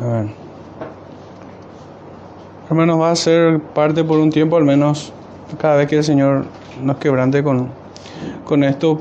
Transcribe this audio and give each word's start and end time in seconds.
A 0.00 0.06
ver. 0.06 0.26
Hermanos, 2.68 3.00
va 3.00 3.12
a 3.12 3.16
ser 3.16 3.60
parte 3.60 4.02
por 4.02 4.18
un 4.18 4.30
tiempo 4.30 4.56
al 4.56 4.64
menos, 4.64 5.12
cada 5.58 5.76
vez 5.76 5.88
que 5.88 5.98
el 5.98 6.04
Señor 6.04 6.44
nos 6.82 6.96
quebrante 6.96 7.44
con, 7.44 7.68
con 8.44 8.64
esto, 8.64 9.00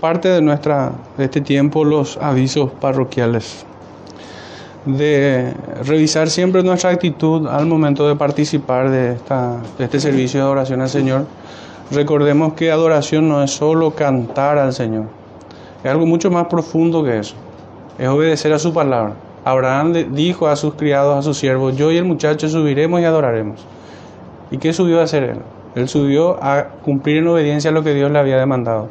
parte 0.00 0.28
de, 0.28 0.40
nuestra, 0.40 0.92
de 1.18 1.24
este 1.24 1.40
tiempo 1.40 1.84
los 1.84 2.16
avisos 2.16 2.70
parroquiales. 2.72 3.66
De 4.86 5.52
revisar 5.84 6.30
siempre 6.30 6.62
nuestra 6.62 6.90
actitud 6.90 7.46
al 7.46 7.66
momento 7.66 8.08
de 8.08 8.16
participar 8.16 8.90
de, 8.90 9.12
esta, 9.12 9.58
de 9.78 9.84
este 9.84 10.00
servicio 10.00 10.40
de 10.40 10.46
adoración 10.46 10.80
al 10.80 10.88
Señor. 10.88 11.26
Recordemos 11.90 12.54
que 12.54 12.70
adoración 12.70 13.28
no 13.28 13.42
es 13.42 13.50
solo 13.50 13.90
cantar 13.90 14.56
al 14.56 14.72
Señor, 14.72 15.04
es 15.82 15.90
algo 15.90 16.06
mucho 16.06 16.30
más 16.30 16.46
profundo 16.46 17.04
que 17.04 17.18
eso, 17.18 17.36
es 17.98 18.08
obedecer 18.08 18.52
a 18.52 18.58
su 18.58 18.72
palabra. 18.72 19.14
Abraham 19.44 19.92
dijo 20.14 20.48
a 20.48 20.56
sus 20.56 20.74
criados, 20.74 21.18
a 21.18 21.22
sus 21.22 21.36
siervos, 21.36 21.76
yo 21.76 21.92
y 21.92 21.96
el 21.96 22.04
muchacho 22.04 22.48
subiremos 22.48 23.00
y 23.00 23.04
adoraremos. 23.04 23.66
¿Y 24.50 24.58
qué 24.58 24.72
subió 24.72 25.00
a 25.00 25.04
hacer 25.04 25.22
él? 25.24 25.38
Él 25.74 25.88
subió 25.88 26.42
a 26.42 26.68
cumplir 26.84 27.18
en 27.18 27.28
obediencia 27.28 27.70
lo 27.70 27.82
que 27.82 27.94
Dios 27.94 28.10
le 28.10 28.18
había 28.18 28.38
demandado. 28.38 28.88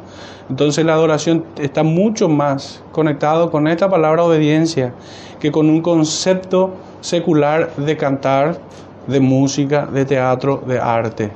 Entonces 0.50 0.84
la 0.84 0.92
adoración 0.92 1.44
está 1.58 1.82
mucho 1.82 2.28
más 2.28 2.82
conectado 2.92 3.50
con 3.50 3.66
esta 3.66 3.88
palabra 3.88 4.22
obediencia 4.24 4.92
que 5.40 5.50
con 5.50 5.70
un 5.70 5.80
concepto 5.80 6.74
secular 7.00 7.74
de 7.76 7.96
cantar, 7.96 8.58
de 9.06 9.20
música, 9.20 9.86
de 9.86 10.04
teatro, 10.04 10.62
de 10.66 10.78
arte. 10.78 11.32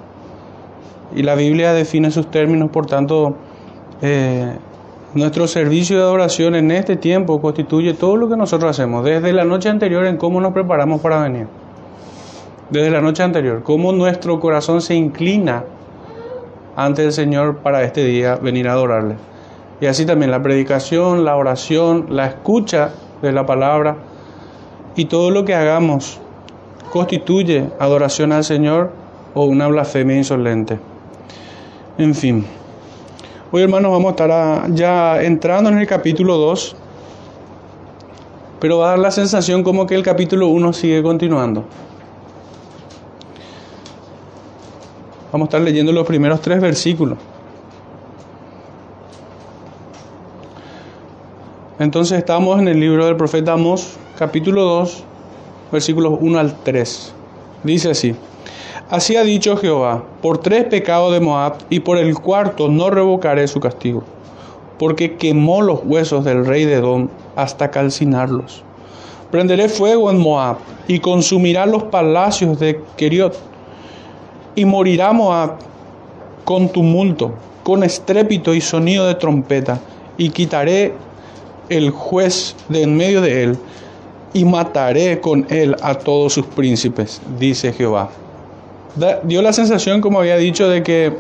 Y 1.14 1.23
la 1.23 1.34
Biblia 1.34 1.73
define 1.73 2.11
sus 2.11 2.30
términos, 2.30 2.70
por 2.70 2.87
tanto, 2.87 3.34
eh, 4.03 4.56
nuestro 5.15 5.47
servicio 5.47 5.97
de 5.97 6.03
adoración 6.03 6.55
en 6.55 6.71
este 6.71 6.97
tiempo 6.97 7.41
constituye 7.41 7.95
todo 7.95 8.17
lo 8.17 8.29
que 8.29 8.37
nosotros 8.37 8.71
hacemos, 8.71 9.05
desde 9.05 9.33
la 9.33 9.45
noche 9.45 9.69
anterior 9.69 10.05
en 10.07 10.17
cómo 10.17 10.41
nos 10.41 10.53
preparamos 10.53 11.01
para 11.01 11.23
venir. 11.23 11.47
Desde 12.70 12.91
la 12.91 13.00
noche 13.00 13.23
anterior, 13.23 13.62
cómo 13.62 13.92
nuestro 13.92 14.39
corazón 14.39 14.83
se 14.83 14.95
inclina 14.95 15.65
ante 16.77 17.05
el 17.05 17.12
Señor 17.12 17.59
para 17.59 17.83
este 17.83 18.05
día 18.05 18.37
venir 18.37 18.69
a 18.69 18.73
adorarle. 18.73 19.17
Y 19.81 19.87
así 19.87 20.05
también 20.05 20.31
la 20.31 20.42
predicación, 20.42 21.25
la 21.25 21.37
oración, 21.37 22.06
la 22.11 22.27
escucha 22.27 22.91
de 23.22 23.33
la 23.33 23.47
palabra 23.47 23.97
y 24.95 25.06
todo 25.06 25.31
lo 25.31 25.45
que 25.45 25.55
hagamos 25.55 26.20
constituye 26.91 27.70
adoración 27.78 28.33
al 28.33 28.45
Señor 28.45 28.91
o 29.34 29.45
una 29.45 29.69
blasfemia 29.69 30.17
insolente. 30.17 30.78
En 31.97 32.15
fin. 32.15 32.58
Hoy 33.50 33.62
hermanos 33.62 33.91
vamos 33.91 34.08
a 34.08 34.10
estar 34.10 34.74
ya 34.74 35.22
entrando 35.22 35.70
en 35.70 35.78
el 35.78 35.86
capítulo 35.86 36.36
2, 36.36 36.77
pero 38.60 38.77
va 38.77 38.88
a 38.88 38.91
dar 38.91 38.98
la 38.98 39.10
sensación 39.10 39.62
como 39.62 39.86
que 39.86 39.94
el 39.94 40.02
capítulo 40.02 40.48
1 40.48 40.74
sigue 40.74 41.02
continuando. 41.02 41.64
Vamos 45.32 45.46
a 45.46 45.48
estar 45.48 45.60
leyendo 45.62 45.92
los 45.92 46.06
primeros 46.06 46.42
tres 46.42 46.60
versículos. 46.60 47.16
Entonces 51.78 52.19
estamos 52.19 52.60
en 52.60 52.69
el 52.69 52.78
libro 52.78 53.06
del 53.06 53.16
profeta 53.16 53.54
Amos, 53.54 53.96
capítulo 54.19 54.62
2, 54.62 55.04
versículos 55.72 56.19
1 56.20 56.38
al 56.38 56.54
3. 56.64 57.14
Dice 57.64 57.92
así. 57.92 58.14
Así 58.91 59.17
ha 59.17 59.22
dicho 59.22 59.55
Jehová, 59.58 60.03
por 60.22 60.39
tres 60.39 60.64
pecados 60.64 61.12
de 61.12 61.20
Moab 61.20 61.58
y 61.69 61.81
por 61.81 61.98
el 61.98 62.14
cuarto 62.14 62.69
no 62.69 62.89
revocaré 62.89 63.47
su 63.47 63.61
castigo, 63.61 64.03
porque 64.78 65.17
quemó 65.17 65.61
los 65.61 65.81
huesos 65.84 66.25
del 66.25 66.47
rey 66.47 66.64
de 66.64 66.77
Edom 66.77 67.09
hasta 67.36 67.70
calcinarlos. 67.70 68.64
Prenderé 69.31 69.69
fuego 69.69 70.11
en 70.11 70.16
Moab 70.16 70.56
y 70.86 71.00
consumirá 71.00 71.66
los 71.66 71.83
palacios 71.83 72.59
de 72.61 72.81
Keriot, 72.97 73.39
y 74.55 74.64
morirá 74.64 75.12
Moab 75.12 75.56
con 76.47 76.70
tumulto, 76.70 77.34
con 77.65 77.84
estrépito 77.84 78.55
y 78.55 78.62
sonido 78.62 79.06
de 79.06 79.16
trompeta, 79.16 79.78
y 80.16 80.31
quitaré 80.31 80.94
el 81.69 81.91
juez 81.91 82.56
de 82.70 82.84
en 82.84 82.97
medio 82.97 83.20
de 83.20 83.43
él, 83.43 83.59
y 84.32 84.47
mataré 84.47 85.20
con 85.20 85.47
él 85.50 85.76
a 85.82 85.94
todos 85.94 86.32
sus 86.32 86.47
príncipes, 86.47 87.20
dice 87.38 87.75
Jehová 87.75 88.09
dio 89.25 89.43
la 89.43 89.53
sensación, 89.53 90.00
como 90.00 90.21
había 90.21 90.37
dicho, 90.37 90.69
de 90.69 90.82
que 90.82 91.12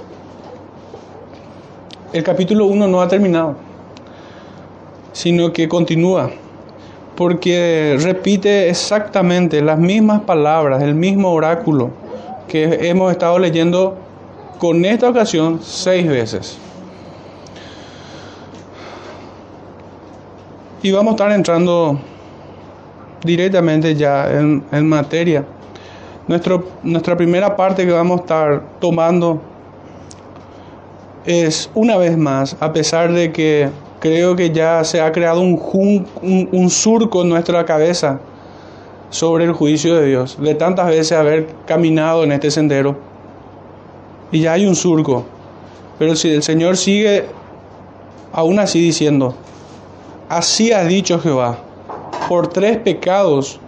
el 2.12 2.22
capítulo 2.22 2.66
1 2.66 2.88
no 2.88 3.00
ha 3.00 3.08
terminado, 3.08 3.56
sino 5.12 5.52
que 5.52 5.68
continúa, 5.68 6.30
porque 7.16 7.96
repite 8.00 8.68
exactamente 8.68 9.60
las 9.60 9.78
mismas 9.78 10.22
palabras, 10.22 10.82
el 10.82 10.94
mismo 10.94 11.32
oráculo 11.32 11.90
que 12.48 12.88
hemos 12.88 13.12
estado 13.12 13.38
leyendo 13.38 13.96
con 14.58 14.84
esta 14.84 15.08
ocasión 15.08 15.60
seis 15.62 16.08
veces. 16.08 16.58
Y 20.82 20.92
vamos 20.92 21.12
a 21.12 21.14
estar 21.16 21.32
entrando 21.32 21.98
directamente 23.24 23.94
ya 23.96 24.30
en 24.30 24.88
materia 24.88 25.44
nuestra 26.28 27.16
primera 27.16 27.56
parte 27.56 27.86
que 27.86 27.92
vamos 27.92 28.20
a 28.20 28.22
estar 28.22 28.62
tomando 28.80 29.40
es 31.24 31.70
una 31.74 31.96
vez 31.96 32.16
más, 32.16 32.56
a 32.60 32.72
pesar 32.72 33.12
de 33.12 33.32
que 33.32 33.68
creo 34.00 34.36
que 34.36 34.50
ya 34.50 34.84
se 34.84 35.00
ha 35.00 35.10
creado 35.12 35.40
un, 35.40 36.06
un, 36.22 36.70
surco 36.70 37.22
en 37.22 37.28
nuestra 37.28 37.64
cabeza 37.64 38.20
sobre 39.10 39.44
el 39.44 39.52
juicio 39.52 39.96
de 39.96 40.06
Dios, 40.06 40.38
de 40.40 40.54
tantas 40.54 40.86
veces 40.86 41.12
haber 41.12 41.48
caminado 41.66 42.24
en 42.24 42.32
este 42.32 42.50
sendero. 42.50 42.96
Y 44.30 44.40
ya 44.40 44.52
hay 44.52 44.66
un 44.66 44.76
surco. 44.76 45.24
Pero 45.98 46.14
si 46.14 46.30
el 46.30 46.42
Señor 46.42 46.76
sigue 46.76 47.24
aún 48.32 48.58
así 48.58 48.80
diciendo, 48.80 49.34
así 50.28 50.72
ha 50.72 50.84
dicho 50.84 51.18
Jehová, 51.18 51.58
por 52.28 52.48
tres 52.48 52.76
pecados 52.78 53.58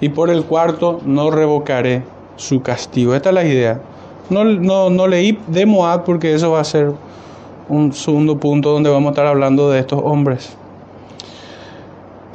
y 0.00 0.08
por 0.08 0.30
el 0.30 0.44
cuarto 0.44 1.00
no 1.04 1.30
revocaré 1.30 2.02
su 2.36 2.62
castigo. 2.62 3.14
Esta 3.14 3.30
es 3.30 3.34
la 3.34 3.44
idea. 3.44 3.80
No, 4.30 4.44
no, 4.44 4.90
no 4.90 5.06
leí 5.06 5.38
de 5.46 5.66
Moab 5.66 6.04
porque 6.04 6.34
eso 6.34 6.50
va 6.50 6.60
a 6.60 6.64
ser 6.64 6.92
un 7.68 7.92
segundo 7.92 8.38
punto 8.38 8.70
donde 8.70 8.90
vamos 8.90 9.08
a 9.08 9.10
estar 9.12 9.26
hablando 9.26 9.70
de 9.70 9.80
estos 9.80 10.00
hombres. 10.02 10.56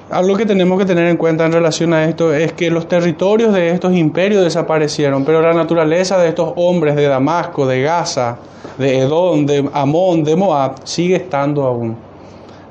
Algo 0.09 0.35
que 0.35 0.45
tenemos 0.45 0.79
que 0.79 0.85
tener 0.85 1.07
en 1.07 1.17
cuenta 1.17 1.45
en 1.45 1.51
relación 1.51 1.93
a 1.93 2.05
esto 2.05 2.33
es 2.33 2.51
que 2.53 2.71
los 2.71 2.87
territorios 2.87 3.53
de 3.53 3.69
estos 3.69 3.93
imperios 3.93 4.43
desaparecieron, 4.43 5.23
pero 5.23 5.39
la 5.39 5.53
naturaleza 5.53 6.17
de 6.17 6.29
estos 6.29 6.53
hombres 6.55 6.95
de 6.95 7.07
Damasco, 7.07 7.67
de 7.67 7.83
Gaza, 7.83 8.37
de 8.79 8.97
Edom, 8.99 9.45
de 9.45 9.69
Amón, 9.71 10.23
de 10.23 10.35
Moab, 10.35 10.77
sigue 10.83 11.15
estando 11.15 11.63
aún. 11.63 11.95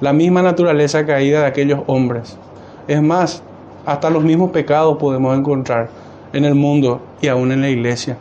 La 0.00 0.12
misma 0.12 0.42
naturaleza 0.42 1.06
caída 1.06 1.42
de 1.42 1.46
aquellos 1.46 1.80
hombres. 1.86 2.36
Es 2.88 3.00
más, 3.00 3.42
hasta 3.88 4.10
los 4.10 4.22
mismos 4.22 4.50
pecados 4.50 4.98
podemos 4.98 5.36
encontrar 5.36 5.88
en 6.34 6.44
el 6.44 6.54
mundo 6.54 7.00
y 7.22 7.28
aún 7.28 7.50
en 7.52 7.62
la 7.62 7.70
iglesia. 7.70 8.18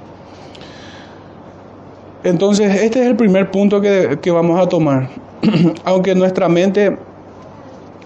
Entonces, 2.24 2.74
este 2.82 3.02
es 3.02 3.08
el 3.08 3.18
primer 3.18 3.52
punto 3.52 3.82
que, 3.82 4.32
vamos 4.32 4.62
a 4.62 4.70
tomar. 4.70 5.10
Aunque 5.84 6.16
nuestra 6.16 6.48
mente 6.48 6.98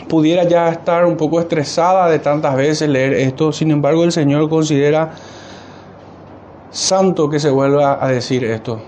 pudiera 0.10 0.44
ya 0.44 0.70
estar 0.70 1.06
un 1.06 1.16
poco 1.16 1.40
estresada 1.40 2.10
de 2.10 2.18
tantas 2.18 2.56
veces 2.56 2.90
leer 2.90 3.14
esto, 3.14 3.52
sin 3.52 3.70
embargo 3.70 4.04
el 4.04 4.12
Señor 4.12 4.50
considera 4.50 5.12
santo 6.72 7.30
que 7.30 7.40
se 7.40 7.52
vuelva 7.52 8.04
a 8.04 8.10
decir 8.10 8.44
esto. 8.44 8.82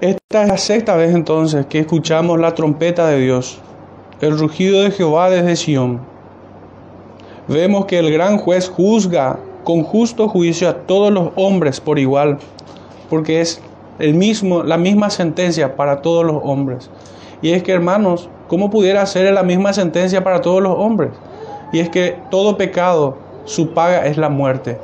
Esta 0.00 0.42
es 0.44 0.48
la 0.48 0.56
sexta 0.56 0.94
vez 0.94 1.12
entonces 1.12 1.66
que 1.66 1.80
escuchamos 1.80 2.38
la 2.38 2.54
trompeta 2.54 3.08
de 3.08 3.18
Dios, 3.18 3.58
el 4.20 4.38
rugido 4.38 4.82
de 4.82 4.92
Jehová 4.92 5.30
desde 5.30 5.56
Sión 5.56 6.17
vemos 7.48 7.86
que 7.86 7.98
el 7.98 8.12
gran 8.12 8.36
juez 8.36 8.68
juzga 8.68 9.38
con 9.64 9.82
justo 9.82 10.28
juicio 10.28 10.68
a 10.68 10.74
todos 10.74 11.10
los 11.10 11.30
hombres 11.34 11.80
por 11.80 11.98
igual, 11.98 12.38
porque 13.08 13.40
es 13.40 13.60
el 13.98 14.14
mismo, 14.14 14.62
la 14.62 14.78
misma 14.78 15.10
sentencia 15.10 15.74
para 15.74 16.02
todos 16.02 16.24
los 16.24 16.40
hombres. 16.44 16.90
Y 17.40 17.50
es 17.50 17.62
que, 17.62 17.72
hermanos, 17.72 18.28
¿cómo 18.48 18.70
pudiera 18.70 19.04
ser 19.06 19.32
la 19.32 19.42
misma 19.42 19.72
sentencia 19.72 20.22
para 20.22 20.40
todos 20.40 20.62
los 20.62 20.74
hombres? 20.76 21.10
Y 21.72 21.80
es 21.80 21.88
que 21.88 22.16
todo 22.30 22.56
pecado, 22.56 23.16
su 23.44 23.70
paga 23.70 24.06
es 24.06 24.16
la 24.16 24.28
muerte. 24.28 24.78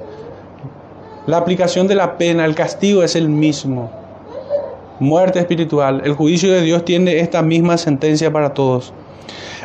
La 1.27 1.39
aplicación 1.39 1.87
de 1.87 1.95
la 1.95 2.19
pena, 2.19 2.45
el 2.45 2.55
castigo 2.55 3.03
es 3.03 3.17
el 3.17 3.29
mismo. 3.29 3.91
Muerte 5.01 5.39
espiritual. 5.39 6.03
El 6.05 6.15
juicio 6.15 6.53
de 6.53 6.63
Dios 6.63 6.85
tiene 6.85 7.19
esta 7.21 7.43
misma 7.43 7.79
sentencia 7.79 8.33
para 8.33 8.55
todos. 8.55 8.93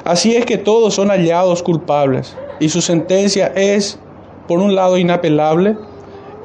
Así 0.03 0.35
es 0.35 0.45
que 0.45 0.57
todos 0.57 0.93
son 0.93 1.09
hallados 1.09 1.61
culpables 1.61 2.35
y 2.59 2.69
su 2.69 2.81
sentencia 2.81 3.47
es, 3.55 3.99
por 4.47 4.59
un 4.59 4.75
lado, 4.75 4.97
inapelable 4.97 5.77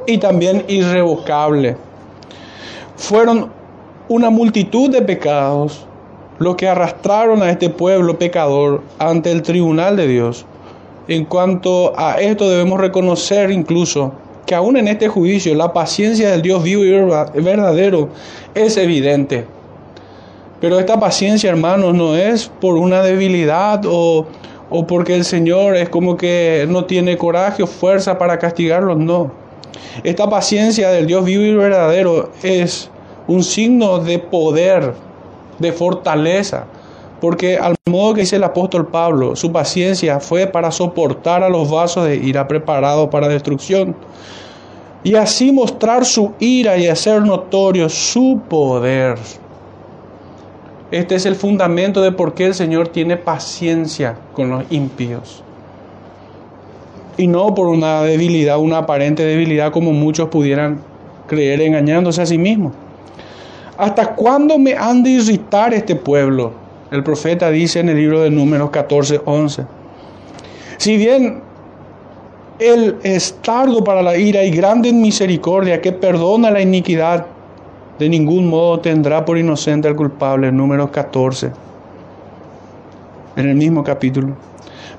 y 0.06 0.19
también 0.19 0.64
irrevocable. 0.69 1.76
Fueron 2.96 3.50
una 4.08 4.31
multitud 4.31 4.90
de 4.90 5.02
pecados 5.02 5.87
los 6.38 6.56
que 6.56 6.69
arrastraron 6.69 7.43
a 7.43 7.50
este 7.50 7.70
pueblo 7.70 8.19
pecador 8.19 8.82
ante 8.99 9.31
el 9.31 9.43
tribunal 9.43 9.96
de 9.96 10.08
Dios. 10.08 10.46
En 11.08 11.25
cuanto 11.25 11.93
a 11.96 12.20
esto 12.20 12.49
debemos 12.49 12.81
reconocer 12.81 13.50
incluso 13.50 14.12
que 14.46 14.55
aún 14.55 14.76
en 14.76 14.88
este 14.88 15.08
juicio 15.08 15.55
la 15.55 15.72
paciencia 15.72 16.31
del 16.31 16.43
Dios 16.43 16.62
vivo 16.62 16.84
y 16.84 17.40
verdadero 17.40 18.08
es 18.55 18.76
evidente. 18.76 19.46
Pero 20.60 20.78
esta 20.78 20.99
paciencia, 20.99 21.50
hermanos, 21.50 21.94
no 21.94 22.17
es 22.17 22.50
por 22.60 22.76
una 22.76 23.02
debilidad 23.02 23.82
o, 23.87 24.26
o 24.70 24.87
porque 24.87 25.14
el 25.14 25.25
Señor 25.25 25.76
es 25.76 25.88
como 25.88 26.16
que 26.16 26.66
no 26.69 26.84
tiene 26.84 27.16
coraje 27.16 27.62
o 27.62 27.66
fuerza 27.66 28.19
para 28.19 28.38
castigarlos, 28.38 28.99
no. 28.99 29.31
Esta 30.02 30.28
paciencia 30.28 30.90
del 30.90 31.06
Dios 31.06 31.25
vivo 31.25 31.43
y 31.43 31.55
verdadero 31.55 32.31
es 32.43 32.90
un 33.26 33.43
signo 33.43 33.99
de 33.99 34.19
poder, 34.19 34.94
de 35.58 35.72
fortaleza, 35.72 36.66
porque 37.20 37.56
al 37.56 37.75
modo 37.88 38.14
que 38.14 38.22
dice 38.22 38.37
el 38.37 38.44
apóstol 38.44 38.88
Pablo, 38.88 39.37
su 39.37 39.52
paciencia 39.52 40.20
fue 40.20 40.46
para 40.46 40.70
soportar 40.70 41.43
a 41.43 41.49
los 41.49 41.70
vasos 41.70 42.06
de 42.06 42.17
ira 42.17 42.46
preparados 42.49 43.08
para 43.08 43.28
destrucción, 43.28 43.96
y 45.02 45.14
así 45.14 45.52
mostrar 45.52 46.05
su 46.05 46.32
ira 46.38 46.76
y 46.76 46.88
hacer 46.88 47.22
notorio 47.22 47.88
su 47.88 48.40
poder. 48.49 49.17
Este 50.94 51.17
es 51.17 51.26
el 51.26 51.35
fundamento 51.35 52.02
de 52.02 52.12
por 52.12 52.35
qué 52.35 52.46
el 52.46 52.55
Señor 52.55 52.87
tiene 52.87 53.17
paciencia 53.17 54.17
con 54.32 54.49
los 54.49 54.62
impíos. 54.70 55.43
Y 57.17 57.26
no 57.26 57.52
por 57.52 57.67
una 57.67 58.02
debilidad, 58.02 58.61
una 58.61 58.79
aparente 58.79 59.25
debilidad 59.25 59.73
como 59.73 59.93
muchos 59.93 60.29
pudieran 60.29 60.79
creer 61.26 61.62
engañándose 61.62 62.23
a 62.23 62.26
sí 62.26 62.38
mismos. 62.38 62.75
¿Hasta 63.76 64.14
cuándo 64.14 64.56
me 64.56 64.75
han 64.75 65.02
de 65.02 65.11
irritar 65.11 65.75
este 65.75 65.96
pueblo? 65.96 66.52
El 66.93 67.02
profeta 67.02 67.50
dice 67.50 67.81
en 67.81 67.88
el 67.88 67.96
libro 67.96 68.20
de 68.20 68.31
Números 68.31 68.70
14, 68.70 69.20
11. 69.25 69.67
Si 70.76 70.96
bien 70.96 71.43
Él 72.61 72.99
es 73.02 73.37
tardo 73.43 73.82
para 73.82 74.00
la 74.00 74.17
ira 74.17 74.44
y 74.44 74.52
grande 74.52 74.91
en 74.91 75.02
misericordia, 75.02 75.81
que 75.81 75.91
perdona 75.91 76.52
la 76.52 76.61
iniquidad, 76.61 77.33
de 77.99 78.08
ningún 78.08 78.49
modo 78.49 78.81
tendrá 78.81 79.25
por 79.25 79.38
inocente 79.38 79.88
al 79.88 79.96
culpable. 79.96 80.50
Números 80.50 80.91
14. 80.91 81.50
En 83.37 83.49
el 83.49 83.55
mismo 83.56 83.82
capítulo. 83.82 84.35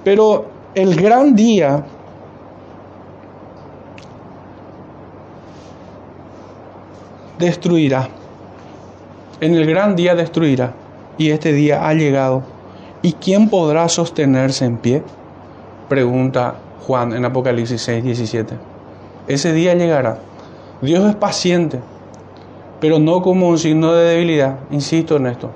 Pero 0.03 0.45
el 0.75 0.95
gran 0.95 1.35
día 1.35 1.83
destruirá 7.39 8.09
en 9.41 9.53
el 9.53 9.65
gran 9.65 9.95
día 9.95 10.15
destruirá, 10.15 10.73
y 11.17 11.31
este 11.31 11.51
día 11.51 11.87
ha 11.87 11.93
llegado. 11.93 12.43
¿Y 13.01 13.13
quién 13.13 13.49
podrá 13.49 13.89
sostenerse 13.89 14.65
en 14.65 14.77
pie? 14.77 15.03
Pregunta 15.89 16.55
Juan 16.87 17.13
en 17.13 17.25
Apocalipsis 17.25 17.81
6, 17.81 18.03
17. 18.03 18.55
Ese 19.27 19.53
día 19.53 19.75
llegará. 19.75 20.19
Dios 20.81 21.07
es 21.09 21.15
paciente, 21.15 21.79
pero 22.85 22.99
no 22.99 23.23
como 23.23 23.49
un 23.49 23.57
signo 23.57 23.93
de 23.93 24.09
debilidad, 24.09 24.59
insisto 24.69 25.15
en 25.15 25.25
esto. 25.25 25.49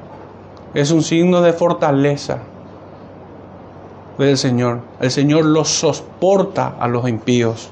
Es 0.73 0.89
un 0.89 1.03
signo 1.03 1.43
de 1.43 1.53
fortaleza 1.53 2.39
del 4.17 4.35
Señor. 4.35 4.79
El 4.99 5.11
Señor 5.11 5.45
los 5.45 5.69
soporta 5.69 6.73
a 6.79 6.87
los 6.87 7.07
impíos. 7.07 7.69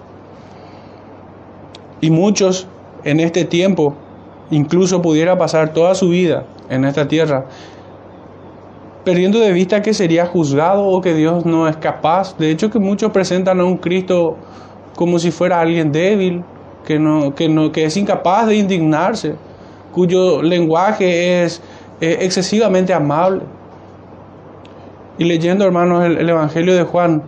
Y 2.01 2.11
muchos 2.11 2.67
en 3.03 3.19
este 3.19 3.45
tiempo 3.45 3.95
incluso 4.51 5.01
pudiera 5.01 5.39
pasar 5.39 5.73
toda 5.73 5.95
su 5.95 6.09
vida 6.09 6.45
en 6.69 6.85
esta 6.85 7.07
tierra, 7.07 7.45
perdiendo 9.03 9.39
de 9.39 9.53
vista 9.53 9.81
que 9.81 9.95
sería 9.95 10.27
juzgado 10.27 10.85
o 10.85 11.01
que 11.01 11.15
Dios 11.15 11.47
no 11.47 11.67
es 11.67 11.77
capaz. 11.77 12.37
De 12.37 12.51
hecho, 12.51 12.69
que 12.69 12.77
muchos 12.77 13.11
presentan 13.11 13.59
a 13.59 13.65
un 13.65 13.77
Cristo 13.77 14.37
como 14.95 15.17
si 15.17 15.31
fuera 15.31 15.59
alguien 15.59 15.91
débil, 15.91 16.43
que, 16.85 16.99
no, 16.99 17.33
que, 17.33 17.49
no, 17.49 17.71
que 17.71 17.85
es 17.85 17.97
incapaz 17.97 18.45
de 18.45 18.57
indignarse, 18.57 19.46
cuyo 19.91 20.41
lenguaje 20.41 21.43
es 21.43 21.61
excesivamente 21.99 22.93
amable. 22.93 23.41
Y 25.17 25.23
leyendo, 25.23 25.65
hermanos, 25.65 26.05
el, 26.05 26.17
el 26.17 26.29
Evangelio 26.29 26.75
de 26.75 26.83
Juan, 26.83 27.23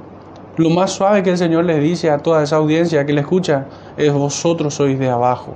lo 0.58 0.70
más 0.70 0.92
suave 0.92 1.24
que 1.24 1.32
el 1.32 1.38
Señor 1.38 1.66
les 1.66 1.82
dice 1.82 2.12
a 2.12 2.18
toda 2.18 2.44
esa 2.44 2.58
audiencia 2.58 3.06
que 3.06 3.14
le 3.14 3.22
escucha 3.22 3.66
es 3.98 4.14
vosotros 4.14 4.74
sois 4.74 5.00
de 5.00 5.10
abajo. 5.10 5.56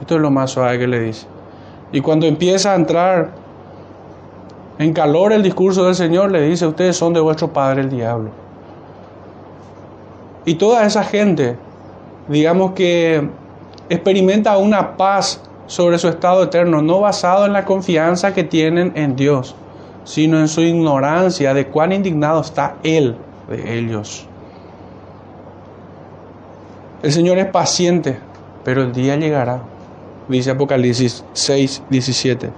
Esto 0.00 0.16
es 0.16 0.20
lo 0.20 0.30
más 0.30 0.50
suave 0.50 0.78
que 0.78 0.86
le 0.86 1.00
dice. 1.00 1.26
Y 1.92 2.00
cuando 2.00 2.26
empieza 2.26 2.72
a 2.72 2.74
entrar 2.74 3.30
en 4.78 4.92
calor 4.92 5.32
el 5.32 5.42
discurso 5.42 5.84
del 5.84 5.94
Señor, 5.94 6.30
le 6.30 6.42
dice, 6.42 6.66
ustedes 6.66 6.96
son 6.96 7.14
de 7.14 7.20
vuestro 7.20 7.52
padre 7.52 7.82
el 7.82 7.90
diablo. 7.90 8.30
Y 10.44 10.54
toda 10.54 10.84
esa 10.84 11.02
gente, 11.02 11.56
digamos 12.28 12.72
que 12.72 13.28
experimenta 13.88 14.56
una 14.58 14.96
paz 14.96 15.42
sobre 15.68 15.98
su 15.98 16.08
estado 16.08 16.42
eterno, 16.42 16.82
no 16.82 16.98
basado 17.00 17.46
en 17.46 17.52
la 17.52 17.64
confianza 17.64 18.34
que 18.34 18.42
tienen 18.42 18.92
en 18.96 19.14
Dios, 19.14 19.54
sino 20.02 20.40
en 20.40 20.48
su 20.48 20.62
ignorancia 20.62 21.54
de 21.54 21.68
cuán 21.68 21.92
indignado 21.92 22.40
está 22.40 22.74
Él 22.82 23.16
de 23.48 23.78
ellos. 23.78 24.26
El 27.02 27.12
Señor 27.12 27.38
es 27.38 27.46
paciente, 27.46 28.18
pero 28.64 28.82
el 28.82 28.92
día 28.92 29.14
llegará 29.14 29.60
dice 30.28 30.50
Apocalipsis 30.50 31.24
6, 31.32 31.82
17. 31.88 32.50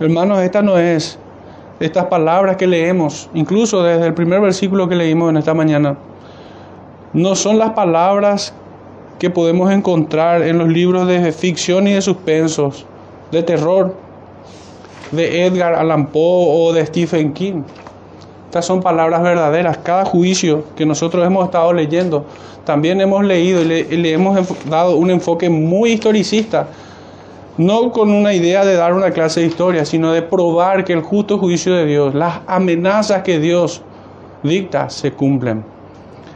Hermanos, 0.00 0.40
esta 0.40 0.62
no 0.62 0.78
es, 0.78 1.18
estas 1.80 2.06
palabras 2.06 2.56
que 2.56 2.66
leemos, 2.66 3.28
incluso 3.34 3.82
desde 3.82 4.06
el 4.06 4.14
primer 4.14 4.40
versículo 4.40 4.88
que 4.88 4.96
leímos 4.96 5.30
en 5.30 5.36
esta 5.36 5.54
mañana, 5.54 5.96
no 7.12 7.34
son 7.34 7.58
las 7.58 7.70
palabras 7.70 8.54
que 9.18 9.30
podemos 9.30 9.70
encontrar 9.72 10.42
en 10.42 10.58
los 10.58 10.68
libros 10.68 11.08
de 11.08 11.32
ficción 11.32 11.88
y 11.88 11.92
de 11.92 12.02
suspensos, 12.02 12.86
de 13.32 13.42
terror, 13.42 13.94
de 15.10 15.46
Edgar 15.46 15.74
Allan 15.74 16.06
Poe 16.06 16.46
o 16.48 16.72
de 16.72 16.86
Stephen 16.86 17.32
King. 17.32 17.62
Estas 18.46 18.64
son 18.64 18.80
palabras 18.80 19.22
verdaderas. 19.22 19.78
Cada 19.78 20.04
juicio 20.04 20.64
que 20.76 20.86
nosotros 20.86 21.26
hemos 21.26 21.44
estado 21.44 21.72
leyendo, 21.72 22.24
también 22.64 23.00
hemos 23.00 23.24
leído 23.24 23.62
y 23.62 23.64
le, 23.64 24.12
hemos 24.12 24.38
dado 24.68 24.96
un 24.96 25.10
enfoque 25.10 25.50
muy 25.50 25.92
historicista. 25.92 26.68
No 27.56 27.90
con 27.90 28.12
una 28.12 28.32
idea 28.32 28.64
de 28.64 28.74
dar 28.74 28.94
una 28.94 29.10
clase 29.10 29.40
de 29.40 29.46
historia, 29.46 29.84
sino 29.84 30.12
de 30.12 30.22
probar 30.22 30.84
que 30.84 30.92
el 30.92 31.02
justo 31.02 31.38
juicio 31.38 31.74
de 31.74 31.86
Dios, 31.86 32.14
las 32.14 32.40
amenazas 32.46 33.22
que 33.22 33.40
Dios 33.40 33.82
dicta, 34.44 34.88
se 34.88 35.12
cumplen. 35.12 35.64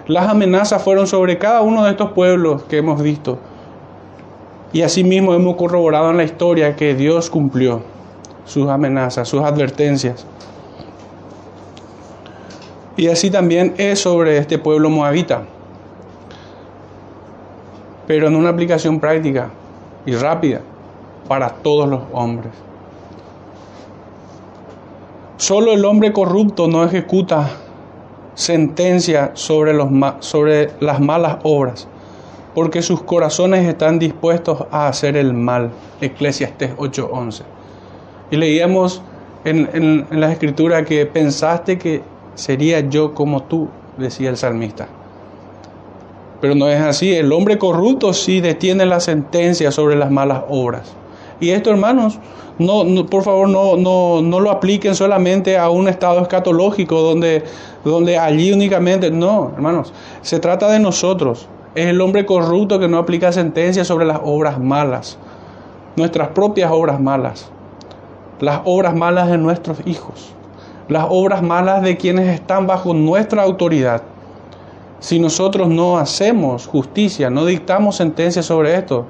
Las 0.07 0.29
amenazas 0.29 0.83
fueron 0.83 1.07
sobre 1.07 1.39
cada 1.39 1.61
uno 1.61 1.85
de 1.85 1.93
estos 1.93 2.11
pueblos 2.11 2.65
que 2.65 2.79
hemos 2.79 3.01
visto. 3.01 3.39
Y 4.73 4.83
asimismo 4.83 5.35
hemos 5.35 5.57
corroborado 5.57 6.11
en 6.11 6.17
la 6.17 6.25
historia 6.25 6.75
que 6.75 6.95
Dios 6.95 7.31
cumplió 7.31 7.83
sus 8.45 8.69
amenazas, 8.69 9.29
sus 9.29 9.43
advertencias. 9.43 10.27
Y 12.97 13.09
así 13.09 13.31
también 13.31 13.75
es 13.79 14.01
sobre 14.01 14.39
este 14.39 14.59
pueblo 14.59 14.91
moabita. 14.91 15.45
Pero 18.07 18.27
en 18.27 18.35
una 18.35 18.49
aplicación 18.49 18.99
práctica 18.99 19.51
y 20.05 20.15
rápida 20.15 20.63
para 21.29 21.49
todos 21.51 21.89
los 21.89 22.01
hombres. 22.13 22.53
Solo 25.37 25.73
el 25.73 25.85
hombre 25.85 26.13
corrupto 26.13 26.67
no 26.67 26.85
ejecuta 26.85 27.51
sentencia 28.35 29.33
sobre, 29.35 29.75
los, 29.75 29.89
sobre 30.21 30.71
las 30.81 31.01
malas 31.01 31.39
obras, 31.43 31.89
porque 32.55 32.83
sus 32.83 33.03
corazones 33.03 33.67
están 33.67 33.99
dispuestos 33.99 34.65
a 34.71 34.89
hacer 34.89 35.17
el 35.17 35.35
mal. 35.35 35.71
Eclesiastes 36.01 36.77
8:11. 36.77 37.43
Y 38.31 38.37
leíamos 38.37 39.03
en, 39.45 39.69
en, 39.73 40.07
en 40.11 40.21
la 40.21 40.33
escritura 40.33 40.85
que 40.85 41.07
pensaste 41.07 41.79
que 41.79 42.03
sería 42.35 42.81
yo 42.81 43.15
como 43.15 43.43
tú, 43.43 43.69
decía 43.99 44.31
el 44.31 44.37
salmista. 44.37 44.89
Pero 46.41 46.55
no 46.55 46.69
es 46.69 46.81
así. 46.81 47.15
El 47.15 47.33
hombre 47.33 47.57
corrupto 47.57 48.13
sí 48.13 48.41
detiene 48.41 48.85
la 48.85 49.01
sentencia 49.01 49.71
sobre 49.71 49.95
las 49.95 50.11
malas 50.11 50.43
obras. 50.49 50.93
Y 51.43 51.51
esto, 51.51 51.71
hermanos, 51.71 52.19
no, 52.59 52.85
por 53.07 53.25
favor 53.25 53.49
no, 53.49 53.77
no, 53.77 54.23
no, 54.23 54.41
lo 54.41 54.51
apliquen 54.51 54.95
solamente 54.95 55.59
a 55.59 55.69
un 55.69 55.89
estado 55.89 56.21
escatológico 56.21 57.03
donde, 57.03 57.45
donde 57.85 58.17
allí 58.17 58.53
únicamente, 58.53 59.11
no, 59.11 59.51
hermanos, 59.55 59.93
se 60.23 60.39
trata 60.39 60.71
de 60.71 60.79
nosotros. 60.79 61.49
Es 61.75 61.87
el 61.87 62.01
hombre 62.01 62.25
corrupto 62.25 62.79
que 62.79 62.89
no 62.89 62.97
aplica 62.97 63.33
sentencia 63.33 63.85
sobre 63.85 64.07
las 64.07 64.21
obras 64.23 64.59
malas, 64.59 65.19
nuestras 65.97 66.29
propias 66.29 66.71
obras 66.73 67.01
malas, 67.01 67.51
las 68.41 68.61
obras 68.65 68.95
malas 68.95 69.29
de 69.29 69.37
nuestros 69.37 69.79
hijos 69.85 70.33
las 70.89 71.07
obras 71.09 71.43
malas 71.43 71.83
de 71.83 71.97
quienes 71.97 72.29
están 72.29 72.67
bajo 72.67 72.95
nuestra 72.95 73.43
autoridad. 73.43 74.03
Si 75.01 75.19
nosotros 75.19 75.69
no 75.69 75.99
hacemos 75.99 76.67
justicia, 76.67 77.31
no 77.31 77.45
dictamos 77.45 77.97
sentencia 77.97 78.43
sobre 78.43 78.77
esto, 78.77 79.07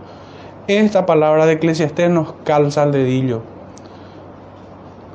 esta 0.69 1.07
palabra 1.07 1.47
de 1.47 1.55
Eclesiastés 1.55 2.09
nos 2.11 2.35
calza 2.45 2.83
al 2.83 2.93
dedillo. 2.93 3.43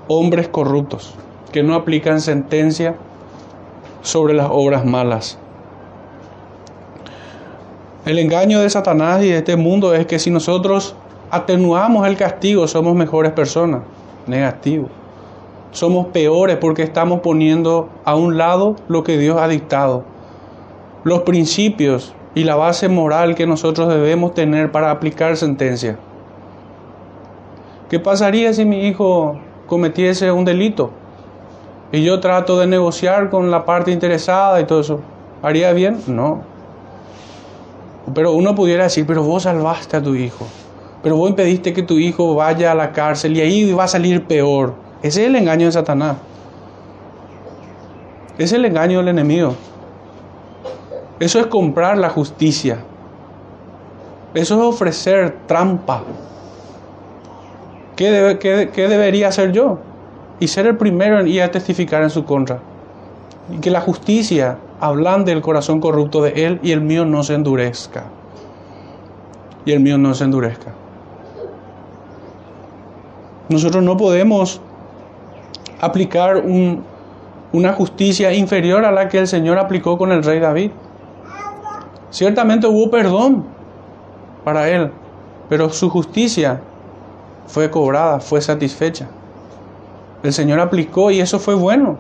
hombres 0.10 0.48
corruptos 0.48 1.16
que 1.51 1.63
no 1.63 1.75
aplican 1.75 2.22
sentencia 2.22 2.96
sobre 4.01 4.34
las 4.34 4.48
obras 4.50 4.86
malas. 4.86 5.38
El 8.06 8.20
engaño 8.20 8.62
de 8.62 8.70
Satanás 8.70 9.22
y 9.22 9.30
de 9.30 9.38
este 9.39 9.58
mundo 9.58 9.94
es 9.94 10.06
que 10.06 10.18
si 10.18 10.30
nosotros 10.30 10.96
atenuamos 11.30 12.08
el 12.08 12.16
castigo 12.16 12.68
somos 12.68 12.96
mejores 12.96 13.34
personas. 13.34 13.82
Negativo. 14.27 14.88
Somos 15.72 16.08
peores 16.08 16.58
porque 16.58 16.84
estamos 16.84 17.20
poniendo 17.20 17.89
a 18.06 18.16
un 18.16 18.38
lado 18.38 18.75
lo 18.88 19.04
que 19.04 19.18
Dios 19.18 19.38
ha 19.39 19.48
dictado. 19.50 20.04
Los 21.04 21.22
principios 21.22 22.13
y 22.38 22.44
la 22.44 22.56
base 22.56 22.88
moral 22.88 23.34
que 23.34 23.48
nosotros 23.48 23.89
debemos 23.89 24.36
tener 24.36 24.72
para 24.72 24.91
aplicar 24.91 25.36
sentencia. 25.38 25.98
¿Qué 27.89 28.00
pasaría 28.00 28.53
si 28.53 28.63
mi 28.63 28.86
hijo 28.86 29.39
cometiese 29.65 30.32
un 30.32 30.46
delito? 30.46 30.91
Y 31.91 32.03
yo 32.03 32.20
trato 32.20 32.60
de 32.60 32.67
negociar 32.67 33.32
con 33.32 33.50
la 33.50 33.65
parte 33.65 33.89
interesada 33.89 34.62
y 34.62 34.65
todo 34.65 34.82
eso. 34.82 35.00
¿Haría 35.41 35.74
bien? 35.74 36.00
No. 36.06 36.44
Pero 38.13 38.34
uno 38.34 38.53
pudiera 38.53 38.84
decir, 38.84 39.08
pero 39.08 39.24
vos 39.24 39.41
salvaste 39.41 39.98
a 39.98 40.03
tu 40.03 40.13
hijo. 40.13 40.46
Pero 41.01 41.15
vos 41.15 41.32
impediste 41.32 41.74
que 41.74 41.82
tu 41.82 41.96
hijo 41.96 42.36
vaya 42.36 42.72
a 42.72 42.75
la 42.75 42.91
cárcel 42.91 43.36
y 43.36 43.41
ahí 43.41 43.74
va 43.74 43.86
a 43.86 43.88
salir 43.88 44.25
peor. 44.25 44.75
Ese 45.01 45.24
es 45.24 45.29
el 45.29 45.38
engaño 45.38 45.65
de 45.65 45.72
Satanás. 45.72 46.17
Es 48.38 48.53
el 48.53 48.63
engaño 48.63 49.00
del 49.00 49.08
enemigo. 49.08 49.56
Eso 51.20 51.40
es 51.40 51.48
comprar 51.48 51.98
la 51.98 52.10
justicia. 52.10 52.78
Eso 54.34 54.56
es 54.56 54.62
ofrecer 54.62 55.38
trampa. 55.48 56.04
¿Qué, 57.96 58.12
debería 58.12 59.30
hacer 59.30 59.52
yo? 59.52 59.80
Y 60.40 60.48
ser 60.48 60.68
el 60.68 60.78
primero 60.78 61.20
en 61.20 61.28
ir 61.28 61.42
a 61.42 61.50
testificar 61.50 62.04
en 62.04 62.12
su 62.12 62.24
contra. 62.24 62.60
Y 63.52 63.58
que 63.58 63.72
la 63.72 63.82
justicia 63.82 64.60
ablande 64.80 65.32
el 65.32 65.42
corazón 65.42 65.80
corrupto 65.80 66.22
de 66.22 66.46
él 66.46 66.60
y 66.62 66.72
el 66.72 66.82
mío 66.82 67.06
no 67.06 67.24
se 67.24 67.34
endurezca. 67.34 68.04
Y 69.66 69.72
el 69.72 69.80
mío 69.80 69.98
no 69.98 70.14
se 70.14 70.26
endurezca. 70.26 70.74
Nosotros 73.50 73.84
no 73.84 73.98
podemos 73.98 74.62
aplicar 75.82 76.44
una 77.52 77.74
justicia 77.74 78.34
inferior 78.34 78.86
a 78.86 78.92
la 78.92 79.08
que 79.08 79.18
el 79.18 79.28
Señor 79.28 79.58
aplicó 79.58 79.98
con 79.98 80.12
el 80.12 80.24
rey 80.24 80.40
David. 80.40 80.72
Ciertamente 82.10 82.68
hubo 82.68 82.90
perdón 82.90 83.46
para 84.44 84.70
él, 84.70 84.92
pero 85.50 85.70
su 85.70 85.90
justicia 85.90 86.62
fue 87.48 87.70
cobrada, 87.70 88.20
fue 88.20 88.42
satisfecha. 88.42 89.08
El 90.24 90.34
Señor 90.34 90.60
aplicó 90.60 91.12
y 91.12 91.20
eso 91.20 91.40
fue 91.40 91.56
bueno. 91.56 91.98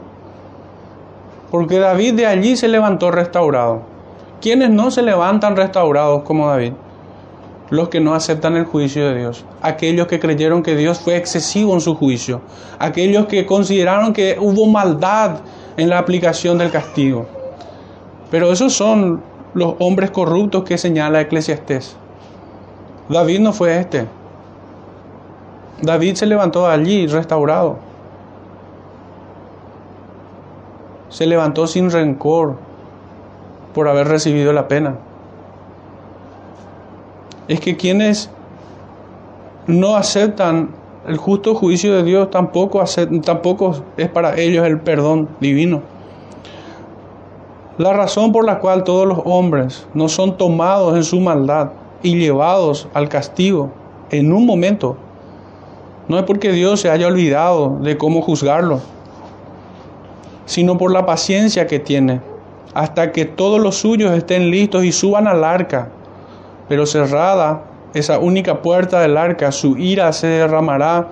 Porque 1.51 1.79
David 1.79 2.15
de 2.15 2.25
allí 2.25 2.55
se 2.55 2.67
levantó 2.67 3.11
restaurado. 3.11 3.81
¿Quiénes 4.41 4.69
no 4.69 4.91
se 4.91 5.01
levantan 5.01 5.55
restaurados 5.55 6.23
como 6.23 6.47
David? 6.47 6.73
Los 7.69 7.89
que 7.89 7.99
no 7.99 8.13
aceptan 8.13 8.55
el 8.55 8.65
juicio 8.65 9.07
de 9.07 9.19
Dios. 9.19 9.45
Aquellos 9.61 10.07
que 10.07 10.19
creyeron 10.19 10.63
que 10.63 10.75
Dios 10.75 10.99
fue 10.99 11.15
excesivo 11.15 11.73
en 11.73 11.81
su 11.81 11.95
juicio. 11.95 12.41
Aquellos 12.79 13.27
que 13.27 13.45
consideraron 13.45 14.13
que 14.13 14.37
hubo 14.39 14.65
maldad 14.67 15.39
en 15.75 15.89
la 15.89 15.99
aplicación 15.99 16.57
del 16.57 16.71
castigo. 16.71 17.25
Pero 18.29 18.51
esos 18.51 18.73
son 18.73 19.21
los 19.53 19.75
hombres 19.79 20.11
corruptos 20.11 20.63
que 20.63 20.77
señala 20.77 21.21
Eclesiastés. 21.21 21.95
David 23.09 23.39
no 23.39 23.53
fue 23.53 23.79
este. 23.79 24.05
David 25.81 26.15
se 26.15 26.25
levantó 26.25 26.67
allí 26.67 27.07
restaurado. 27.07 27.77
Se 31.09 31.25
levantó 31.25 31.67
sin 31.67 31.89
rencor 31.89 32.57
por 33.73 33.87
haber 33.87 34.07
recibido 34.07 34.53
la 34.53 34.67
pena. 34.67 34.95
Es 37.47 37.59
que 37.59 37.77
quienes 37.77 38.29
no 39.67 39.95
aceptan 39.95 40.71
el 41.07 41.17
justo 41.17 41.55
juicio 41.55 41.93
de 41.93 42.03
Dios 42.03 42.29
tampoco, 42.29 42.83
tampoco 43.23 43.83
es 43.95 44.09
para 44.09 44.37
ellos 44.37 44.65
el 44.67 44.81
perdón 44.81 45.29
divino. 45.39 45.81
La 47.77 47.93
razón 47.93 48.31
por 48.31 48.43
la 48.43 48.59
cual 48.59 48.83
todos 48.83 49.07
los 49.07 49.19
hombres 49.25 49.87
no 49.93 50.09
son 50.09 50.37
tomados 50.37 50.95
en 50.95 51.03
su 51.03 51.19
maldad 51.19 51.69
y 52.01 52.17
llevados 52.17 52.87
al 52.93 53.07
castigo 53.07 53.71
en 54.09 54.33
un 54.33 54.45
momento 54.45 54.97
no 56.07 56.17
es 56.17 56.23
porque 56.23 56.51
Dios 56.51 56.79
se 56.79 56.89
haya 56.89 57.07
olvidado 57.07 57.77
de 57.81 57.97
cómo 57.97 58.21
juzgarlo, 58.21 58.79
sino 60.45 60.77
por 60.77 60.91
la 60.91 61.05
paciencia 61.05 61.67
que 61.67 61.79
tiene, 61.79 62.21
hasta 62.73 63.11
que 63.11 63.25
todos 63.25 63.59
los 63.59 63.75
suyos 63.75 64.13
estén 64.13 64.49
listos 64.49 64.85
y 64.85 64.91
suban 64.93 65.27
al 65.27 65.43
arca. 65.43 65.89
Pero 66.69 66.85
cerrada 66.85 67.63
esa 67.93 68.19
única 68.19 68.61
puerta 68.61 69.01
del 69.01 69.17
arca, 69.17 69.51
su 69.51 69.77
ira 69.77 70.13
se 70.13 70.27
derramará 70.27 71.09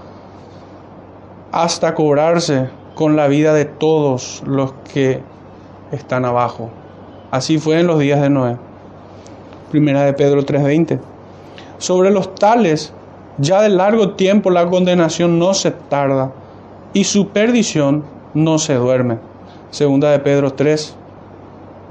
hasta 1.51 1.93
cobrarse 1.93 2.69
con 2.95 3.17
la 3.17 3.27
vida 3.27 3.53
de 3.53 3.65
todos 3.65 4.43
los 4.45 4.73
que 4.93 5.21
están 5.91 6.25
abajo. 6.25 6.69
Así 7.31 7.57
fue 7.57 7.79
en 7.79 7.87
los 7.87 7.99
días 7.99 8.21
de 8.21 8.29
Noé. 8.29 8.57
Primera 9.71 10.03
de 10.03 10.13
Pedro 10.13 10.43
3:20. 10.43 10.99
Sobre 11.77 12.11
los 12.11 12.33
tales 12.35 12.93
ya 13.37 13.61
de 13.61 13.69
largo 13.69 14.11
tiempo 14.11 14.49
la 14.49 14.69
condenación 14.69 15.39
no 15.39 15.53
se 15.53 15.71
tarda 15.71 16.31
y 16.93 17.03
su 17.03 17.29
perdición 17.29 18.05
no 18.33 18.57
se 18.59 18.75
duerme. 18.75 19.17
Segunda 19.71 20.11
de 20.11 20.19
Pedro 20.19 20.53
3, 20.53 20.95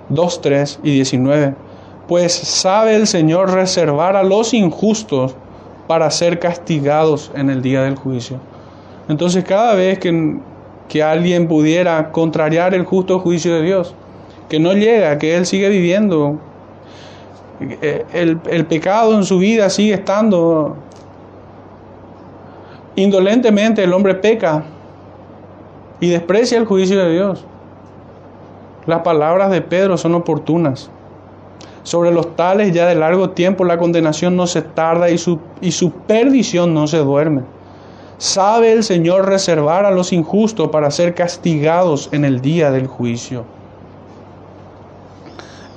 2, 0.08 0.40
3 0.40 0.80
y 0.82 0.90
19. 0.92 1.54
Pues 2.08 2.32
sabe 2.32 2.96
el 2.96 3.06
Señor 3.06 3.52
reservar 3.52 4.16
a 4.16 4.22
los 4.22 4.54
injustos 4.54 5.34
para 5.86 6.10
ser 6.10 6.38
castigados 6.38 7.30
en 7.34 7.50
el 7.50 7.60
día 7.60 7.82
del 7.82 7.96
juicio. 7.96 8.38
Entonces 9.08 9.44
cada 9.44 9.74
vez 9.74 9.98
que, 9.98 10.38
que 10.88 11.02
alguien 11.02 11.48
pudiera 11.48 12.12
contrariar 12.12 12.74
el 12.74 12.84
justo 12.84 13.18
juicio 13.18 13.54
de 13.54 13.62
Dios, 13.62 13.94
que 14.48 14.58
no 14.60 14.72
llega, 14.74 15.18
que 15.18 15.36
Él 15.36 15.46
sigue 15.46 15.68
viviendo, 15.68 16.38
eh, 17.60 18.04
el, 18.12 18.38
el 18.50 18.66
pecado 18.66 19.14
en 19.14 19.24
su 19.24 19.38
vida 19.38 19.70
sigue 19.70 19.94
estando 19.94 20.76
Indolentemente 22.96 23.82
el 23.82 23.92
hombre 23.92 24.14
peca 24.14 24.64
y 25.98 26.10
desprecia 26.10 26.58
el 26.58 26.64
juicio 26.64 26.98
de 26.98 27.12
Dios. 27.12 27.44
Las 28.86 29.00
palabras 29.00 29.50
de 29.50 29.62
Pedro 29.62 29.96
son 29.96 30.14
oportunas. 30.14 30.90
Sobre 31.82 32.12
los 32.12 32.36
tales 32.36 32.72
ya 32.72 32.86
de 32.86 32.94
largo 32.94 33.30
tiempo 33.30 33.64
la 33.64 33.78
condenación 33.78 34.36
no 34.36 34.46
se 34.46 34.62
tarda 34.62 35.10
y 35.10 35.18
su, 35.18 35.40
y 35.60 35.72
su 35.72 35.90
perdición 35.90 36.72
no 36.72 36.86
se 36.86 36.98
duerme. 36.98 37.42
Sabe 38.18 38.72
el 38.72 38.84
Señor 38.84 39.26
reservar 39.26 39.84
a 39.86 39.90
los 39.90 40.12
injustos 40.12 40.68
para 40.68 40.90
ser 40.90 41.14
castigados 41.14 42.08
en 42.12 42.24
el 42.24 42.40
día 42.40 42.70
del 42.70 42.86
juicio. 42.86 43.44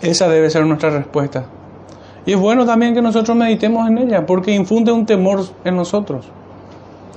Esa 0.01 0.27
debe 0.29 0.49
ser 0.49 0.65
nuestra 0.65 0.91
respuesta. 0.91 1.45
Y 2.25 2.33
es 2.33 2.39
bueno 2.39 2.65
también 2.65 2.93
que 2.93 3.01
nosotros 3.01 3.35
meditemos 3.35 3.87
en 3.87 3.97
ella 3.97 4.25
porque 4.25 4.51
infunde 4.51 4.91
un 4.91 5.05
temor 5.05 5.45
en 5.63 5.75
nosotros. 5.75 6.25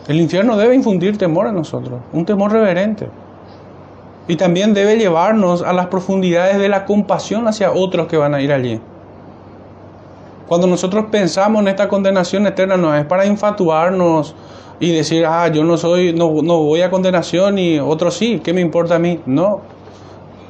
El 0.08 0.20
infierno 0.20 0.56
debe 0.56 0.74
infundir 0.74 1.18
temor 1.18 1.46
en 1.48 1.54
nosotros, 1.54 2.00
un 2.12 2.24
temor 2.24 2.52
reverente. 2.52 3.08
Y 4.28 4.36
también 4.36 4.72
debe 4.72 4.96
llevarnos 4.96 5.62
a 5.62 5.72
las 5.72 5.88
profundidades 5.88 6.58
de 6.58 6.68
la 6.68 6.84
compasión 6.84 7.46
hacia 7.46 7.72
otros 7.72 8.06
que 8.06 8.16
van 8.16 8.34
a 8.34 8.40
ir 8.40 8.52
allí. 8.52 8.80
Cuando 10.48 10.66
nosotros 10.66 11.06
pensamos 11.10 11.62
en 11.62 11.68
esta 11.68 11.88
condenación 11.88 12.46
eterna, 12.46 12.76
no 12.76 12.94
es 12.94 13.04
para 13.04 13.26
infatuarnos 13.26 14.34
y 14.80 14.92
decir, 14.92 15.26
ah, 15.26 15.46
yo 15.48 15.62
no 15.62 15.76
soy, 15.76 16.14
no, 16.14 16.42
no 16.42 16.62
voy 16.62 16.80
a 16.80 16.90
condenación 16.90 17.58
y 17.58 17.78
otros 17.78 18.16
sí, 18.16 18.40
¿qué 18.42 18.54
me 18.54 18.62
importa 18.62 18.96
a 18.96 18.98
mí? 18.98 19.20
No. 19.26 19.60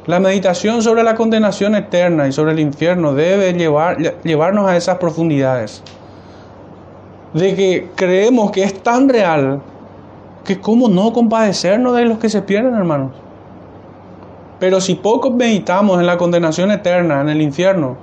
La 0.07 0.21
meditación 0.21 0.83
sobre 0.83 1.03
la 1.03 1.17
condenación 1.17 1.75
eterna 1.75 2.29
y 2.29 2.33
sobre 2.33 2.53
el 2.53 2.61
infierno 2.61 3.13
debe 3.13 3.53
llevar, 3.53 3.99
llevarnos 4.23 4.69
a 4.69 4.77
esas 4.77 4.99
profundidades 4.99 5.83
de 7.35 7.55
que 7.55 7.91
creemos 7.95 8.51
que 8.51 8.63
es 8.63 8.83
tan 8.83 9.09
real 9.09 9.61
que 10.45 10.61
cómo 10.61 10.89
no 10.89 11.13
compadecernos 11.13 11.97
de 11.97 12.05
los 12.05 12.19
que 12.19 12.29
se 12.29 12.43
pierden, 12.43 12.75
hermanos. 12.75 13.13
Pero 14.59 14.81
si 14.81 14.95
poco 14.95 15.31
meditamos 15.31 16.01
en 16.01 16.07
la 16.07 16.17
condenación 16.17 16.71
eterna, 16.71 17.21
en 17.21 17.29
el 17.29 17.41
infierno, 17.41 17.97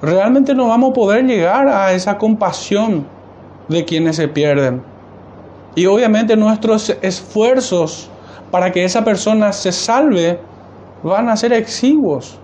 realmente 0.00 0.54
no 0.54 0.68
vamos 0.68 0.90
a 0.90 0.94
poder 0.94 1.24
llegar 1.24 1.68
a 1.68 1.92
esa 1.92 2.18
compasión 2.18 3.06
de 3.68 3.84
quienes 3.84 4.16
se 4.16 4.28
pierden. 4.28 4.82
Y 5.74 5.86
obviamente 5.86 6.36
nuestros 6.36 6.90
esfuerzos 7.02 8.10
para 8.50 8.72
que 8.72 8.84
esa 8.84 9.04
persona 9.04 9.52
se 9.52 9.72
salve 9.72 10.40
van 11.02 11.28
a 11.28 11.36
ser 11.36 11.52
exiguos. 11.52 12.38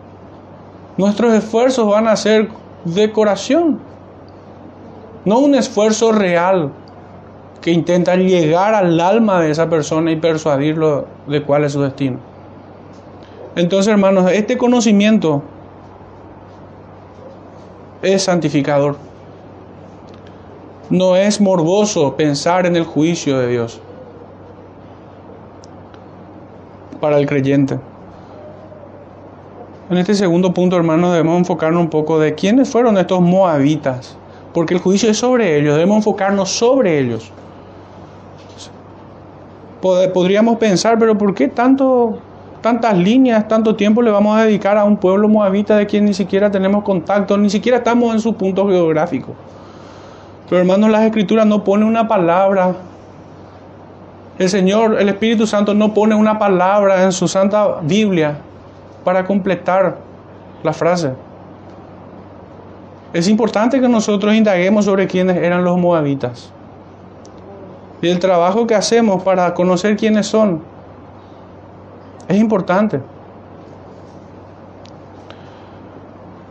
Nuestros 0.96 1.34
esfuerzos 1.34 1.88
van 1.88 2.06
a 2.06 2.16
ser 2.16 2.48
decoración 2.84 3.80
no 5.24 5.38
un 5.38 5.54
esfuerzo 5.54 6.12
real 6.12 6.70
que 7.60 7.72
intenta 7.72 8.14
llegar 8.16 8.74
al 8.74 9.00
alma 9.00 9.40
de 9.40 9.50
esa 9.50 9.70
persona 9.70 10.10
y 10.10 10.16
persuadirlo 10.16 11.06
de 11.26 11.42
cuál 11.42 11.64
es 11.64 11.72
su 11.72 11.80
destino. 11.80 12.18
Entonces, 13.56 13.90
hermanos, 13.90 14.30
este 14.30 14.58
conocimiento 14.58 15.42
es 18.02 18.24
santificador. 18.24 18.96
No 20.90 21.16
es 21.16 21.40
morboso 21.40 22.14
pensar 22.14 22.66
en 22.66 22.76
el 22.76 22.84
juicio 22.84 23.38
de 23.38 23.48
Dios 23.48 23.80
para 27.00 27.18
el 27.18 27.26
creyente. 27.26 27.78
En 29.90 29.96
este 29.98 30.14
segundo 30.14 30.52
punto, 30.52 30.76
hermanos, 30.76 31.12
debemos 31.12 31.38
enfocarnos 31.38 31.82
un 31.82 31.90
poco 31.90 32.18
de 32.18 32.34
quiénes 32.34 32.70
fueron 32.70 32.96
estos 32.98 33.20
moabitas, 33.20 34.16
porque 34.52 34.74
el 34.74 34.80
juicio 34.80 35.10
es 35.10 35.18
sobre 35.18 35.58
ellos, 35.58 35.74
debemos 35.74 35.98
enfocarnos 35.98 36.50
sobre 36.50 36.98
ellos. 36.98 37.30
Podríamos 39.82 40.56
pensar, 40.56 40.98
pero 40.98 41.16
¿por 41.16 41.34
qué 41.34 41.48
tanto, 41.48 42.18
tantas 42.62 42.96
líneas, 42.96 43.46
tanto 43.48 43.76
tiempo 43.76 44.00
le 44.00 44.10
vamos 44.10 44.38
a 44.38 44.44
dedicar 44.44 44.78
a 44.78 44.84
un 44.84 44.96
pueblo 44.96 45.28
moabita 45.28 45.76
de 45.76 45.86
quien 45.86 46.06
ni 46.06 46.14
siquiera 46.14 46.50
tenemos 46.50 46.84
contacto, 46.84 47.36
ni 47.36 47.50
siquiera 47.50 47.78
estamos 47.78 48.14
en 48.14 48.20
su 48.20 48.34
punto 48.34 48.66
geográfico? 48.66 49.34
Pero 50.48 50.60
hermanos, 50.60 50.90
las 50.90 51.04
escrituras 51.04 51.46
no 51.46 51.64
ponen 51.64 51.88
una 51.88 52.06
palabra. 52.06 52.74
El 54.38 54.48
Señor, 54.48 55.00
el 55.00 55.08
Espíritu 55.08 55.46
Santo 55.46 55.74
no 55.74 55.94
pone 55.94 56.14
una 56.14 56.38
palabra 56.38 57.04
en 57.04 57.12
su 57.12 57.28
santa 57.28 57.80
Biblia 57.82 58.38
para 59.04 59.24
completar 59.24 59.98
la 60.62 60.72
frase. 60.72 61.12
Es 63.12 63.28
importante 63.28 63.80
que 63.80 63.88
nosotros 63.88 64.34
indaguemos 64.34 64.86
sobre 64.86 65.06
quiénes 65.06 65.36
eran 65.36 65.62
los 65.62 65.78
moabitas. 65.78 66.50
Y 68.02 68.08
el 68.08 68.18
trabajo 68.18 68.66
que 68.66 68.74
hacemos 68.74 69.22
para 69.22 69.54
conocer 69.54 69.96
quiénes 69.96 70.26
son 70.26 70.62
es 72.28 72.36
importante. 72.38 73.00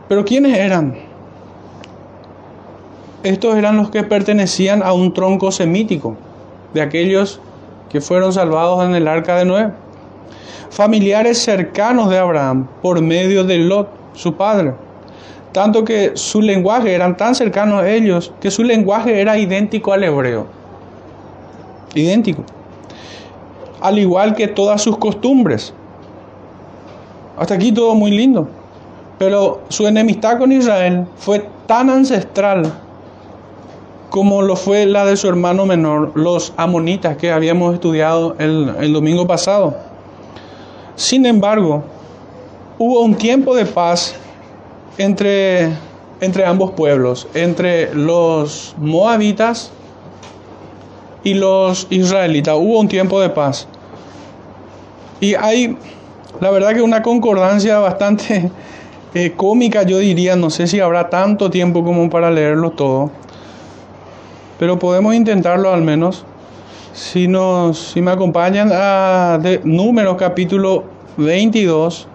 Pero 0.08 0.24
¿quiénes 0.24 0.58
eran? 0.58 1.13
Estos 3.24 3.56
eran 3.56 3.78
los 3.78 3.90
que 3.90 4.04
pertenecían 4.04 4.84
a 4.84 4.94
un 4.94 5.14
tronco 5.14 5.52
semítico, 5.52 6.16
de 6.74 6.82
aquellos 6.82 7.40
que 7.90 8.02
fueron 8.02 8.34
salvados 8.34 8.84
en 8.86 8.96
el 8.96 9.08
arca 9.08 9.38
de 9.38 9.46
Noé 9.46 9.72
familiares 10.74 11.38
cercanos 11.38 12.10
de 12.10 12.18
Abraham 12.18 12.68
por 12.82 13.00
medio 13.00 13.44
de 13.44 13.60
Lot, 13.60 13.90
su 14.14 14.34
padre. 14.34 14.74
Tanto 15.52 15.86
que 15.86 16.14
su 16.16 16.42
lenguaje 16.42 16.96
eran 16.96 17.16
tan 17.16 17.36
cercanos 17.36 17.84
a 17.84 17.90
ellos 17.90 18.34
que 18.42 18.50
su 18.50 18.64
lenguaje 18.64 19.22
era 19.22 19.38
idéntico 19.38 19.94
al 19.94 20.04
hebreo. 20.04 20.48
Idéntico. 21.94 22.44
Al 23.82 24.00
igual 24.00 24.34
que 24.34 24.48
todas 24.48 24.82
sus 24.82 24.98
costumbres. 24.98 25.76
Hasta 27.38 27.54
aquí 27.54 27.72
todo 27.72 27.94
muy 27.94 28.10
lindo. 28.10 28.48
Pero 29.20 29.62
su 29.70 29.86
enemistad 29.86 30.40
con 30.40 30.52
Israel 30.52 31.06
fue 31.18 31.48
tan 31.68 31.92
ancestral 31.92 32.74
como 34.14 34.44
lo 34.44 34.56
fue 34.56 34.86
la 34.86 35.06
de 35.06 35.18
su 35.18 35.28
hermano 35.28 35.66
menor, 35.66 36.12
los 36.14 36.54
amonitas 36.56 37.18
que 37.18 37.32
habíamos 37.32 37.74
estudiado 37.74 38.36
el, 38.38 38.94
domingo 38.94 39.26
pasado. 39.26 39.76
Sin 40.96 41.26
embargo, 41.26 41.84
hubo 42.78 43.02
un 43.02 43.16
tiempo 43.16 43.56
de 43.56 43.66
paz 43.66 44.14
entre, 45.00 45.70
entre 46.22 46.46
ambos 46.46 46.74
pueblos, 46.74 47.28
entre 47.34 47.92
los 47.96 48.76
moabitas 48.78 49.72
y 51.24 51.34
los 51.34 51.88
israelitas. 51.90 52.56
Hubo 52.56 52.82
un 52.82 52.88
tiempo 52.88 53.20
de 53.20 53.30
paz. 53.30 53.68
Y 55.22 55.34
hay, 55.34 55.76
la 56.40 56.52
verdad 56.52 56.76
que 56.76 56.84
una 56.84 57.02
concordancia 57.02 57.80
bastante 57.80 58.52
eh, 59.16 59.34
cómica, 59.36 59.82
yo 59.82 59.98
diría, 59.98 60.36
no 60.36 60.52
sé 60.52 60.68
si 60.68 60.80
habrá 60.80 61.10
tanto 61.10 61.50
tiempo 61.50 61.84
como 61.84 62.12
para 62.12 62.30
leerlo 62.30 62.70
todo, 62.70 63.10
pero 64.64 64.80
podemos 64.80 65.14
intentarlo 65.14 65.74
al 65.74 65.82
menos. 65.82 66.24
Si, 66.94 67.28
nos, 67.28 67.78
si 67.78 68.02
me 68.02 68.12
acompañan 68.12 68.70
a 68.72 69.38
Números 69.66 70.16
capítulo 70.18 70.86
22. 71.18 72.08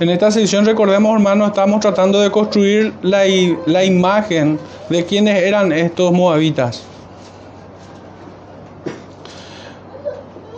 En 0.00 0.08
esta 0.08 0.32
sesión, 0.32 0.66
recordemos 0.66 1.14
hermanos, 1.14 1.50
estamos 1.50 1.78
tratando 1.78 2.20
de 2.20 2.32
construir 2.32 2.92
la, 3.02 3.20
la 3.66 3.84
imagen 3.84 4.58
de 4.88 5.04
quienes 5.04 5.44
eran 5.44 5.70
estos 5.70 6.10
moabitas. 6.10 6.89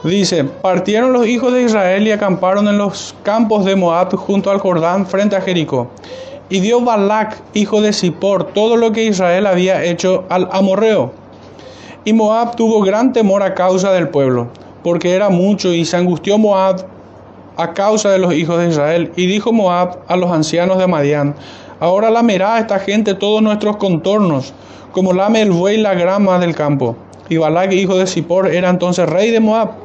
Dice, 0.04 0.42
partieron 0.42 1.12
los 1.12 1.28
hijos 1.28 1.52
de 1.52 1.62
Israel 1.62 2.04
y 2.04 2.10
acamparon 2.10 2.66
en 2.66 2.76
los 2.76 3.14
campos 3.22 3.64
de 3.64 3.76
Moab 3.76 4.16
junto 4.16 4.50
al 4.50 4.58
Jordán 4.58 5.06
frente 5.06 5.36
a 5.36 5.40
Jericó. 5.40 5.92
Y 6.48 6.58
dio 6.58 6.80
Balac, 6.80 7.40
hijo 7.54 7.80
de 7.80 7.92
Zippor, 7.92 8.52
todo 8.52 8.76
lo 8.76 8.90
que 8.90 9.04
Israel 9.04 9.46
había 9.46 9.84
hecho 9.84 10.24
al 10.28 10.48
amorreo. 10.50 11.12
Y 12.04 12.12
Moab 12.14 12.56
tuvo 12.56 12.82
gran 12.82 13.12
temor 13.12 13.44
a 13.44 13.54
causa 13.54 13.92
del 13.92 14.08
pueblo, 14.08 14.48
porque 14.82 15.14
era 15.14 15.28
mucho, 15.28 15.72
y 15.72 15.84
se 15.84 15.96
angustió 15.96 16.36
Moab 16.36 16.84
a 17.56 17.72
causa 17.72 18.10
de 18.10 18.18
los 18.18 18.34
hijos 18.34 18.58
de 18.58 18.70
Israel. 18.70 19.12
Y 19.14 19.26
dijo 19.26 19.52
Moab 19.52 19.98
a 20.08 20.16
los 20.16 20.32
ancianos 20.32 20.78
de 20.78 20.88
Madián, 20.88 21.36
ahora 21.78 22.10
lamerá 22.10 22.58
esta 22.58 22.80
gente 22.80 23.14
todos 23.14 23.40
nuestros 23.40 23.76
contornos, 23.76 24.52
como 24.90 25.12
lame 25.12 25.42
el 25.42 25.52
buey 25.52 25.76
la 25.76 25.94
grama 25.94 26.40
del 26.40 26.56
campo. 26.56 26.96
Y 27.28 27.36
Balac, 27.36 27.70
hijo 27.72 27.96
de 27.96 28.08
Zippor, 28.08 28.52
era 28.52 28.68
entonces 28.68 29.08
rey 29.08 29.30
de 29.30 29.38
Moab. 29.38 29.81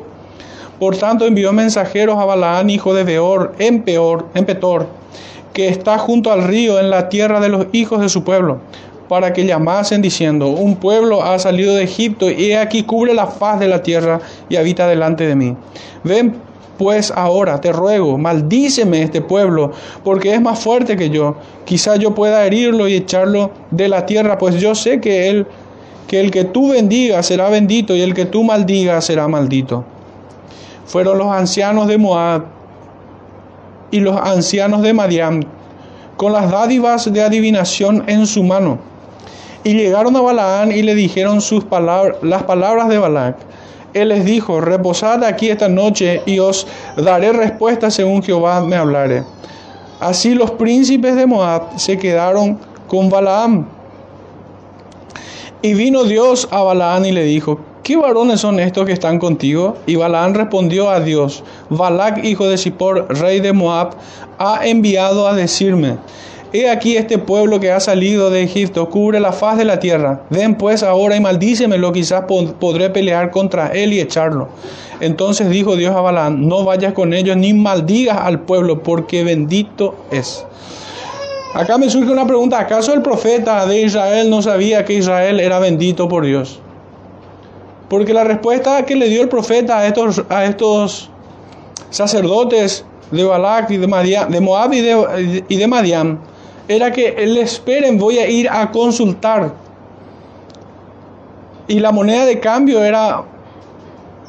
Por 0.79 0.95
tanto 0.95 1.25
envió 1.25 1.53
mensajeros 1.53 2.19
a 2.19 2.25
Balaán, 2.25 2.69
hijo 2.69 2.93
de 2.93 3.03
Beor, 3.03 3.55
en, 3.57 3.81
Peor, 3.81 4.27
en 4.35 4.45
Petor, 4.45 4.85
que 5.51 5.69
está 5.69 5.97
junto 5.97 6.31
al 6.31 6.43
río 6.43 6.79
en 6.79 6.91
la 6.91 7.09
tierra 7.09 7.39
de 7.39 7.49
los 7.49 7.65
hijos 7.71 7.99
de 7.99 8.09
su 8.09 8.23
pueblo, 8.23 8.59
para 9.09 9.33
que 9.33 9.47
llamasen 9.47 10.03
diciendo, 10.03 10.49
un 10.49 10.75
pueblo 10.75 11.23
ha 11.23 11.39
salido 11.39 11.73
de 11.73 11.83
Egipto 11.83 12.29
y 12.29 12.53
aquí 12.53 12.83
cubre 12.83 13.15
la 13.15 13.25
faz 13.25 13.59
de 13.59 13.67
la 13.67 13.81
tierra 13.81 14.19
y 14.49 14.55
habita 14.55 14.87
delante 14.87 15.25
de 15.25 15.35
mí. 15.35 15.55
Ven 16.03 16.35
pues 16.77 17.09
ahora, 17.09 17.59
te 17.59 17.71
ruego, 17.71 18.19
maldíceme 18.19 19.01
este 19.01 19.21
pueblo, 19.21 19.71
porque 20.03 20.35
es 20.35 20.39
más 20.39 20.59
fuerte 20.59 20.95
que 20.95 21.09
yo. 21.09 21.37
Quizá 21.65 21.95
yo 21.95 22.13
pueda 22.13 22.45
herirlo 22.45 22.87
y 22.87 22.93
echarlo 22.93 23.49
de 23.71 23.89
la 23.89 24.05
tierra, 24.05 24.37
pues 24.37 24.61
yo 24.61 24.75
sé 24.75 25.01
que 25.01 25.27
él, 25.27 25.47
que 26.07 26.19
el 26.19 26.29
que 26.29 26.43
tú 26.43 26.69
bendigas 26.69 27.25
será 27.25 27.49
bendito 27.49 27.95
y 27.95 28.01
el 28.01 28.13
que 28.13 28.25
tú 28.25 28.43
maldigas 28.43 29.05
será 29.05 29.27
maldito 29.27 29.83
fueron 30.87 31.17
los 31.17 31.27
ancianos 31.27 31.87
de 31.87 31.97
Moab 31.97 32.45
y 33.91 33.99
los 33.99 34.17
ancianos 34.17 34.81
de 34.81 34.93
Madián, 34.93 35.45
con 36.15 36.33
las 36.33 36.49
dádivas 36.49 37.11
de 37.11 37.21
adivinación 37.21 38.03
en 38.07 38.25
su 38.25 38.43
mano. 38.43 38.79
Y 39.63 39.73
llegaron 39.73 40.15
a 40.15 40.21
Balaán 40.21 40.71
y 40.71 40.81
le 40.81 40.95
dijeron 40.95 41.41
sus 41.41 41.63
palabras, 41.65 42.17
las 42.21 42.43
palabras 42.43 42.87
de 42.87 42.97
Balac. 42.97 43.37
Él 43.93 44.09
les 44.09 44.25
dijo, 44.25 44.61
reposad 44.61 45.23
aquí 45.23 45.49
esta 45.49 45.67
noche 45.67 46.21
y 46.25 46.39
os 46.39 46.67
daré 46.95 47.33
respuesta 47.33 47.91
según 47.91 48.23
Jehová 48.23 48.61
me 48.61 48.75
hablare. 48.75 49.23
Así 49.99 50.35
los 50.35 50.51
príncipes 50.51 51.15
de 51.15 51.25
Moab 51.25 51.77
se 51.79 51.97
quedaron 51.97 52.59
con 52.87 53.09
Balaam. 53.09 53.65
Y 55.61 55.73
vino 55.73 56.03
Dios 56.03 56.47
a 56.51 56.61
Balaán 56.61 57.05
y 57.05 57.11
le 57.11 57.23
dijo, 57.23 57.59
¿qué 57.87 57.95
varones 57.95 58.41
son 58.41 58.59
estos 58.59 58.85
que 58.85 58.91
están 58.91 59.17
contigo? 59.17 59.77
Y 59.85 59.95
Balaán 59.95 60.33
respondió 60.33 60.89
a 60.89 60.99
Dios, 60.99 61.45
Balac, 61.69 62.21
hijo 62.21 62.49
de 62.49 62.57
Zippor, 62.57 63.07
rey 63.17 63.39
de 63.39 63.53
Moab, 63.53 63.91
ha 64.37 64.67
enviado 64.67 65.25
a 65.25 65.33
decirme, 65.33 65.95
He 66.51 66.69
aquí 66.69 66.97
este 66.97 67.17
pueblo 67.17 67.61
que 67.61 67.71
ha 67.71 67.79
salido 67.79 68.29
de 68.29 68.43
Egipto, 68.43 68.89
cubre 68.89 69.21
la 69.21 69.31
faz 69.31 69.57
de 69.57 69.63
la 69.63 69.79
tierra. 69.79 70.23
Ven 70.29 70.55
pues 70.55 70.83
ahora 70.83 71.15
y 71.15 71.21
maldícemelo, 71.21 71.93
quizás 71.93 72.25
podré 72.59 72.89
pelear 72.89 73.31
contra 73.31 73.67
él 73.67 73.93
y 73.93 74.01
echarlo. 74.01 74.49
Entonces 74.99 75.49
dijo 75.49 75.77
Dios 75.77 75.95
a 75.95 76.01
Balaam, 76.01 76.45
no 76.45 76.65
vayas 76.65 76.91
con 76.91 77.13
ellos 77.13 77.37
ni 77.37 77.53
maldigas 77.53 78.17
al 78.17 78.41
pueblo, 78.41 78.83
porque 78.83 79.23
bendito 79.23 79.95
es. 80.11 80.45
Acá 81.53 81.77
me 81.77 81.89
surge 81.89 82.11
una 82.11 82.27
pregunta, 82.27 82.59
¿acaso 82.59 82.93
el 82.93 83.01
profeta 83.01 83.65
de 83.65 83.83
Israel 83.83 84.29
no 84.29 84.41
sabía 84.41 84.83
que 84.83 84.95
Israel 84.95 85.39
era 85.39 85.59
bendito 85.59 86.09
por 86.09 86.25
Dios? 86.25 86.59
Porque 87.89 88.13
la 88.13 88.23
respuesta 88.23 88.85
que 88.85 88.95
le 88.95 89.07
dio 89.07 89.21
el 89.21 89.29
profeta 89.29 89.79
a 89.79 89.87
estos, 89.87 90.23
a 90.29 90.45
estos 90.45 91.09
sacerdotes 91.89 92.83
de 93.11 93.23
Balak 93.23 93.71
y 93.71 93.77
de, 93.77 93.87
Moab 93.87 94.73
y 94.73 94.81
de, 94.81 95.45
y 95.47 95.55
de 95.55 95.67
Madian 95.67 96.19
era 96.67 96.91
que 96.91 97.25
le 97.25 97.41
esperen, 97.41 97.97
voy 97.97 98.17
a 98.17 98.29
ir 98.29 98.49
a 98.49 98.69
consultar. 98.71 99.53
Y 101.67 101.79
la 101.79 101.91
moneda 101.91 102.25
de 102.25 102.39
cambio 102.39 102.83
era 102.83 103.23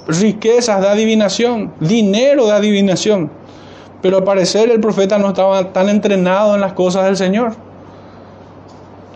riquezas 0.06 0.80
de 0.80 0.88
adivinación, 0.88 1.72
dinero 1.80 2.46
de 2.46 2.52
adivinación. 2.52 3.30
Pero 4.00 4.18
al 4.18 4.24
parecer 4.24 4.70
el 4.70 4.80
profeta 4.80 5.18
no 5.18 5.28
estaba 5.28 5.72
tan 5.72 5.88
entrenado 5.88 6.54
en 6.54 6.60
las 6.60 6.74
cosas 6.74 7.04
del 7.06 7.16
Señor. 7.16 7.56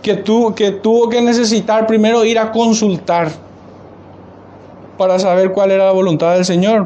Que 0.01 0.15
tuvo 0.15 0.53
que 0.53 1.21
necesitar 1.21 1.87
primero 1.87 2.25
ir 2.25 2.37
a 2.37 2.51
consultar 2.51 3.29
para 4.97 5.19
saber 5.19 5.51
cuál 5.51 5.71
era 5.71 5.85
la 5.85 5.91
voluntad 5.91 6.35
del 6.35 6.45
Señor. 6.45 6.85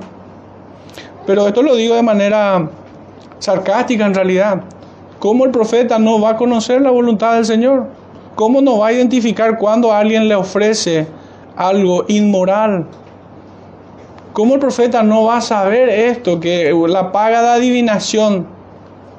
Pero 1.26 1.48
esto 1.48 1.62
lo 1.62 1.76
digo 1.76 1.96
de 1.96 2.04
manera 2.04 2.70
sarcástica 3.40 4.06
en 4.06 4.14
realidad. 4.14 4.62
¿Cómo 5.20 5.46
el 5.46 5.52
profeta 5.52 6.00
no 6.00 6.22
va 6.22 6.32
a 6.32 6.38
conocer 6.38 6.82
la 6.82 6.92
voluntad 6.92 7.36
del 7.36 7.46
Señor? 7.46 7.88
¿Cómo 8.36 8.62
no 8.62 8.78
va 8.78 8.88
a 8.88 8.94
identificar 8.94 9.58
cuando 9.58 9.92
alguien 9.92 10.28
le 10.28 10.36
ofrece 10.36 11.08
algo 11.56 12.06
inmoral? 12.08 12.86
¿Cómo 14.32 14.54
el 14.54 14.60
profeta 14.60 15.02
no 15.02 15.26
va 15.26 15.38
a 15.38 15.42
saber 15.42 15.90
esto, 15.90 16.40
que 16.40 16.72
la 16.88 17.12
paga 17.12 17.42
de 17.42 17.48
adivinación 17.50 18.46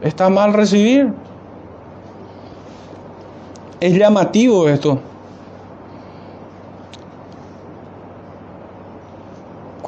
está 0.01 0.29
mal 0.29 0.53
recibir? 0.53 1.13
Es 3.81 3.95
llamativo 3.95 4.69
esto. 4.69 5.01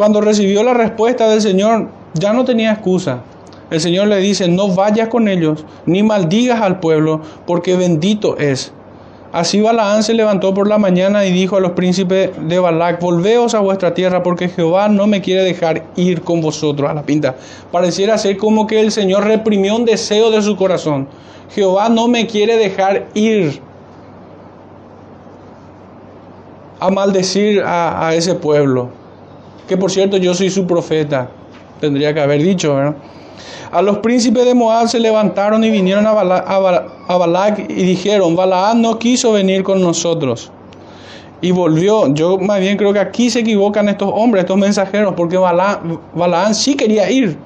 Cuando 0.01 0.23
recibió 0.23 0.63
la 0.63 0.73
respuesta 0.73 1.29
del 1.29 1.43
Señor, 1.43 1.89
ya 2.15 2.33
no 2.33 2.47
tenía 2.47 2.73
excusa. 2.73 3.21
El 3.71 3.83
Señor 3.83 4.09
le 4.09 4.17
dice, 4.17 4.49
no 4.49 4.69
vayas 4.69 5.09
con 5.09 5.29
ellos, 5.29 5.67
ni 5.85 6.03
maldigas 6.03 6.63
al 6.63 6.81
pueblo, 6.81 7.21
porque 7.47 7.77
bendito 7.77 8.39
es. 8.39 8.73
Así 9.31 9.61
Balaán 9.61 10.03
se 10.03 10.15
levantó 10.15 10.55
por 10.55 10.69
la 10.69 10.79
mañana 10.79 11.27
y 11.27 11.33
dijo 11.33 11.59
a 11.59 11.61
los 11.61 11.73
príncipes 11.73 12.31
de 12.41 12.59
Balac, 12.59 12.99
volveos 12.99 13.53
a 13.53 13.61
vuestra 13.61 13.93
tierra, 13.93 14.23
porque 14.23 14.49
Jehová 14.49 14.89
no 14.89 15.07
me 15.07 15.21
quiere 15.21 15.43
dejar 15.43 15.85
ir 15.97 16.23
con 16.23 16.41
vosotros 16.41 16.89
a 16.89 16.95
la 16.95 17.03
pinta. 17.03 17.37
Pareciera 17.71 18.17
ser 18.17 18.39
como 18.39 18.67
que 18.67 18.81
el 18.81 18.93
Señor 18.93 19.25
reprimió 19.25 19.77
un 19.77 19.85
deseo 19.85 20.31
de 20.31 20.41
su 20.41 20.57
corazón. 20.57 21.09
Jehová 21.51 21.91
no 21.91 22.09
me 22.09 22.27
quiere 22.27 22.57
dejar 22.57 23.09
ir 23.13 23.61
a 26.79 26.89
maldecir 26.89 27.63
a, 27.63 28.09
a 28.09 28.15
ese 28.15 28.35
pueblo. 28.35 28.99
Que 29.71 29.77
por 29.77 29.93
cierto 29.93 30.17
yo 30.17 30.35
soy 30.35 30.51
su 30.51 30.67
profeta. 30.67 31.31
Tendría 31.81 32.13
que 32.13 32.19
haber 32.19 32.43
dicho, 32.43 32.75
¿verdad? 32.75 32.97
A 33.71 33.81
los 33.83 33.99
príncipes 33.99 34.45
de 34.45 34.53
Moab 34.53 34.89
se 34.89 34.99
levantaron 34.99 35.63
y 35.63 35.71
vinieron 35.71 36.05
a, 36.09 36.13
Balac, 36.13 37.71
y 37.71 37.83
dijeron, 37.85 38.35
Balaam 38.35 38.81
no 38.81 38.99
quiso 38.99 39.31
venir 39.31 39.63
con 39.63 39.81
nosotros. 39.81 40.51
Y 41.41 41.53
volvió, 41.53 42.13
yo 42.13 42.37
más 42.37 42.59
bien 42.59 42.77
creo 42.79 42.93
que 42.93 42.99
aquí 42.99 43.31
se 43.31 43.39
equivocan 43.39 43.89
estos 43.89 44.11
hombres, 44.13 44.43
estos 44.43 44.57
mensajeros, 44.59 45.15
porque 45.17 45.37
Balaam, 45.37 46.53
sí 46.53 46.75
quería 46.75 47.09
ir. 47.09 47.39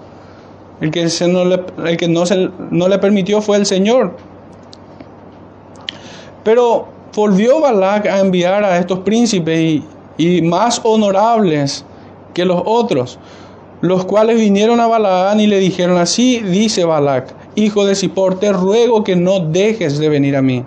El 0.80 0.90
que, 0.90 1.06
no, 1.28 1.44
le, 1.44 1.60
el 1.84 1.98
que 1.98 2.08
no, 2.08 2.24
se, 2.24 2.48
no 2.70 2.88
le 2.88 2.98
permitió 3.00 3.42
fue 3.42 3.58
el 3.58 3.66
Señor. 3.66 4.16
Pero 6.42 6.88
volvió 7.14 7.60
Balac 7.60 8.06
a 8.06 8.20
enviar 8.20 8.64
a 8.64 8.78
estos 8.78 9.00
príncipes 9.00 9.82
y 10.16 10.40
más 10.40 10.80
honorables 10.84 11.84
que 12.34 12.44
los 12.44 12.62
otros 12.66 13.18
los 13.84 14.06
cuales 14.06 14.40
vinieron 14.40 14.80
a 14.80 14.86
Balaán 14.86 15.40
y 15.40 15.46
le 15.46 15.58
dijeron, 15.58 15.98
así 15.98 16.40
dice 16.40 16.86
Balac, 16.86 17.34
hijo 17.54 17.84
de 17.84 17.94
Zippor, 17.94 18.38
te 18.38 18.50
ruego 18.50 19.04
que 19.04 19.14
no 19.14 19.40
dejes 19.40 19.98
de 19.98 20.08
venir 20.08 20.36
a 20.36 20.42
mí. 20.42 20.64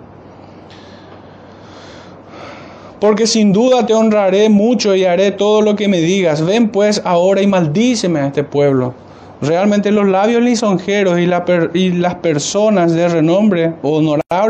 Porque 3.00 3.26
sin 3.26 3.52
duda 3.52 3.84
te 3.86 3.92
honraré 3.92 4.48
mucho 4.48 4.94
y 4.94 5.04
haré 5.04 5.32
todo 5.32 5.62
lo 5.62 5.74
que 5.74 5.88
me 5.88 5.98
digas. 5.98 6.46
Ven 6.46 6.68
pues 6.68 7.02
ahora 7.04 7.42
y 7.42 7.48
maldíceme 7.48 8.20
a 8.20 8.26
este 8.28 8.44
pueblo. 8.44 8.94
Realmente 9.40 9.90
los 9.90 10.06
labios 10.06 10.42
lisonjeros 10.42 11.18
y, 11.18 11.90
las 11.90 12.14
personas 12.16 12.92
de 12.92 13.08
renombre 13.08 13.72
o 13.82 14.00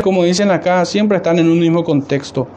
como 0.03 0.23
dicen 0.23 0.51
acá, 0.51 0.85
siempre 0.85 1.17
están 1.17 1.39
en 1.39 1.49
un 1.49 1.59
mismo 1.59 1.83
contexto 1.83 2.47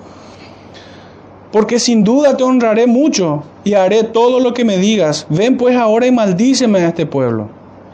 porque 1.53 1.79
sin 1.79 2.03
duda 2.03 2.37
te 2.37 2.43
honraré 2.43 2.87
mucho 2.87 3.45
y 3.63 3.75
haré 3.75 4.03
todo 4.05 4.41
lo 4.41 4.55
que 4.55 4.65
me 4.65 4.79
digas. 4.79 5.27
Ven 5.29 5.59
pues 5.59 5.77
ahora 5.77 6.07
y 6.07 6.11
maldíceme 6.11 6.81
a 6.81 6.89
este 6.89 7.07
pueblo. 7.07 7.49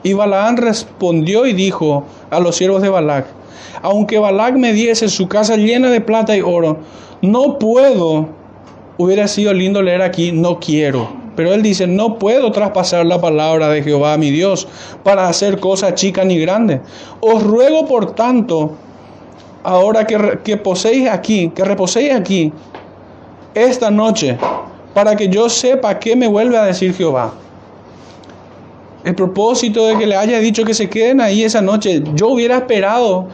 Y 0.04 0.12
Balaán 0.12 0.56
respondió 0.56 1.44
y 1.44 1.52
dijo 1.52 2.04
a 2.30 2.38
los 2.38 2.56
siervos 2.56 2.82
de 2.82 2.88
Balac, 2.88 3.26
aunque 3.82 4.20
Balac 4.20 4.54
me 4.54 4.72
diese 4.72 5.08
su 5.08 5.28
casa 5.28 5.56
llena 5.56 5.90
de 5.90 6.00
plata 6.00 6.36
y 6.36 6.40
oro, 6.40 6.78
no 7.20 7.58
puedo, 7.58 8.28
hubiera 8.96 9.26
sido 9.26 9.52
lindo 9.52 9.82
leer 9.82 10.02
aquí, 10.02 10.30
no 10.30 10.60
quiero. 10.60 11.08
Pero 11.34 11.52
él 11.52 11.62
dice, 11.62 11.86
no 11.86 12.18
puedo 12.18 12.50
traspasar 12.52 13.06
la 13.06 13.20
palabra 13.20 13.68
de 13.68 13.82
Jehová 13.82 14.16
mi 14.16 14.30
Dios 14.30 14.66
para 15.02 15.28
hacer 15.28 15.60
cosa 15.60 15.94
chica 15.94 16.24
ni 16.24 16.38
grande. 16.38 16.80
Os 17.20 17.42
ruego 17.42 17.86
por 17.86 18.14
tanto, 18.14 18.72
ahora 19.62 20.06
que, 20.06 20.40
que 20.44 20.56
poseéis 20.56 21.08
aquí, 21.08 21.50
que 21.54 21.64
reposéis 21.64 22.12
aquí, 22.12 22.52
esta 23.54 23.90
noche 23.90 24.38
para 24.94 25.16
que 25.16 25.28
yo 25.28 25.48
sepa 25.48 25.98
qué 25.98 26.16
me 26.16 26.26
vuelve 26.26 26.56
a 26.56 26.64
decir 26.64 26.94
Jehová. 26.94 27.32
El 29.04 29.14
propósito 29.14 29.86
de 29.86 29.96
que 29.96 30.06
le 30.06 30.16
haya 30.16 30.38
dicho 30.38 30.64
que 30.64 30.74
se 30.74 30.88
queden 30.88 31.20
ahí 31.20 31.44
esa 31.44 31.62
noche, 31.62 32.02
yo 32.14 32.28
hubiera 32.28 32.56
esperado 32.56 33.28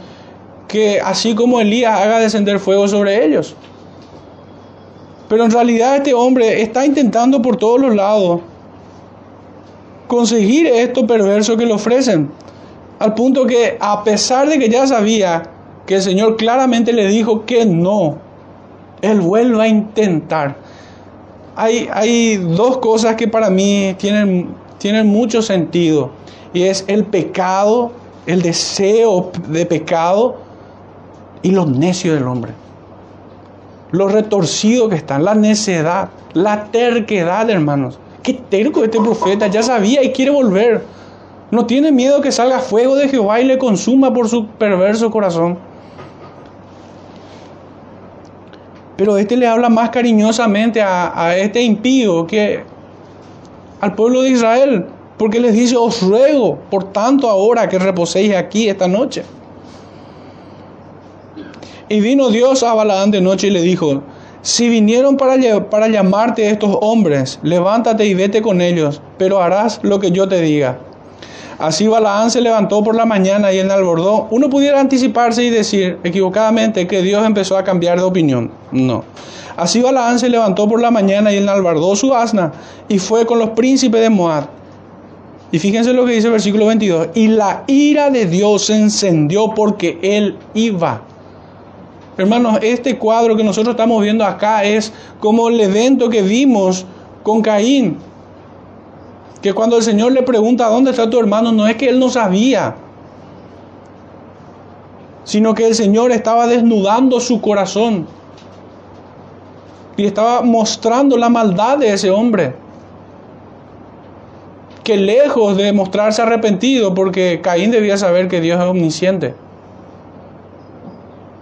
que 0.69 1.01
así 1.01 1.35
como 1.35 1.61
Elías 1.61 1.99
haga 1.99 2.19
descender 2.19 2.59
fuego 2.59 2.87
sobre 2.87 3.25
ellos. 3.25 3.57
Pero 5.29 5.45
en 5.45 5.51
realidad 5.51 5.97
este 5.97 6.15
hombre 6.15 6.63
está 6.63 6.85
intentando 6.85 7.41
por 7.41 7.57
todos 7.57 7.81
los 7.81 7.95
lados 7.95 8.41
conseguir 10.07 10.67
esto 10.67 11.07
perverso 11.07 11.57
que 11.57 11.67
le 11.67 11.73
ofrecen. 11.73 12.31
Al 12.99 13.15
punto 13.15 13.47
que 13.47 13.77
a 13.81 14.05
pesar 14.05 14.49
de 14.49 14.59
que 14.59 14.69
ya 14.69 14.87
sabía 14.87 15.43
que 15.87 15.97
el 15.97 16.03
Señor 16.03 16.37
claramente 16.37 16.93
le 16.93 17.09
dijo 17.09 17.45
que 17.45 17.65
no, 17.65 18.19
él 19.05 19.21
vuelve 19.21 19.63
a 19.63 19.69
intentar. 19.69 20.57
Hay, 21.57 21.89
hay 21.93 22.37
dos 22.37 22.79
cosas 22.79 23.15
que 23.17 23.29
para 23.29 23.51
mí 23.51 23.95
tienen, 23.99 24.49
tienen 24.79 25.07
mucho 25.07 25.43
sentido. 25.43 26.11
Y 26.53 26.63
es 26.63 26.85
el 26.89 27.05
pecado, 27.05 27.93
el 28.27 28.43
deseo 28.43 29.31
de 29.49 29.67
pecado 29.67 30.37
y 31.43 31.51
los 31.51 31.69
necios 31.69 32.15
del 32.15 32.27
hombre. 32.27 32.53
Los 33.91 34.13
retorcidos 34.13 34.89
que 34.89 34.97
están, 34.97 35.25
la 35.25 35.35
necedad, 35.35 36.09
la 36.33 36.65
terquedad, 36.71 37.49
hermanos. 37.51 37.99
Qué 38.23 38.33
terco 38.35 38.83
este 38.83 38.99
profeta, 38.99 39.47
ya 39.49 39.63
sabía 39.63 40.03
y 40.03 40.13
quiere 40.13 40.31
volver. 40.31 40.85
No 41.51 41.67
tiene 41.67 41.93
miedo 41.93 42.21
que 42.21 42.33
salga 42.33 42.59
fuego 42.59 42.97
de 42.97 43.09
Jehová 43.09 43.41
y 43.41 43.45
le 43.45 43.59
consuma 43.59 44.13
por 44.13 44.29
su 44.29 44.47
perverso 44.47 45.11
corazón. 45.11 45.59
Pero 48.97 49.19
este 49.19 49.37
le 49.37 49.47
habla 49.47 49.69
más 49.69 49.91
cariñosamente 49.91 50.81
a, 50.81 51.37
este 51.37 51.63
impío 51.63 52.27
que 52.27 52.63
al 53.81 53.95
pueblo 53.95 54.23
de 54.23 54.31
Israel, 54.31 54.87
porque 55.19 55.41
les 55.41 55.55
dice, 55.55 55.77
os 55.77 56.01
ruego, 56.03 56.59
por 56.71 56.93
tanto 56.93 57.29
ahora 57.29 57.69
que 57.69 57.79
reposéis 57.79 58.35
aquí 58.35 58.69
esta 58.69 58.87
noche. 58.87 59.25
Y 61.89 62.01
vino 62.01 62.31
Dios 62.31 62.63
a 62.63 62.75
Balaán 62.75 63.11
de 63.11 63.21
noche 63.21 63.49
y 63.49 63.51
le 63.51 63.63
dijo, 63.63 64.03
si 64.43 64.69
vinieron 64.69 65.17
para, 65.17 65.37
para 65.71 65.89
llamarte 65.89 66.49
estos 66.49 66.77
hombres, 66.81 67.39
levántate 67.43 68.07
y 68.07 68.15
vete 68.15 68.43
con 68.43 68.61
ellos, 68.61 69.01
pero 69.19 69.43
harás 69.43 69.81
lo 69.83 69.99
que 69.99 70.11
yo 70.11 70.29
te 70.29 70.41
diga. 70.41 70.79
Así 71.59 71.87
Balaán 71.87 72.31
se 72.31 72.41
levantó 72.41 72.83
por 72.83 72.97
la 72.97 73.07
mañana 73.07 73.53
y 73.53 73.59
enalbordó. 73.59 74.27
Uno 74.31 74.51
pudiera 74.51 74.81
anticiparse 74.81 75.45
y 75.45 75.51
decir 75.51 75.99
equivocadamente 76.03 76.87
que 76.87 77.03
Dios 77.03 77.25
empezó 77.25 77.57
a 77.57 77.65
cambiar 77.65 77.99
de 77.99 78.05
opinión. 78.05 78.51
No. 78.73 79.05
Así 79.57 79.81
Balaán 79.81 80.19
se 80.19 80.29
levantó 80.29 80.69
por 80.69 80.81
la 80.81 80.91
mañana 80.91 81.33
y 81.33 81.37
enalbardó 81.37 81.95
su 81.95 82.13
asna 82.13 82.53
y 82.89 82.99
fue 82.99 83.25
con 83.25 83.39
los 83.39 83.51
príncipes 83.51 84.01
de 84.01 84.11
Moab. 84.11 84.49
Y 85.53 85.61
fíjense 85.61 85.93
lo 85.93 86.05
que 86.05 86.13
dice 86.13 86.27
el 86.27 86.33
versículo 86.33 86.67
22. 86.67 87.09
Y 87.15 87.29
la 87.29 87.63
ira 87.69 88.11
de 88.11 88.27
Dios 88.27 88.67
se 88.67 88.77
encendió 88.77 89.55
porque 89.55 89.99
él 90.03 90.37
iba. 90.55 91.03
Hermanos, 92.17 92.59
este 92.63 92.99
cuadro 92.99 93.37
que 93.37 93.45
nosotros 93.45 93.75
estamos 93.75 94.03
viendo 94.03 94.25
acá 94.25 94.65
es 94.65 94.93
como 95.21 95.49
el 95.49 95.61
evento 95.61 96.09
que 96.09 96.23
vimos 96.23 96.85
con 97.23 97.41
Caín 97.41 97.99
que 99.45 99.53
cuando 99.53 99.77
el 99.77 99.83
Señor 99.83 100.13
le 100.13 100.23
pregunta 100.23 100.71
dónde 100.71 100.93
está 100.93 101.11
tu 101.11 101.21
hermano, 101.21 101.53
no 101.53 101.67
es 101.67 101.77
que 101.77 101.91
él 101.91 101.99
no 101.99 102.09
sabía, 102.09 102.77
sino 105.25 105.53
que 105.53 105.67
el 105.67 105.75
Señor 105.75 106.13
estaba 106.13 106.47
desnudando 106.47 107.21
su 107.21 107.43
corazón 107.43 108.07
y 109.99 110.07
estaba 110.07 110.41
mostrando 110.41 111.19
la 111.19 111.29
maldad 111.29 111.77
de 111.77 111.93
ese 111.93 112.11
hombre. 112.11 112.55
Que 114.83 114.97
lejos 114.97 115.59
de 115.59 115.75
mostrarse 115.75 116.23
arrepentido, 116.23 116.95
porque 116.95 117.43
Caín 117.43 117.71
debía 117.71 117.99
saber 117.99 118.29
que 118.29 118.41
Dios 118.41 118.59
es 118.59 118.65
omnisciente, 118.67 119.35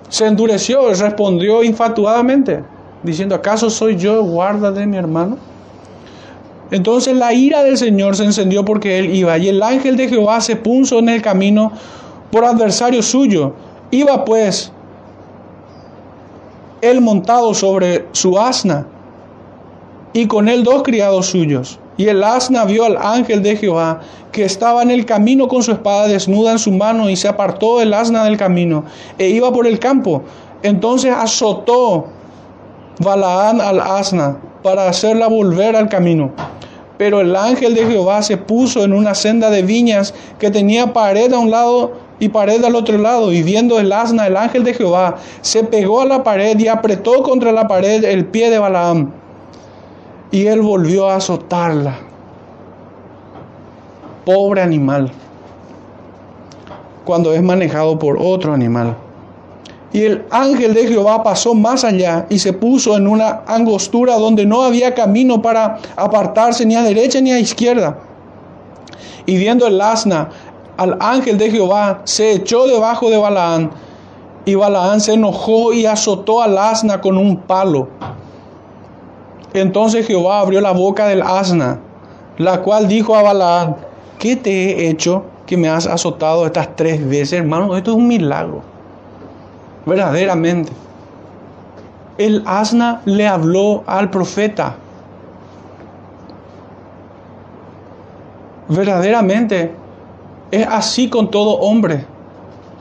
se 0.08 0.26
endureció 0.26 0.90
y 0.90 0.94
respondió 0.94 1.62
infatuadamente, 1.62 2.64
diciendo, 3.04 3.36
¿acaso 3.36 3.70
soy 3.70 3.94
yo 3.96 4.24
guarda 4.24 4.72
de 4.72 4.88
mi 4.88 4.96
hermano? 4.96 5.51
Entonces 6.72 7.14
la 7.14 7.34
ira 7.34 7.62
del 7.62 7.76
Señor 7.76 8.16
se 8.16 8.24
encendió 8.24 8.64
porque 8.64 8.98
él 8.98 9.14
iba, 9.14 9.36
y 9.36 9.48
el 9.48 9.62
ángel 9.62 9.94
de 9.96 10.08
Jehová 10.08 10.40
se 10.40 10.56
puso 10.56 10.98
en 10.98 11.10
el 11.10 11.20
camino 11.20 11.70
por 12.30 12.46
adversario 12.46 13.02
suyo. 13.02 13.52
Iba 13.90 14.24
pues 14.24 14.72
él 16.80 17.02
montado 17.02 17.52
sobre 17.52 18.06
su 18.12 18.38
asna, 18.38 18.86
y 20.14 20.26
con 20.26 20.48
él 20.48 20.64
dos 20.64 20.82
criados 20.82 21.26
suyos. 21.26 21.78
Y 21.98 22.08
el 22.08 22.24
asna 22.24 22.64
vio 22.64 22.86
al 22.86 22.96
ángel 22.96 23.42
de 23.42 23.54
Jehová, 23.54 24.00
que 24.32 24.46
estaba 24.46 24.82
en 24.82 24.90
el 24.90 25.04
camino 25.04 25.48
con 25.48 25.62
su 25.62 25.72
espada 25.72 26.08
desnuda 26.08 26.52
en 26.52 26.58
su 26.58 26.72
mano, 26.72 27.10
y 27.10 27.16
se 27.16 27.28
apartó 27.28 27.82
el 27.82 27.92
asna 27.92 28.24
del 28.24 28.38
camino, 28.38 28.84
e 29.18 29.28
iba 29.28 29.52
por 29.52 29.66
el 29.66 29.78
campo. 29.78 30.22
Entonces 30.62 31.12
azotó 31.14 32.06
Balaán 33.02 33.60
al 33.60 33.80
asna 33.80 34.38
para 34.62 34.88
hacerla 34.88 35.28
volver 35.28 35.76
al 35.76 35.88
camino. 35.88 36.32
Pero 36.98 37.20
el 37.20 37.34
ángel 37.34 37.74
de 37.74 37.86
Jehová 37.86 38.22
se 38.22 38.36
puso 38.36 38.84
en 38.84 38.92
una 38.92 39.14
senda 39.14 39.50
de 39.50 39.62
viñas 39.62 40.14
que 40.38 40.50
tenía 40.50 40.92
pared 40.92 41.32
a 41.32 41.38
un 41.38 41.50
lado 41.50 41.92
y 42.22 42.28
pared 42.28 42.62
al 42.64 42.76
otro 42.76 42.98
lado, 42.98 43.32
y 43.32 43.42
viendo 43.42 43.80
el 43.80 43.92
asna, 43.92 44.28
el 44.28 44.36
ángel 44.36 44.62
de 44.62 44.74
Jehová 44.74 45.16
se 45.40 45.64
pegó 45.64 46.02
a 46.02 46.04
la 46.04 46.22
pared 46.22 46.56
y 46.56 46.68
apretó 46.68 47.20
contra 47.24 47.50
la 47.50 47.66
pared 47.66 48.04
el 48.04 48.26
pie 48.26 48.48
de 48.48 48.60
Balaam. 48.60 49.10
Y 50.30 50.46
él 50.46 50.60
volvió 50.60 51.10
a 51.10 51.16
azotarla. 51.16 51.96
Pobre 54.24 54.62
animal, 54.62 55.10
cuando 57.04 57.32
es 57.32 57.42
manejado 57.42 57.98
por 57.98 58.16
otro 58.20 58.52
animal. 58.52 58.96
Y 59.92 60.04
el 60.04 60.24
ángel 60.30 60.72
de 60.72 60.86
Jehová 60.86 61.22
pasó 61.22 61.54
más 61.54 61.84
allá 61.84 62.26
y 62.30 62.38
se 62.38 62.54
puso 62.54 62.96
en 62.96 63.06
una 63.06 63.42
angostura 63.46 64.16
donde 64.16 64.46
no 64.46 64.62
había 64.62 64.94
camino 64.94 65.42
para 65.42 65.78
apartarse 65.96 66.64
ni 66.64 66.74
a 66.74 66.82
derecha 66.82 67.20
ni 67.20 67.30
a 67.30 67.38
izquierda. 67.38 67.98
Y 69.26 69.36
viendo 69.36 69.66
el 69.66 69.78
asna, 69.80 70.30
al 70.78 70.96
ángel 70.98 71.36
de 71.36 71.50
Jehová 71.50 72.00
se 72.04 72.32
echó 72.32 72.66
debajo 72.66 73.10
de 73.10 73.18
Balaán. 73.18 73.70
Y 74.46 74.54
Balaán 74.54 75.00
se 75.00 75.12
enojó 75.12 75.74
y 75.74 75.84
azotó 75.84 76.42
al 76.42 76.56
asna 76.56 77.00
con 77.02 77.18
un 77.18 77.36
palo. 77.36 77.88
Entonces 79.52 80.06
Jehová 80.06 80.40
abrió 80.40 80.62
la 80.62 80.72
boca 80.72 81.06
del 81.06 81.20
asna, 81.20 81.80
la 82.38 82.62
cual 82.62 82.88
dijo 82.88 83.14
a 83.14 83.22
Balaán, 83.22 83.76
¿qué 84.18 84.36
te 84.36 84.50
he 84.86 84.88
hecho 84.88 85.24
que 85.44 85.58
me 85.58 85.68
has 85.68 85.86
azotado 85.86 86.46
estas 86.46 86.74
tres 86.74 87.06
veces, 87.06 87.40
hermano? 87.40 87.76
Esto 87.76 87.90
es 87.90 87.96
un 87.98 88.08
milagro 88.08 88.71
verdaderamente. 89.86 90.72
El 92.18 92.42
asna 92.46 93.02
le 93.04 93.26
habló 93.26 93.84
al 93.86 94.10
profeta. 94.10 94.76
Verdaderamente 98.68 99.72
es 100.50 100.66
así 100.66 101.08
con 101.08 101.30
todo 101.30 101.58
hombre 101.58 102.04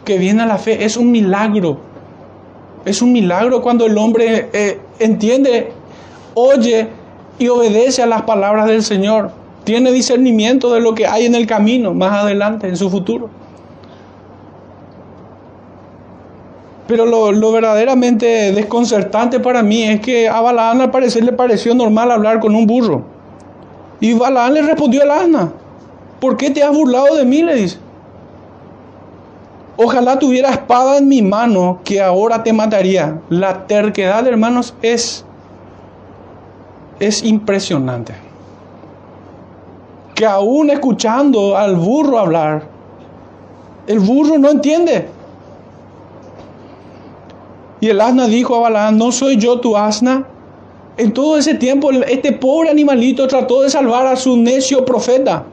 que 0.06 0.18
viene 0.18 0.44
a 0.44 0.46
la 0.46 0.58
fe. 0.58 0.84
Es 0.84 0.98
un 0.98 1.12
milagro. 1.12 1.78
Es 2.86 3.02
un 3.02 3.12
milagro 3.12 3.62
cuando 3.62 3.86
el 3.86 3.98
hombre 3.98 4.50
eh, 4.54 4.80
entiende, 5.00 5.72
oye 6.34 6.90
y 7.38 7.48
obedece 7.48 8.04
a 8.04 8.06
las 8.06 8.24
palabras 8.24 8.68
del 8.68 8.84
Señor. 8.84 9.32
Tiene 9.64 9.92
discernimiento 9.92 10.74
de 10.74 10.80
lo 10.80 10.94
que 10.94 11.08
hay 11.08 11.26
en 11.26 11.36
el 11.36 11.48
camino 11.48 11.94
más 11.94 12.14
adelante, 12.24 12.68
en 12.68 12.78
su 12.78 12.90
futuro. 12.90 13.30
Pero 16.88 17.06
lo, 17.06 17.52
verdaderamente 17.52 18.52
desconcertante 18.52 19.40
para 19.40 19.64
mí 19.64 19.84
es 19.84 20.02
que 20.02 20.28
a 20.28 20.42
Balaán 20.42 20.82
al 20.82 20.92
parecer 20.92 21.24
le 21.24 21.32
pareció 21.32 21.74
normal 21.76 22.12
hablar 22.12 22.40
con 22.40 22.56
un 22.56 22.68
burro. 22.68 23.04
Y 24.00 24.14
Balaán 24.14 24.56
le 24.56 24.62
respondió 24.64 25.04
al 25.04 25.12
asna, 25.12 25.52
¿por 26.20 26.38
qué 26.38 26.50
te 26.50 26.64
has 26.64 26.76
burlado 26.76 27.16
de 27.16 27.26
mí? 27.26 27.44
Le 27.44 27.56
dice. 27.56 27.78
Ojalá 29.78 30.20
tuviera 30.20 30.50
espada 30.50 30.98
en 30.98 31.08
mi 31.08 31.22
mano 31.22 31.80
que 31.84 32.02
ahora 32.02 32.44
te 32.44 32.54
mataría. 32.54 33.20
La 33.30 33.66
terquedad, 33.68 34.28
hermanos, 34.28 34.76
es, 34.82 35.26
es 37.00 37.24
impresionante. 37.24 38.14
Que 40.14 40.26
aún 40.26 40.70
escuchando 40.70 41.58
al 41.58 41.76
burro 41.78 42.20
hablar, 42.20 42.64
el 43.88 44.00
burro 44.00 44.38
no 44.38 44.50
entiende. 44.50 45.08
Y 47.82 47.90
el 47.90 48.00
asna 48.00 48.28
dijo 48.28 48.56
a 48.56 48.60
Balaam, 48.60 48.98
¿no 48.98 49.12
soy 49.12 49.38
yo 49.38 49.60
tu 49.60 49.76
asna? 49.76 50.28
En 50.98 51.12
todo 51.12 51.38
ese 51.38 51.56
tiempo 51.56 51.92
este 51.92 52.32
pobre 52.32 52.70
animalito 52.70 53.28
trató 53.28 53.64
de 53.64 53.72
salvar 53.72 54.06
a 54.06 54.16
su 54.16 54.38
necio 54.38 54.86
profeta. 54.86 55.46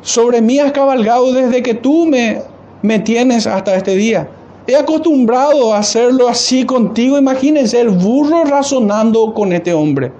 Sobre 0.00 0.40
mí 0.40 0.60
has 0.60 0.70
cabalgado 0.70 1.32
desde 1.32 1.62
que 1.62 1.74
tú 1.74 2.06
me, 2.06 2.42
me 2.82 3.00
tienes 3.00 3.48
hasta 3.48 3.74
este 3.74 3.96
día. 3.96 4.28
He 4.66 4.76
acostumbrado 4.76 5.74
a 5.74 5.78
hacerlo 5.78 6.28
así 6.28 6.64
contigo. 6.64 7.18
Imagínense 7.18 7.80
el 7.80 7.90
burro 7.90 8.44
razonando 8.44 9.34
con 9.34 9.52
este 9.52 9.74
hombre. 9.74 10.12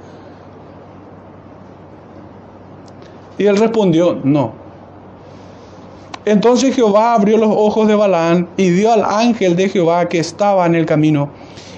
Y 3.39 3.47
él 3.47 3.57
respondió, 3.57 4.19
no. 4.25 4.62
Entonces 6.25 6.75
Jehová 6.77 7.15
abrió 7.15 7.37
los 7.37 7.51
ojos 7.51 7.89
de 7.89 7.97
Balaán 7.97 8.49
y 8.57 8.71
vio 8.71 8.93
al 8.93 9.05
ángel 9.05 9.57
de 9.57 9.69
Jehová 9.69 10.09
que 10.09 10.21
estaba 10.21 10.65
en 10.67 10.77
el 10.77 10.87
camino. 10.87 11.31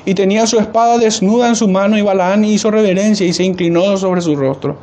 Y 0.04 0.14
tenía 0.14 0.46
su 0.46 0.58
espada 0.58 0.98
desnuda 0.98 1.48
en 1.48 1.56
su 1.56 1.66
mano 1.66 1.96
y 1.96 2.02
Balaán 2.02 2.44
hizo 2.44 2.70
reverencia 2.70 3.26
y 3.26 3.32
se 3.32 3.42
inclinó 3.42 3.96
sobre 3.96 4.20
su 4.20 4.36
rostro. 4.36 4.76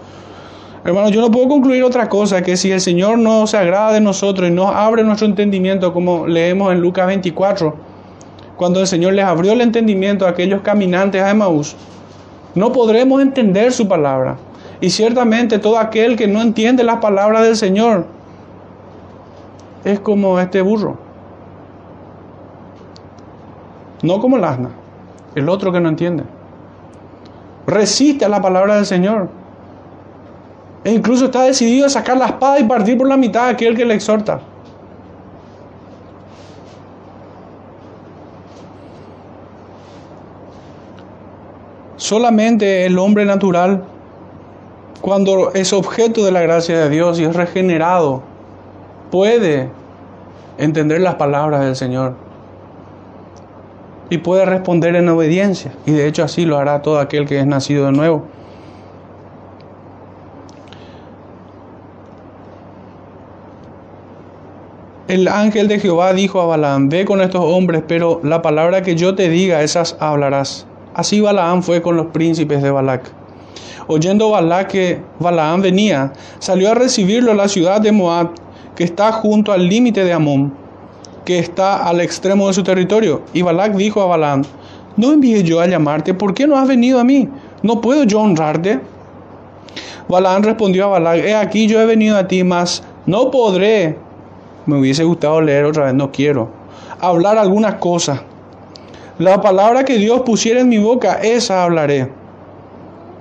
Hermano, 0.83 1.09
yo 1.09 1.21
no 1.21 1.29
puedo 1.29 1.47
concluir 1.47 1.83
otra 1.83 2.09
cosa 2.09 2.41
que 2.41 2.57
si 2.57 2.71
el 2.71 2.81
Señor 2.81 3.19
no 3.19 3.45
se 3.45 3.55
agrada 3.55 3.93
de 3.93 4.01
nosotros 4.01 4.49
y 4.49 4.51
nos 4.51 4.73
abre 4.73 5.03
nuestro 5.03 5.27
entendimiento, 5.27 5.93
como 5.93 6.25
leemos 6.25 6.71
en 6.71 6.81
Lucas 6.81 7.05
24, 7.05 7.75
cuando 8.57 8.79
el 8.79 8.87
Señor 8.87 9.13
les 9.13 9.25
abrió 9.25 9.51
el 9.51 9.61
entendimiento 9.61 10.25
a 10.25 10.29
aquellos 10.29 10.61
caminantes 10.61 11.21
a 11.21 11.29
Emaús, 11.29 11.75
no 12.55 12.71
podremos 12.71 13.21
entender 13.21 13.71
su 13.71 13.87
palabra. 13.87 14.37
Y 14.81 14.89
ciertamente 14.89 15.59
todo 15.59 15.77
aquel 15.77 16.15
que 16.15 16.27
no 16.27 16.41
entiende 16.41 16.83
las 16.83 16.97
palabras 16.97 17.43
del 17.43 17.55
Señor, 17.55 18.07
es 19.83 19.99
como 19.99 20.39
este 20.39 20.61
burro. 20.61 20.97
No 24.03 24.19
como 24.19 24.37
el 24.37 24.43
asna, 24.43 24.69
el 25.35 25.49
otro 25.49 25.71
que 25.71 25.79
no 25.79 25.89
entiende. 25.89 26.23
Resiste 27.67 28.25
a 28.25 28.29
la 28.29 28.41
palabra 28.41 28.75
del 28.75 28.85
Señor. 28.85 29.29
E 30.83 30.91
incluso 30.91 31.25
está 31.25 31.43
decidido 31.43 31.85
a 31.85 31.89
sacar 31.89 32.17
la 32.17 32.25
espada 32.25 32.59
y 32.59 32.63
partir 32.63 32.97
por 32.97 33.07
la 33.07 33.17
mitad 33.17 33.45
a 33.45 33.49
aquel 33.49 33.75
que 33.75 33.85
le 33.85 33.93
exhorta. 33.93 34.41
Solamente 41.97 42.87
el 42.87 42.97
hombre 42.97 43.25
natural, 43.25 43.83
cuando 45.01 45.53
es 45.53 45.71
objeto 45.71 46.25
de 46.25 46.31
la 46.31 46.41
gracia 46.41 46.79
de 46.79 46.89
Dios 46.89 47.19
y 47.19 47.25
es 47.25 47.35
regenerado, 47.35 48.23
puede 49.11 49.69
entender 50.57 51.01
las 51.01 51.15
palabras 51.15 51.61
del 51.61 51.75
Señor 51.75 52.15
y 54.09 54.17
puede 54.17 54.45
responder 54.45 54.95
en 54.95 55.07
obediencia. 55.09 55.73
Y 55.85 55.91
de 55.91 56.07
hecho 56.07 56.23
así 56.23 56.45
lo 56.45 56.57
hará 56.57 56.81
todo 56.81 56.99
aquel 56.99 57.25
que 57.27 57.39
es 57.39 57.45
nacido 57.45 57.85
de 57.85 57.91
nuevo. 57.91 58.25
El 65.07 65.27
ángel 65.27 65.67
de 65.67 65.77
Jehová 65.77 66.13
dijo 66.13 66.39
a 66.39 66.45
Balaam, 66.45 66.87
ve 66.87 67.03
con 67.03 67.19
estos 67.19 67.41
hombres, 67.43 67.83
pero 67.85 68.21
la 68.23 68.41
palabra 68.41 68.81
que 68.81 68.95
yo 68.95 69.13
te 69.13 69.27
diga, 69.27 69.61
esas 69.61 69.97
hablarás. 69.99 70.65
Así 70.93 71.19
Balaam 71.19 71.63
fue 71.63 71.81
con 71.81 71.97
los 71.97 72.07
príncipes 72.07 72.61
de 72.61 72.71
Balac. 72.71 73.11
Oyendo 73.87 74.29
Balac 74.29 74.67
que 74.67 75.01
Balaam 75.19 75.61
venía, 75.61 76.13
salió 76.39 76.71
a 76.71 76.75
recibirlo 76.75 77.31
a 77.31 77.35
la 77.35 77.49
ciudad 77.49 77.81
de 77.81 77.91
Moab 77.91 78.31
que 78.81 78.85
está 78.85 79.11
junto 79.11 79.51
al 79.51 79.69
límite 79.69 80.03
de 80.03 80.11
Amón, 80.11 80.51
que 81.23 81.37
está 81.37 81.87
al 81.87 82.01
extremo 82.01 82.47
de 82.47 82.53
su 82.55 82.63
territorio. 82.63 83.21
Y 83.31 83.43
Balak 83.43 83.75
dijo 83.75 84.01
a 84.01 84.07
Balaam, 84.07 84.41
no 84.97 85.13
envié 85.13 85.43
yo 85.43 85.59
a 85.59 85.67
llamarte, 85.67 86.15
¿por 86.15 86.33
qué 86.33 86.47
no 86.47 86.57
has 86.57 86.67
venido 86.67 86.99
a 86.99 87.03
mí? 87.03 87.29
¿No 87.61 87.79
puedo 87.79 88.05
yo 88.05 88.19
honrarte? 88.19 88.79
Balaam 90.09 90.41
respondió 90.41 90.85
a 90.85 90.87
Balak, 90.87 91.17
he 91.19 91.35
aquí 91.35 91.67
yo 91.67 91.79
he 91.79 91.85
venido 91.85 92.17
a 92.17 92.27
ti, 92.27 92.43
mas 92.43 92.81
no 93.05 93.29
podré, 93.29 93.99
me 94.65 94.79
hubiese 94.79 95.03
gustado 95.03 95.39
leer 95.41 95.65
otra 95.65 95.85
vez, 95.85 95.93
no 95.93 96.11
quiero, 96.11 96.49
hablar 96.99 97.37
algunas 97.37 97.75
cosas. 97.75 98.19
La 99.19 99.41
palabra 99.41 99.85
que 99.85 99.99
Dios 99.99 100.21
pusiera 100.21 100.59
en 100.59 100.69
mi 100.69 100.79
boca, 100.79 101.19
esa 101.21 101.63
hablaré. 101.63 102.09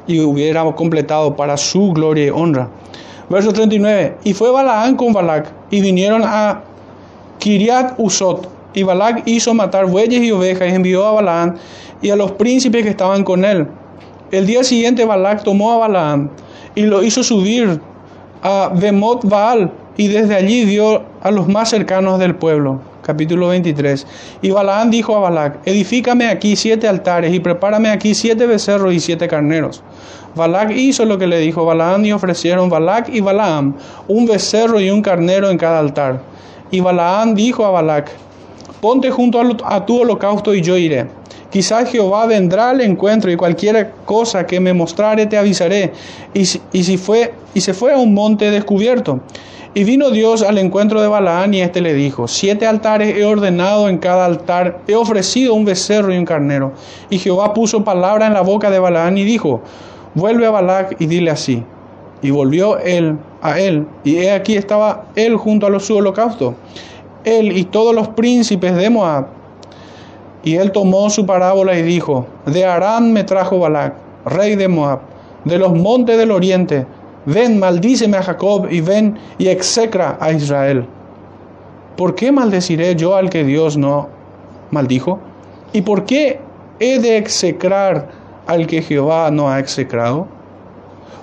Y 0.07 0.21
hubiera 0.21 0.65
completado 0.73 1.37
para 1.37 1.59
su 1.59 1.93
gloria 1.93 2.29
y 2.29 2.31
honra. 2.31 2.71
Verso 3.31 3.53
39. 3.53 4.17
Y 4.25 4.35
fue 4.35 4.51
Balaán 4.51 4.97
con 4.97 5.13
Balac 5.13 5.47
y 5.71 5.81
vinieron 5.81 6.23
a 6.25 6.63
Kiriat 7.39 7.95
Usot. 7.97 8.49
Y 8.75 8.83
Balac 8.83 9.23
hizo 9.25 9.55
matar 9.55 9.87
bueyes 9.87 10.21
y 10.21 10.33
ovejas 10.33 10.69
y 10.69 10.75
envió 10.75 11.07
a 11.07 11.13
Balaán 11.13 11.57
y 12.03 12.11
a 12.11 12.17
los 12.17 12.33
príncipes 12.33 12.83
que 12.83 12.91
estaban 12.91 13.23
con 13.23 13.45
él. 13.45 13.69
El 14.33 14.47
día 14.47 14.65
siguiente 14.65 15.05
Balac 15.05 15.45
tomó 15.45 15.73
a 15.73 15.79
Balaam 15.79 16.29
y 16.75 16.83
lo 16.83 17.05
hizo 17.05 17.23
subir 17.23 17.81
a 18.43 18.73
Bemot 18.75 19.25
Baal 19.25 19.71
y 19.97 20.09
desde 20.09 20.35
allí 20.35 20.65
dio 20.65 21.03
a 21.23 21.31
los 21.31 21.47
más 21.47 21.71
cercanos 21.71 22.19
del 22.19 22.35
pueblo. 22.35 22.81
Capítulo 23.03 23.49
23. 23.49 24.07
Y 24.43 24.51
Balaam 24.51 24.91
dijo 24.91 25.15
a 25.15 25.21
Balac, 25.21 25.59
edifícame 25.67 26.27
aquí 26.27 26.57
siete 26.57 26.89
altares 26.89 27.33
y 27.33 27.39
prepárame 27.39 27.91
aquí 27.91 28.15
siete 28.15 28.47
becerros 28.47 28.93
y 28.93 28.99
siete 28.99 29.29
carneros. 29.29 29.83
Balac 30.35 30.71
hizo 30.71 31.05
lo 31.05 31.19
que 31.19 31.27
le 31.27 31.39
dijo 31.39 31.65
Balaam 31.65 32.05
y 32.05 32.13
ofrecieron 32.13 32.69
Balac 32.69 33.09
y 33.09 33.21
Balaam 33.21 33.75
un 34.07 34.27
becerro 34.27 34.81
y 34.81 34.91
un 34.91 35.03
carnero 35.03 35.51
en 35.51 35.59
cada 35.59 35.79
altar. 35.79 36.21
Y 36.71 36.81
Balaam 36.81 37.35
dijo 37.35 37.65
a 37.65 37.71
Balac, 37.71 38.11
ponte 38.81 39.11
junto 39.11 39.41
a 39.65 39.85
tu 39.85 40.01
holocausto 40.01 40.55
y 40.55 40.63
yo 40.63 40.77
iré. 40.77 41.07
Quizás 41.51 41.91
Jehová 41.91 42.27
vendrá 42.27 42.71
al 42.71 42.81
encuentro 42.81 43.31
y 43.31 43.37
cualquier 43.37 43.91
cosa 44.05 44.47
que 44.47 44.61
me 44.61 44.73
mostrare 44.73 45.27
te 45.27 45.37
avisaré. 45.37 45.93
Y, 46.33 46.43
y, 46.73 46.85
si 46.85 46.97
fue, 46.97 47.35
y 47.55 47.61
se 47.61 47.75
fue 47.75 47.93
a 47.93 47.97
un 47.97 48.15
monte 48.15 48.53
descubierto. 48.53 49.19
Y 49.75 49.85
vino 49.85 50.11
Dios 50.11 50.43
al 50.43 50.59
encuentro 50.59 51.01
de 51.01 51.09
Balaán 51.09 51.55
y 51.55 51.61
éste 51.61 51.81
le 51.81 51.95
dijo, 51.95 52.29
siete 52.29 52.67
altares 52.67 53.17
he 53.17 53.25
ordenado 53.25 53.89
en 53.89 53.99
cada 53.99 54.25
altar, 54.25 54.81
he 54.89 54.97
ofrecido 54.97 55.55
un 55.55 55.65
becerro 55.65 56.13
y 56.13 56.19
un 56.19 56.25
carnero. 56.25 56.73
Y 57.09 57.19
Jehová 57.19 57.55
puso 57.55 57.85
palabra 57.85 58.27
en 58.27 58.35
la 58.35 58.41
boca 58.41 58.71
de 58.71 58.81
Balaán 58.81 59.17
y 59.17 59.25
dijo, 59.25 59.63
vuelve 60.15 60.47
a 60.47 60.51
Balac 60.51 60.97
y 61.01 61.07
dile 61.07 61.31
así. 61.31 61.63
Y 62.23 62.31
volvió 62.31 62.79
él 62.79 63.17
a 63.41 63.59
él, 63.59 63.87
y 64.05 64.17
he 64.17 64.33
aquí 64.33 64.57
estaba 64.57 65.07
él 65.15 65.37
junto 65.37 65.67
a 65.67 65.71
los 65.71 65.87
su 65.87 65.97
holocausto, 65.97 66.55
él 67.25 67.57
y 67.57 67.65
todos 67.65 67.95
los 67.95 68.09
príncipes 68.09 68.77
de 68.77 68.91
Moab 68.91 69.41
y 70.43 70.57
él 70.57 70.73
tomó 70.73 71.11
su 71.11 71.27
parábola 71.27 71.79
y 71.79 71.83
dijo, 71.83 72.27
de 72.47 72.65
Arán 72.65 73.13
me 73.13 73.25
trajo 73.25 73.59
Balac, 73.59 73.95
rey 74.25 74.57
de 74.57 74.69
Moab, 74.69 75.01
de 75.45 75.59
los 75.59 75.75
montes 75.75 76.17
del 76.17 76.31
oriente, 76.31 76.87
ven, 77.27 77.59
maldíceme 77.59 78.17
a 78.17 78.23
Jacob 78.23 78.67
y 78.71 78.81
ven 78.81 79.19
y 79.39 79.49
execra 79.49 80.17
a 80.21 80.33
Israel. 80.33 80.87
¿Por 81.97 82.15
qué 82.15 82.33
maldeciré 82.33 82.97
yo 82.97 83.17
al 83.17 83.29
que 83.29 83.45
Dios 83.45 83.77
no 83.77 84.09
maldijo? 84.71 85.19
¿Y 85.73 85.83
por 85.83 86.05
qué 86.05 86.41
he 86.79 86.99
de 86.99 87.19
execrar 87.19 88.09
al 88.51 88.67
que 88.67 88.83
Jehová 88.83 89.31
no 89.31 89.49
ha 89.49 89.61
execrado? 89.61 90.27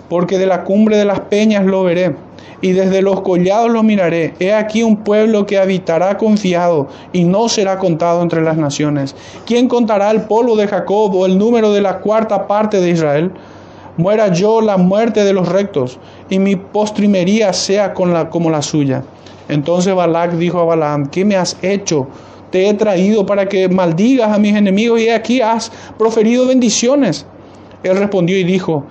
Porque 0.09 0.37
de 0.37 0.45
la 0.45 0.63
cumbre 0.63 0.95
de 0.95 1.03
las 1.03 1.19
peñas 1.19 1.65
lo 1.65 1.83
veré 1.83 2.15
y 2.61 2.71
desde 2.71 3.01
los 3.01 3.19
collados 3.19 3.69
lo 3.69 3.83
miraré. 3.83 4.33
He 4.39 4.53
aquí 4.53 4.81
un 4.81 5.03
pueblo 5.03 5.45
que 5.45 5.57
habitará 5.57 6.17
confiado 6.17 6.87
y 7.11 7.25
no 7.25 7.49
será 7.49 7.79
contado 7.79 8.21
entre 8.21 8.41
las 8.41 8.55
naciones. 8.55 9.13
¿Quién 9.45 9.67
contará 9.67 10.09
el 10.11 10.21
polvo 10.21 10.55
de 10.55 10.67
Jacob 10.67 11.13
o 11.13 11.25
el 11.25 11.37
número 11.37 11.73
de 11.73 11.81
la 11.81 11.99
cuarta 11.99 12.47
parte 12.47 12.79
de 12.79 12.91
Israel? 12.91 13.31
Muera 13.97 14.29
yo 14.29 14.61
la 14.61 14.77
muerte 14.77 15.25
de 15.25 15.33
los 15.33 15.49
rectos 15.49 15.99
y 16.29 16.39
mi 16.39 16.55
postrimería 16.55 17.51
sea 17.51 17.93
con 17.93 18.13
como 18.27 18.49
la 18.49 18.61
suya. 18.61 19.03
Entonces 19.49 19.93
Balac 19.93 20.31
dijo 20.33 20.59
a 20.59 20.65
Balaam, 20.65 21.07
¿qué 21.07 21.25
me 21.25 21.35
has 21.35 21.57
hecho? 21.61 22.07
Te 22.51 22.69
he 22.69 22.73
traído 22.73 23.25
para 23.25 23.47
que 23.47 23.67
maldigas 23.67 24.31
a 24.31 24.39
mis 24.39 24.55
enemigos 24.55 25.01
y 25.01 25.09
aquí 25.09 25.41
has 25.41 25.71
proferido 25.97 26.47
bendiciones. 26.47 27.25
Él 27.83 27.97
respondió 27.97 28.37
y 28.37 28.43
dijo, 28.43 28.85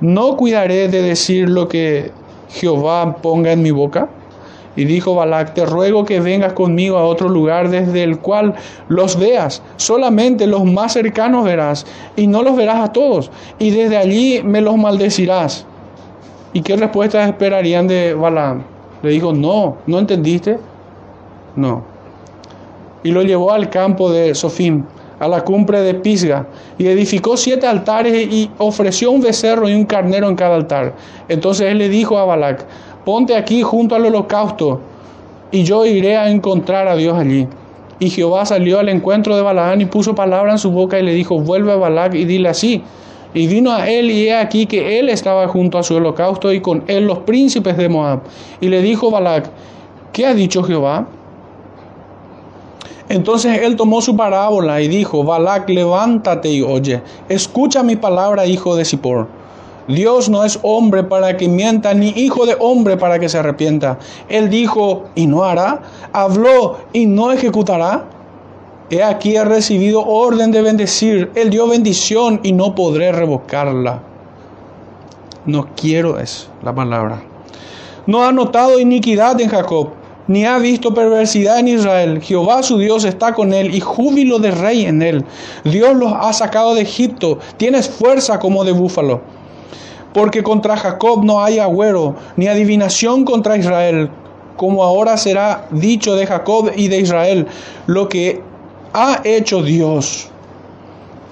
no 0.00 0.36
cuidaré 0.36 0.88
de 0.88 1.02
decir 1.02 1.48
lo 1.48 1.68
que 1.68 2.10
Jehová 2.50 3.16
ponga 3.22 3.52
en 3.52 3.62
mi 3.62 3.70
boca? 3.70 4.08
Y 4.76 4.84
dijo 4.84 5.14
Balac, 5.14 5.54
te 5.54 5.64
ruego 5.64 6.04
que 6.04 6.20
vengas 6.20 6.52
conmigo 6.52 6.98
a 6.98 7.04
otro 7.04 7.30
lugar 7.30 7.70
desde 7.70 8.02
el 8.02 8.18
cual 8.18 8.54
los 8.88 9.18
veas, 9.18 9.62
solamente 9.76 10.46
los 10.46 10.64
más 10.66 10.92
cercanos 10.92 11.44
verás, 11.44 11.86
y 12.14 12.26
no 12.26 12.42
los 12.42 12.56
verás 12.56 12.80
a 12.80 12.92
todos, 12.92 13.30
y 13.58 13.70
desde 13.70 13.96
allí 13.96 14.42
me 14.44 14.60
los 14.60 14.76
maldecirás. 14.76 15.64
¿Y 16.52 16.60
qué 16.60 16.76
respuesta 16.76 17.26
esperarían 17.26 17.88
de 17.88 18.12
Balaam? 18.12 18.64
Le 19.02 19.10
dijo, 19.10 19.32
no, 19.32 19.78
¿no 19.86 19.98
entendiste? 19.98 20.58
No. 21.54 21.95
Y 23.02 23.12
lo 23.12 23.22
llevó 23.22 23.52
al 23.52 23.70
campo 23.70 24.10
de 24.10 24.34
Sofim 24.34 24.84
a 25.18 25.28
la 25.28 25.42
cumbre 25.42 25.80
de 25.80 25.94
Pisga 25.94 26.46
y 26.78 26.86
edificó 26.86 27.36
siete 27.36 27.66
altares 27.66 28.14
y 28.30 28.50
ofreció 28.58 29.10
un 29.10 29.22
becerro 29.22 29.68
y 29.68 29.74
un 29.74 29.84
carnero 29.84 30.28
en 30.28 30.36
cada 30.36 30.56
altar. 30.56 30.94
Entonces 31.28 31.70
él 31.70 31.78
le 31.78 31.88
dijo 31.88 32.18
a 32.18 32.24
Balac, 32.24 32.64
ponte 33.04 33.34
aquí 33.34 33.62
junto 33.62 33.94
al 33.94 34.06
holocausto 34.06 34.80
y 35.50 35.62
yo 35.62 35.86
iré 35.86 36.16
a 36.16 36.30
encontrar 36.30 36.88
a 36.88 36.96
Dios 36.96 37.16
allí. 37.16 37.46
Y 37.98 38.10
Jehová 38.10 38.44
salió 38.44 38.78
al 38.78 38.90
encuentro 38.90 39.36
de 39.36 39.42
Balaán 39.42 39.80
y 39.80 39.86
puso 39.86 40.14
palabra 40.14 40.52
en 40.52 40.58
su 40.58 40.70
boca 40.70 40.98
y 40.98 41.02
le 41.02 41.14
dijo, 41.14 41.38
vuelve 41.38 41.72
a 41.72 41.76
Balac 41.76 42.14
y 42.14 42.26
dile 42.26 42.50
así. 42.50 42.82
Y 43.32 43.46
vino 43.46 43.72
a 43.72 43.88
él 43.88 44.10
y 44.10 44.28
he 44.28 44.36
aquí 44.36 44.66
que 44.66 44.98
él 44.98 45.08
estaba 45.08 45.48
junto 45.48 45.78
a 45.78 45.82
su 45.82 45.94
holocausto 45.94 46.52
y 46.52 46.60
con 46.60 46.84
él 46.88 47.06
los 47.06 47.20
príncipes 47.20 47.76
de 47.76 47.88
Moab. 47.88 48.20
Y 48.60 48.68
le 48.68 48.82
dijo 48.82 49.10
Balac, 49.10 49.48
¿qué 50.12 50.26
ha 50.26 50.34
dicho 50.34 50.62
Jehová? 50.62 51.06
Entonces 53.08 53.60
él 53.62 53.76
tomó 53.76 54.02
su 54.02 54.16
parábola 54.16 54.80
y 54.80 54.88
dijo, 54.88 55.22
Balac, 55.22 55.68
levántate 55.68 56.48
y 56.50 56.62
oye, 56.62 57.02
escucha 57.28 57.82
mi 57.82 57.96
palabra, 57.96 58.46
hijo 58.46 58.74
de 58.74 58.84
Sipor. 58.84 59.28
Dios 59.88 60.28
no 60.28 60.42
es 60.44 60.58
hombre 60.62 61.04
para 61.04 61.36
que 61.36 61.48
mienta, 61.48 61.94
ni 61.94 62.08
hijo 62.08 62.44
de 62.44 62.56
hombre 62.58 62.96
para 62.96 63.20
que 63.20 63.28
se 63.28 63.38
arrepienta. 63.38 63.98
Él 64.28 64.50
dijo, 64.50 65.04
y 65.14 65.28
no 65.28 65.44
hará, 65.44 65.82
habló 66.12 66.78
y 66.92 67.06
no 67.06 67.30
ejecutará. 67.30 68.04
He 68.90 69.02
aquí 69.02 69.36
he 69.36 69.44
recibido 69.44 70.04
orden 70.04 70.50
de 70.50 70.62
bendecir. 70.62 71.30
Él 71.36 71.50
dio 71.50 71.68
bendición 71.68 72.40
y 72.42 72.52
no 72.52 72.74
podré 72.74 73.12
revocarla. 73.12 74.00
No 75.44 75.68
quiero 75.76 76.18
es 76.18 76.48
la 76.64 76.74
palabra. 76.74 77.22
No 78.06 78.24
ha 78.24 78.32
notado 78.32 78.80
iniquidad 78.80 79.40
en 79.40 79.48
Jacob 79.48 79.90
ni 80.28 80.44
ha 80.44 80.58
visto 80.58 80.94
perversidad 80.94 81.58
en 81.58 81.68
Israel. 81.68 82.20
Jehová 82.20 82.62
su 82.62 82.78
Dios 82.78 83.04
está 83.04 83.34
con 83.34 83.52
él 83.52 83.74
y 83.74 83.80
júbilo 83.80 84.38
de 84.38 84.50
rey 84.50 84.86
en 84.86 85.02
él. 85.02 85.24
Dios 85.64 85.96
los 85.96 86.12
ha 86.12 86.32
sacado 86.32 86.74
de 86.74 86.82
Egipto. 86.82 87.38
Tienes 87.56 87.88
fuerza 87.88 88.38
como 88.38 88.64
de 88.64 88.72
búfalo. 88.72 89.20
Porque 90.12 90.42
contra 90.42 90.76
Jacob 90.76 91.24
no 91.24 91.42
hay 91.44 91.58
agüero, 91.58 92.16
ni 92.36 92.46
adivinación 92.46 93.24
contra 93.24 93.56
Israel. 93.56 94.10
Como 94.56 94.82
ahora 94.82 95.16
será 95.18 95.68
dicho 95.70 96.16
de 96.16 96.26
Jacob 96.26 96.72
y 96.74 96.88
de 96.88 97.00
Israel, 97.00 97.46
lo 97.86 98.08
que 98.08 98.40
ha 98.94 99.20
hecho 99.24 99.62
Dios. 99.62 100.28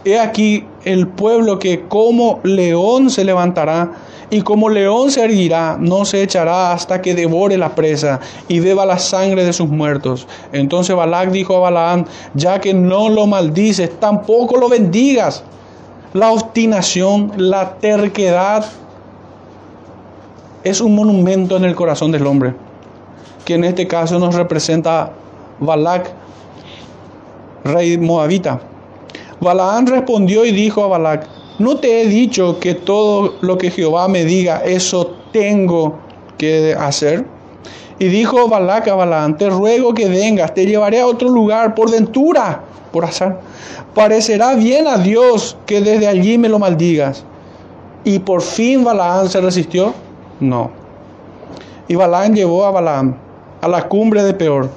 He 0.04 0.18
aquí 0.18 0.66
el 0.84 1.08
pueblo 1.08 1.58
que 1.58 1.88
como 1.88 2.40
león 2.42 3.08
se 3.08 3.24
levantará 3.24 3.92
y 4.30 4.42
como 4.42 4.68
león 4.68 5.10
se 5.10 5.24
erguirá, 5.24 5.76
no 5.78 6.04
se 6.04 6.22
echará 6.22 6.72
hasta 6.72 7.00
que 7.02 7.14
devore 7.14 7.56
la 7.56 7.74
presa 7.74 8.20
y 8.48 8.60
beba 8.60 8.86
la 8.86 8.98
sangre 8.98 9.44
de 9.44 9.52
sus 9.52 9.68
muertos. 9.68 10.26
Entonces 10.52 10.94
Balac 10.96 11.30
dijo 11.30 11.56
a 11.56 11.60
Balaam, 11.60 12.04
ya 12.34 12.60
que 12.60 12.74
no 12.74 13.08
lo 13.08 13.26
maldices, 13.26 13.98
tampoco 14.00 14.56
lo 14.56 14.68
bendigas. 14.68 15.44
La 16.12 16.30
obstinación, 16.30 17.32
la 17.36 17.74
terquedad 17.78 18.64
es 20.62 20.80
un 20.80 20.94
monumento 20.94 21.56
en 21.56 21.64
el 21.64 21.74
corazón 21.74 22.12
del 22.12 22.26
hombre, 22.26 22.54
que 23.44 23.54
en 23.54 23.64
este 23.64 23.86
caso 23.86 24.18
nos 24.18 24.34
representa 24.34 25.12
Balac, 25.60 26.10
rey 27.64 27.98
moabita. 27.98 28.60
Balaam 29.40 29.86
respondió 29.86 30.44
y 30.44 30.52
dijo 30.52 30.82
a 30.82 30.88
Balac, 30.88 31.26
¿No 31.58 31.76
te 31.76 32.02
he 32.02 32.06
dicho 32.06 32.58
que 32.58 32.74
todo 32.74 33.34
lo 33.40 33.56
que 33.58 33.70
Jehová 33.70 34.08
me 34.08 34.24
diga, 34.24 34.62
eso 34.64 35.14
tengo 35.32 35.98
que 36.36 36.74
hacer? 36.76 37.24
Y 38.00 38.06
dijo 38.06 38.48
Balac 38.48 38.88
a 38.88 38.96
Balaam, 38.96 39.36
te 39.36 39.48
ruego 39.48 39.94
que 39.94 40.08
vengas, 40.08 40.52
te 40.52 40.66
llevaré 40.66 41.00
a 41.00 41.06
otro 41.06 41.28
lugar 41.28 41.76
por 41.76 41.92
ventura, 41.92 42.64
por 42.92 43.04
azar. 43.04 43.40
Parecerá 43.94 44.54
bien 44.54 44.88
a 44.88 44.98
Dios 44.98 45.56
que 45.64 45.80
desde 45.80 46.08
allí 46.08 46.38
me 46.38 46.48
lo 46.48 46.58
maldigas. 46.58 47.24
Y 48.02 48.18
por 48.18 48.42
fin 48.42 48.82
Balaam 48.82 49.28
se 49.28 49.40
resistió. 49.40 49.94
No. 50.40 50.72
Y 51.86 51.94
Balaam 51.94 52.34
llevó 52.34 52.64
a 52.64 52.72
Balaam 52.72 53.14
a 53.60 53.68
la 53.68 53.88
cumbre 53.88 54.24
de 54.24 54.34
Peor 54.34 54.68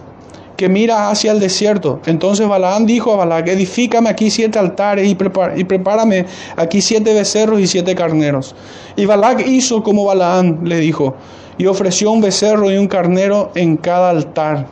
que 0.57 0.67
mira 0.67 1.09
hacia 1.09 1.31
el 1.31 1.39
desierto. 1.39 2.01
Entonces 2.07 2.47
Balaam 2.47 2.85
dijo 2.85 3.13
a 3.13 3.17
Balac, 3.17 3.47
edifícame 3.47 4.09
aquí 4.09 4.29
siete 4.31 4.59
altares 4.59 5.07
y, 5.07 5.15
prepárame 5.15 6.25
aquí 6.57 6.81
siete 6.81 7.13
becerros 7.13 7.61
y 7.61 7.67
siete 7.67 7.95
carneros. 7.95 8.55
Y 8.97 9.05
Balac 9.05 9.47
hizo 9.47 9.83
como 9.83 10.03
Balaam 10.03 10.65
le 10.65 10.79
dijo, 10.79 11.15
y 11.59 11.67
ofreció 11.67 12.11
un 12.11 12.21
becerro 12.21 12.71
y 12.71 12.77
un 12.77 12.87
carnero 12.87 13.51
en 13.55 13.77
cada 13.77 14.09
altar. 14.09 14.65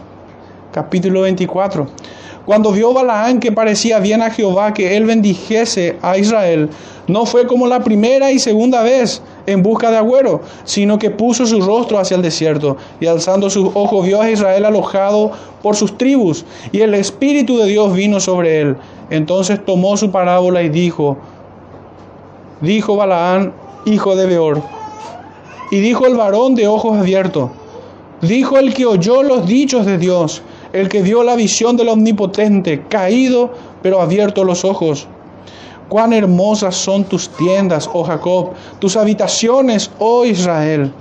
Capítulo 0.74 1.22
24. 1.22 1.88
Cuando 2.46 2.72
vio 2.72 2.92
Balaam 2.92 3.40
que 3.40 3.52
parecía 3.52 4.00
bien 4.00 4.22
a 4.22 4.32
Jehová 4.32 4.74
que 4.74 4.98
él 4.98 5.06
bendijese 5.06 5.98
a 6.02 6.18
Israel, 6.18 6.70
no 7.08 7.28
fue 7.28 7.46
como 7.46 7.68
la 7.68 7.84
primera 7.84 8.32
y 8.32 8.40
segunda 8.40 8.82
vez 8.82 9.22
en 9.48 9.64
busca 9.64 9.92
de 9.92 9.98
agüero, 9.98 10.42
sino 10.64 10.98
que 10.98 11.12
puso 11.12 11.46
su 11.46 11.62
rostro 11.62 12.00
hacia 12.00 12.16
el 12.16 12.22
desierto 12.22 12.78
y 13.00 13.08
alzando 13.08 13.50
sus 13.50 13.70
ojos 13.74 14.06
vio 14.06 14.22
a 14.22 14.30
Israel 14.30 14.66
alojado 14.66 15.32
por 15.62 15.76
sus 15.76 15.98
tribus 15.98 16.46
y 16.72 16.82
el 16.82 16.94
Espíritu 16.94 17.58
de 17.58 17.66
Dios 17.66 17.94
vino 17.94 18.20
sobre 18.20 18.62
él. 18.62 18.78
Entonces 19.10 19.64
tomó 19.64 19.98
su 19.98 20.12
parábola 20.12 20.64
y 20.64 20.70
dijo, 20.70 21.18
dijo 22.62 22.96
Balaán, 22.96 23.54
hijo 23.86 24.16
de 24.16 24.26
Beor. 24.26 24.62
Y 25.72 25.80
dijo 25.80 26.06
el 26.06 26.16
varón 26.16 26.56
de 26.56 26.68
ojos 26.68 26.98
abiertos, 26.98 27.50
dijo 28.22 28.58
el 28.58 28.74
que 28.74 28.86
oyó 28.86 29.24
los 29.24 29.48
dichos 29.48 29.86
de 29.86 29.98
Dios, 29.98 30.42
el 30.74 30.90
que 30.90 31.02
vio 31.02 31.24
la 31.24 31.36
visión 31.36 31.76
del 31.78 31.90
Omnipotente, 31.90 32.84
caído, 32.88 33.52
pero 33.82 34.02
abierto 34.02 34.44
los 34.44 34.66
ojos. 34.66 35.08
Cuán 35.90 36.14
hermosas 36.14 36.76
son 36.76 37.04
tus 37.04 37.30
tiendas, 37.30 37.90
oh 37.94 38.04
Jacob, 38.04 38.52
tus 38.80 38.98
habitaciones, 38.98 39.92
oh 40.00 40.26
Israel. 40.26 40.92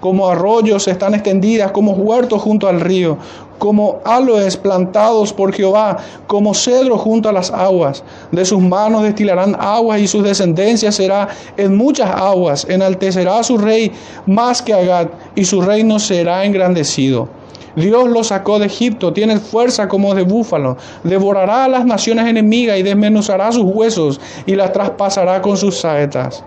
Como 0.00 0.28
arroyos 0.28 0.86
están 0.86 1.14
extendidas, 1.14 1.72
como 1.72 1.92
huertos 1.92 2.40
junto 2.42 2.68
al 2.68 2.80
río, 2.80 3.18
como 3.58 4.00
aloes 4.04 4.56
plantados 4.56 5.32
por 5.32 5.52
Jehová, 5.52 5.98
como 6.26 6.54
cedro 6.54 6.96
junto 6.96 7.28
a 7.28 7.32
las 7.32 7.50
aguas. 7.50 8.04
De 8.30 8.44
sus 8.44 8.60
manos 8.60 9.02
destilarán 9.02 9.56
aguas 9.58 10.00
y 10.00 10.06
sus 10.06 10.22
descendencias 10.22 10.94
será 10.94 11.28
en 11.56 11.76
muchas 11.76 12.10
aguas. 12.10 12.66
Enaltecerá 12.68 13.42
su 13.42 13.58
rey 13.58 13.92
más 14.26 14.62
que 14.62 14.74
Agad 14.74 15.08
y 15.34 15.44
su 15.44 15.60
reino 15.60 15.98
será 15.98 16.44
engrandecido. 16.44 17.28
Dios 17.76 18.08
lo 18.08 18.24
sacó 18.24 18.58
de 18.58 18.66
Egipto, 18.66 19.12
tiene 19.12 19.38
fuerza 19.38 19.88
como 19.88 20.14
de 20.14 20.22
búfalo, 20.22 20.76
devorará 21.04 21.64
a 21.64 21.68
las 21.68 21.84
naciones 21.84 22.26
enemigas 22.26 22.78
y 22.78 22.82
desmenuzará 22.82 23.52
sus 23.52 23.64
huesos 23.64 24.20
y 24.46 24.54
las 24.54 24.72
traspasará 24.72 25.42
con 25.42 25.56
sus 25.56 25.78
saetas. 25.78 26.42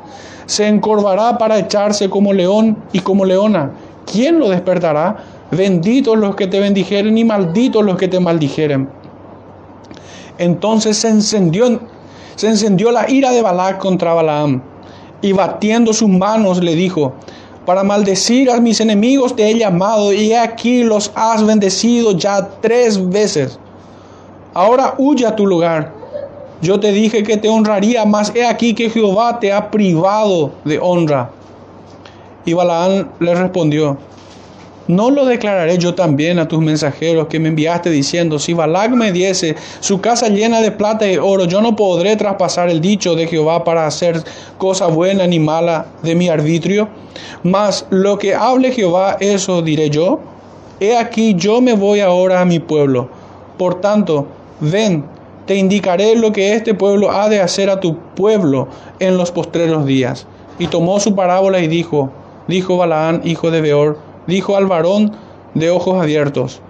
Se 0.46 0.68
encorvará 0.68 1.38
para 1.38 1.60
echarse 1.60 2.10
como 2.10 2.34
león 2.34 2.78
y 2.92 3.00
como 3.00 3.26
leona. 3.26 3.72
¿Quién 4.12 4.40
lo 4.40 4.50
despertará? 4.50 5.18
Benditos 5.52 6.18
los 6.18 6.36
que 6.36 6.48
te 6.48 6.60
bendijeren 6.60 7.18
y 7.18 7.24
malditos 7.24 7.84
los 7.84 7.98
que 7.98 8.08
te 8.08 8.20
maldijeren. 8.20 8.90
Entonces 10.38 10.98
se 10.98 11.10
encendió, 11.10 11.80
se 12.36 12.48
encendió 12.48 12.92
la 12.92 13.10
ira 13.10 13.32
de 13.32 13.42
Balac 13.42 13.78
contra 13.78 14.14
Balaam 14.14 14.62
y 15.22 15.34
batiendo 15.34 15.94
sus 15.94 16.10
manos 16.10 16.64
le 16.64 16.76
dijo, 16.76 17.14
para 17.66 17.84
maldecir 17.84 18.50
a 18.50 18.60
mis 18.60 18.80
enemigos 18.82 19.36
te 19.36 19.50
he 19.50 19.58
llamado 19.58 20.12
y 20.14 20.34
aquí 20.34 20.84
los 20.84 21.12
has 21.16 21.46
bendecido 21.46 22.12
ya 22.14 22.50
tres 22.62 23.10
veces. 23.10 23.60
Ahora 24.54 24.96
huye 24.98 25.26
a 25.26 25.36
tu 25.36 25.46
lugar. 25.46 25.94
Yo 26.62 26.80
te 26.80 26.92
dije 26.92 27.24
que 27.24 27.38
te 27.38 27.50
honraría, 27.50 28.06
mas 28.06 28.32
he 28.36 28.46
aquí 28.46 28.74
que 28.74 28.90
Jehová 28.90 29.40
te 29.40 29.52
ha 29.52 29.72
privado 29.72 30.52
de 30.64 30.80
honra. 30.80 31.32
Y 32.46 32.54
Balaam 32.54 33.10
le 33.20 33.36
respondió, 33.36 33.98
¿No 34.92 35.10
lo 35.10 35.24
declararé 35.24 35.78
yo 35.78 35.96
también 35.96 36.38
a 36.38 36.50
tus 36.50 36.60
mensajeros 36.60 37.28
que 37.28 37.40
me 37.40 37.48
enviaste 37.48 37.90
diciendo, 37.90 38.38
si 38.38 38.54
Balac 38.54 38.92
me 38.92 39.14
diese 39.14 39.56
su 39.80 40.02
casa 40.02 40.28
llena 40.28 40.60
de 40.60 40.70
plata 40.70 41.10
y 41.10 41.16
oro, 41.16 41.46
yo 41.46 41.62
no 41.62 41.78
podré 41.78 42.18
traspasar 42.18 42.70
el 42.70 42.82
dicho 42.82 43.16
de 43.16 43.26
Jehová 43.26 43.64
para 43.64 43.88
hacer 43.88 44.22
cosa 44.58 44.88
buena 44.88 45.26
ni 45.28 45.40
mala 45.40 45.86
de 46.04 46.14
mi 46.14 46.28
arbitrio? 46.28 46.90
Mas 47.42 47.86
lo 47.90 48.18
que 48.18 48.36
hable 48.36 48.74
Jehová, 48.74 49.16
eso 49.22 49.62
diré 49.62 49.90
yo. 49.90 50.20
He 50.82 50.98
aquí 50.98 51.36
yo 51.36 51.62
me 51.62 51.72
voy 51.72 52.02
ahora 52.02 52.42
a 52.42 52.46
mi 52.46 52.60
pueblo. 52.60 53.08
Por 53.58 53.80
tanto, 53.80 54.28
ven, 54.60 55.06
te 55.46 55.56
indicaré 55.56 56.18
lo 56.18 56.34
que 56.34 56.54
este 56.54 56.74
pueblo 56.74 57.12
ha 57.12 57.30
de 57.30 57.40
hacer 57.40 57.70
a 57.70 57.80
tu 57.80 57.96
pueblo 58.14 58.68
en 59.00 59.16
los 59.16 59.32
postreros 59.32 59.86
días. 59.86 60.28
Y 60.60 60.68
tomó 60.68 61.00
su 61.00 61.16
parábola 61.16 61.60
y 61.60 61.70
dijo, 61.70 62.12
dijo 62.50 62.76
Balaán, 62.76 63.22
hijo 63.24 63.52
de 63.52 63.62
Beor, 63.62 64.11
dijo 64.28 64.56
al 64.56 64.68
varón 64.68 65.12
de 65.54 65.70
ojos 65.70 66.02
abiertos. 66.02 66.62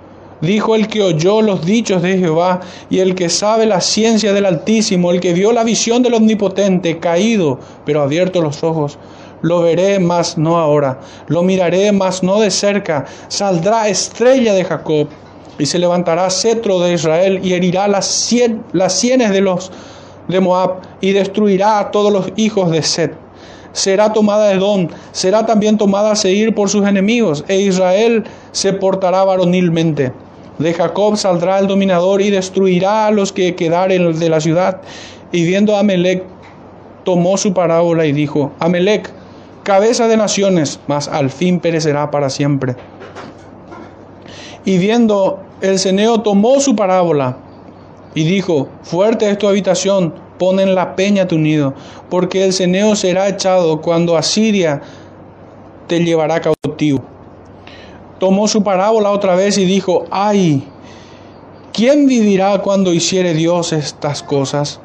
Dijo 0.42 0.76
el 0.76 0.88
que 0.88 1.04
oyó 1.04 1.42
los 1.44 1.66
dichos 1.66 2.02
de 2.02 2.18
Jehová 2.18 2.62
y 2.90 3.00
el 3.00 3.14
que 3.14 3.30
sabe 3.30 3.68
la 3.68 3.80
ciencia 3.80 4.34
del 4.34 4.48
Altísimo, 4.48 5.12
el 5.12 5.20
que 5.20 5.34
vio 5.34 5.52
la 5.52 5.64
visión 5.64 6.02
del 6.02 6.16
Omnipotente, 6.16 6.98
caído, 6.98 7.60
pero 7.86 8.02
abierto 8.02 8.42
los 8.42 8.64
ojos. 8.64 8.98
Lo 9.44 9.62
veré, 9.62 10.00
mas 10.00 10.40
no 10.40 10.58
ahora. 10.58 11.00
Lo 11.28 11.44
miraré, 11.44 11.92
mas 11.92 12.24
no 12.24 12.40
de 12.40 12.50
cerca. 12.50 13.06
Saldrá 13.28 13.88
estrella 13.88 14.54
de 14.54 14.64
Jacob 14.64 15.08
y 15.60 15.68
se 15.68 15.78
levantará 15.78 16.30
cetro 16.32 16.80
de 16.80 16.94
Israel 16.94 17.40
y 17.44 17.54
herirá 17.54 17.88
las, 17.88 18.34
las 18.74 18.94
sienes 18.94 19.30
de 19.30 19.42
los 19.42 19.72
de 20.28 20.40
Moab 20.40 20.82
y 21.02 21.12
destruirá 21.12 21.80
a 21.80 21.92
todos 21.92 22.12
los 22.12 22.32
hijos 22.36 22.72
de 22.72 22.82
Set 22.82 23.21
será 23.74 24.14
tomada 24.14 24.48
de 24.48 24.56
Edom, 24.56 24.88
será 25.12 25.46
también 25.46 25.78
tomada 25.78 26.12
a 26.12 26.16
seguir 26.16 26.54
por 26.54 26.70
sus 26.70 26.86
enemigos, 26.86 27.44
e 27.48 27.62
Israel 27.62 28.24
se 28.52 28.74
portará 28.74 29.24
varonilmente. 29.24 30.12
De 30.60 30.74
Jacob 30.74 31.18
saldrá 31.18 31.60
el 31.60 31.68
dominador 31.68 32.22
y 32.22 32.30
destruirá 32.30 33.08
a 33.08 33.12
los 33.12 33.32
que 33.32 33.56
quedaren 33.56 34.20
de 34.20 34.30
la 34.30 34.40
ciudad. 34.40 34.82
Y 35.32 35.46
viendo 35.46 35.76
a 35.76 35.80
Amelec, 35.80 36.24
tomó 37.04 37.38
su 37.38 37.54
parábola 37.54 38.06
y 38.06 38.12
dijo, 38.12 38.52
Amelec, 38.60 39.10
cabeza 39.64 40.08
de 40.08 40.18
naciones, 40.18 40.80
mas 40.88 41.08
al 41.08 41.30
fin 41.30 41.60
perecerá 41.60 42.12
para 42.12 42.30
siempre. 42.30 42.76
Y 44.66 44.78
viendo 44.78 45.40
el 45.62 45.80
ceneo, 45.80 46.22
tomó 46.22 46.60
su 46.60 46.76
parábola 46.76 47.38
y 48.14 48.24
dijo, 48.24 48.68
fuerte 48.84 49.30
es 49.30 49.38
tu 49.38 49.48
habitación, 49.48 50.14
pon 50.42 50.60
en 50.60 50.74
la 50.74 50.96
peña 50.96 51.28
tu 51.28 51.38
nido, 51.38 51.76
porque 52.10 52.44
el 52.44 52.52
ceneo 52.52 52.96
será 52.96 53.28
echado 53.28 53.80
cuando 53.80 54.18
Asiria 54.18 54.82
te 55.86 56.04
llevará 56.04 56.42
cautivo. 56.42 57.04
Tomó 58.18 58.48
su 58.48 58.64
parábola 58.64 59.12
otra 59.12 59.36
vez 59.36 59.60
y 59.60 59.66
dijo, 59.66 60.06
ay, 60.10 60.68
¿quién 61.72 62.08
vivirá 62.08 62.58
cuando 62.64 62.92
hiciere 62.92 63.36
Dios 63.36 63.72
estas 63.72 64.24
cosas? 64.24 64.80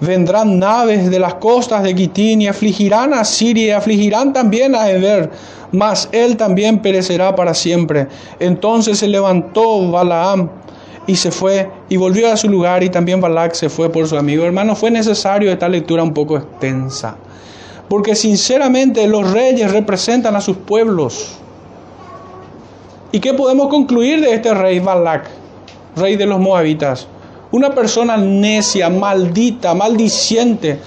Vendrán 0.00 0.58
naves 0.58 1.10
de 1.10 1.18
las 1.18 1.34
costas 1.34 1.82
de 1.82 1.94
Quitín 1.94 2.40
y 2.40 2.48
afligirán 2.48 3.12
a 3.12 3.26
Siria 3.26 3.66
y 3.66 3.70
afligirán 3.72 4.32
también 4.32 4.74
a 4.74 4.88
Eber, 4.88 5.30
mas 5.70 6.08
él 6.12 6.38
también 6.38 6.80
perecerá 6.80 7.36
para 7.36 7.52
siempre. 7.52 8.06
Entonces 8.40 9.00
se 9.00 9.08
levantó 9.08 9.90
Balaam 9.90 10.48
y 11.06 11.16
se 11.16 11.30
fue 11.30 11.70
y 11.88 11.96
volvió 11.96 12.32
a 12.32 12.36
su 12.36 12.48
lugar 12.48 12.82
y 12.82 12.90
también 12.90 13.20
Balak 13.20 13.54
se 13.54 13.68
fue 13.68 13.90
por 13.90 14.06
su 14.06 14.16
amigo. 14.16 14.44
Hermano, 14.44 14.76
fue 14.76 14.90
necesario 14.90 15.50
esta 15.50 15.68
lectura 15.68 16.02
un 16.02 16.14
poco 16.14 16.36
extensa, 16.36 17.16
porque 17.88 18.14
sinceramente 18.14 19.06
los 19.06 19.30
reyes 19.30 19.72
representan 19.72 20.36
a 20.36 20.40
sus 20.40 20.56
pueblos. 20.56 21.38
¿Y 23.10 23.20
qué 23.20 23.34
podemos 23.34 23.68
concluir 23.68 24.20
de 24.20 24.32
este 24.32 24.54
rey 24.54 24.78
Balak, 24.78 25.28
rey 25.96 26.16
de 26.16 26.26
los 26.26 26.40
moabitas? 26.40 27.06
Una 27.50 27.74
persona 27.74 28.16
necia, 28.16 28.88
maldita, 28.88 29.74
maldiciente, 29.74 30.78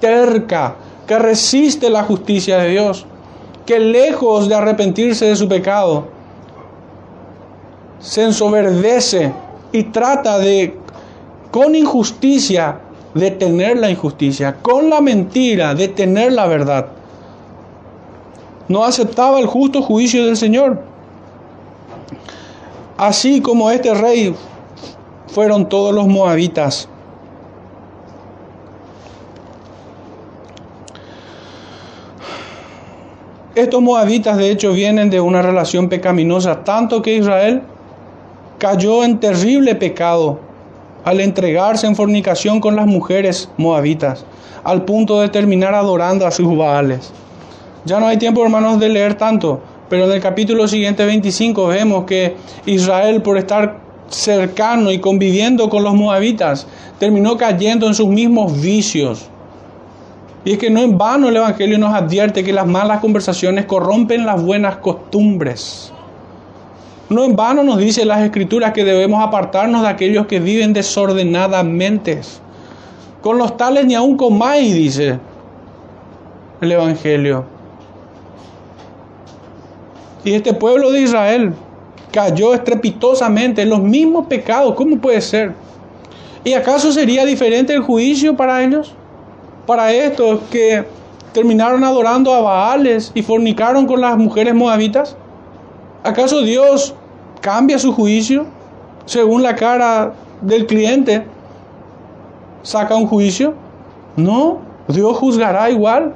terca, 0.00 0.76
que 1.06 1.18
resiste 1.18 1.90
la 1.90 2.02
justicia 2.04 2.56
de 2.58 2.70
Dios, 2.70 3.04
que 3.66 3.78
lejos 3.78 4.48
de 4.48 4.54
arrepentirse 4.54 5.26
de 5.26 5.36
su 5.36 5.46
pecado, 5.48 6.06
se 7.98 8.22
ensoberdece 8.22 9.32
y 9.74 9.82
trata 9.82 10.38
de, 10.38 10.72
con 11.50 11.74
injusticia, 11.74 12.78
detener 13.12 13.76
la 13.76 13.90
injusticia, 13.90 14.54
con 14.62 14.88
la 14.88 15.00
mentira, 15.00 15.74
detener 15.74 16.32
la 16.32 16.46
verdad. 16.46 16.86
No 18.68 18.84
aceptaba 18.84 19.40
el 19.40 19.46
justo 19.46 19.82
juicio 19.82 20.26
del 20.26 20.36
Señor. 20.36 20.80
Así 22.96 23.40
como 23.40 23.68
este 23.72 23.92
rey 23.94 24.36
fueron 25.26 25.68
todos 25.68 25.92
los 25.92 26.06
moabitas. 26.06 26.88
Estos 33.56 33.82
moabitas 33.82 34.36
de 34.36 34.52
hecho 34.52 34.72
vienen 34.72 35.10
de 35.10 35.20
una 35.20 35.42
relación 35.42 35.88
pecaminosa, 35.88 36.62
tanto 36.62 37.02
que 37.02 37.16
Israel 37.16 37.64
cayó 38.64 39.04
en 39.04 39.20
terrible 39.20 39.74
pecado 39.74 40.40
al 41.04 41.20
entregarse 41.20 41.86
en 41.86 41.94
fornicación 41.94 42.60
con 42.60 42.76
las 42.76 42.86
mujeres 42.86 43.50
moabitas, 43.58 44.24
al 44.64 44.86
punto 44.86 45.20
de 45.20 45.28
terminar 45.28 45.74
adorando 45.74 46.26
a 46.26 46.30
sus 46.30 46.56
baales. 46.56 47.12
Ya 47.84 48.00
no 48.00 48.06
hay 48.06 48.16
tiempo, 48.16 48.42
hermanos, 48.42 48.80
de 48.80 48.88
leer 48.88 49.16
tanto, 49.16 49.60
pero 49.90 50.06
en 50.06 50.12
el 50.12 50.22
capítulo 50.22 50.66
siguiente 50.66 51.04
25 51.04 51.66
vemos 51.66 52.04
que 52.06 52.36
Israel, 52.64 53.20
por 53.20 53.36
estar 53.36 53.80
cercano 54.08 54.90
y 54.90 54.98
conviviendo 54.98 55.68
con 55.68 55.82
los 55.84 55.92
moabitas, 55.92 56.66
terminó 56.98 57.36
cayendo 57.36 57.86
en 57.86 57.92
sus 57.92 58.08
mismos 58.08 58.58
vicios. 58.62 59.28
Y 60.46 60.52
es 60.52 60.58
que 60.58 60.70
no 60.70 60.80
en 60.80 60.96
vano 60.96 61.28
el 61.28 61.36
Evangelio 61.36 61.76
nos 61.76 61.94
advierte 61.94 62.42
que 62.42 62.54
las 62.54 62.66
malas 62.66 63.00
conversaciones 63.00 63.66
corrompen 63.66 64.24
las 64.24 64.42
buenas 64.42 64.76
costumbres. 64.78 65.92
No 67.08 67.24
en 67.24 67.36
vano 67.36 67.62
nos 67.62 67.78
dice 67.78 68.04
las 68.04 68.22
escrituras 68.22 68.72
que 68.72 68.84
debemos 68.84 69.22
apartarnos 69.22 69.82
de 69.82 69.88
aquellos 69.88 70.26
que 70.26 70.40
viven 70.40 70.72
desordenadamente. 70.72 72.20
Con 73.20 73.38
los 73.38 73.56
tales 73.56 73.84
ni 73.86 73.94
aun 73.94 74.16
comáis, 74.16 74.74
dice 74.74 75.18
el 76.60 76.72
Evangelio. 76.72 77.44
Y 80.24 80.32
este 80.32 80.54
pueblo 80.54 80.90
de 80.90 81.02
Israel 81.02 81.54
cayó 82.10 82.54
estrepitosamente 82.54 83.62
en 83.62 83.70
los 83.70 83.80
mismos 83.80 84.26
pecados. 84.26 84.74
¿Cómo 84.74 84.98
puede 84.98 85.20
ser? 85.20 85.52
¿Y 86.42 86.54
acaso 86.54 86.92
sería 86.92 87.24
diferente 87.24 87.74
el 87.74 87.80
juicio 87.80 88.34
para 88.36 88.62
ellos? 88.62 88.94
para 89.66 89.92
estos 89.92 90.40
que 90.50 90.84
terminaron 91.32 91.84
adorando 91.84 92.32
a 92.32 92.40
Baales 92.40 93.10
y 93.14 93.22
fornicaron 93.22 93.86
con 93.86 94.00
las 94.00 94.16
mujeres 94.16 94.54
moabitas? 94.54 95.16
¿Acaso 96.04 96.42
Dios 96.42 96.94
cambia 97.40 97.78
su 97.78 97.90
juicio 97.94 98.44
según 99.06 99.42
la 99.42 99.56
cara 99.56 100.12
del 100.42 100.66
cliente? 100.66 101.24
¿Saca 102.62 102.94
un 102.94 103.06
juicio? 103.06 103.54
No, 104.14 104.58
Dios 104.86 105.16
juzgará 105.16 105.70
igual. 105.70 106.14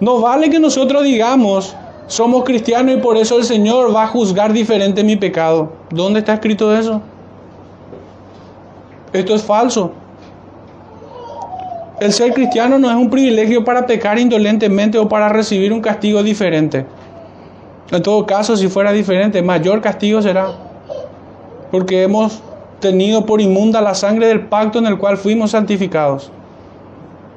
No 0.00 0.20
vale 0.20 0.50
que 0.50 0.60
nosotros 0.60 1.04
digamos, 1.04 1.74
somos 2.06 2.44
cristianos 2.44 2.96
y 2.96 3.00
por 3.00 3.16
eso 3.16 3.38
el 3.38 3.44
Señor 3.44 3.96
va 3.96 4.02
a 4.02 4.08
juzgar 4.08 4.52
diferente 4.52 5.02
mi 5.02 5.16
pecado. 5.16 5.72
¿Dónde 5.88 6.18
está 6.18 6.34
escrito 6.34 6.76
eso? 6.76 7.00
Esto 9.14 9.34
es 9.34 9.42
falso. 9.42 9.92
El 11.98 12.12
ser 12.12 12.34
cristiano 12.34 12.78
no 12.78 12.90
es 12.90 12.96
un 12.96 13.08
privilegio 13.08 13.64
para 13.64 13.86
pecar 13.86 14.18
indolentemente 14.18 14.98
o 14.98 15.08
para 15.08 15.30
recibir 15.30 15.72
un 15.72 15.80
castigo 15.80 16.22
diferente. 16.22 16.84
En 17.90 18.02
todo 18.02 18.26
caso, 18.26 18.56
si 18.56 18.68
fuera 18.68 18.92
diferente, 18.92 19.42
mayor 19.42 19.80
castigo 19.80 20.20
será. 20.20 20.52
Porque 21.70 22.02
hemos 22.02 22.42
tenido 22.80 23.26
por 23.26 23.40
inmunda 23.40 23.80
la 23.80 23.94
sangre 23.94 24.26
del 24.26 24.46
pacto 24.46 24.78
en 24.78 24.86
el 24.86 24.98
cual 24.98 25.16
fuimos 25.16 25.52
santificados. 25.52 26.30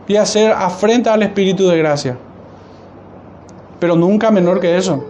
Y 0.07 0.15
hacer 0.15 0.51
afrenta 0.51 1.13
al 1.13 1.23
Espíritu 1.23 1.67
de 1.67 1.77
gracia. 1.77 2.17
Pero 3.79 3.95
nunca 3.95 4.31
menor 4.31 4.59
que 4.59 4.77
eso. 4.77 5.03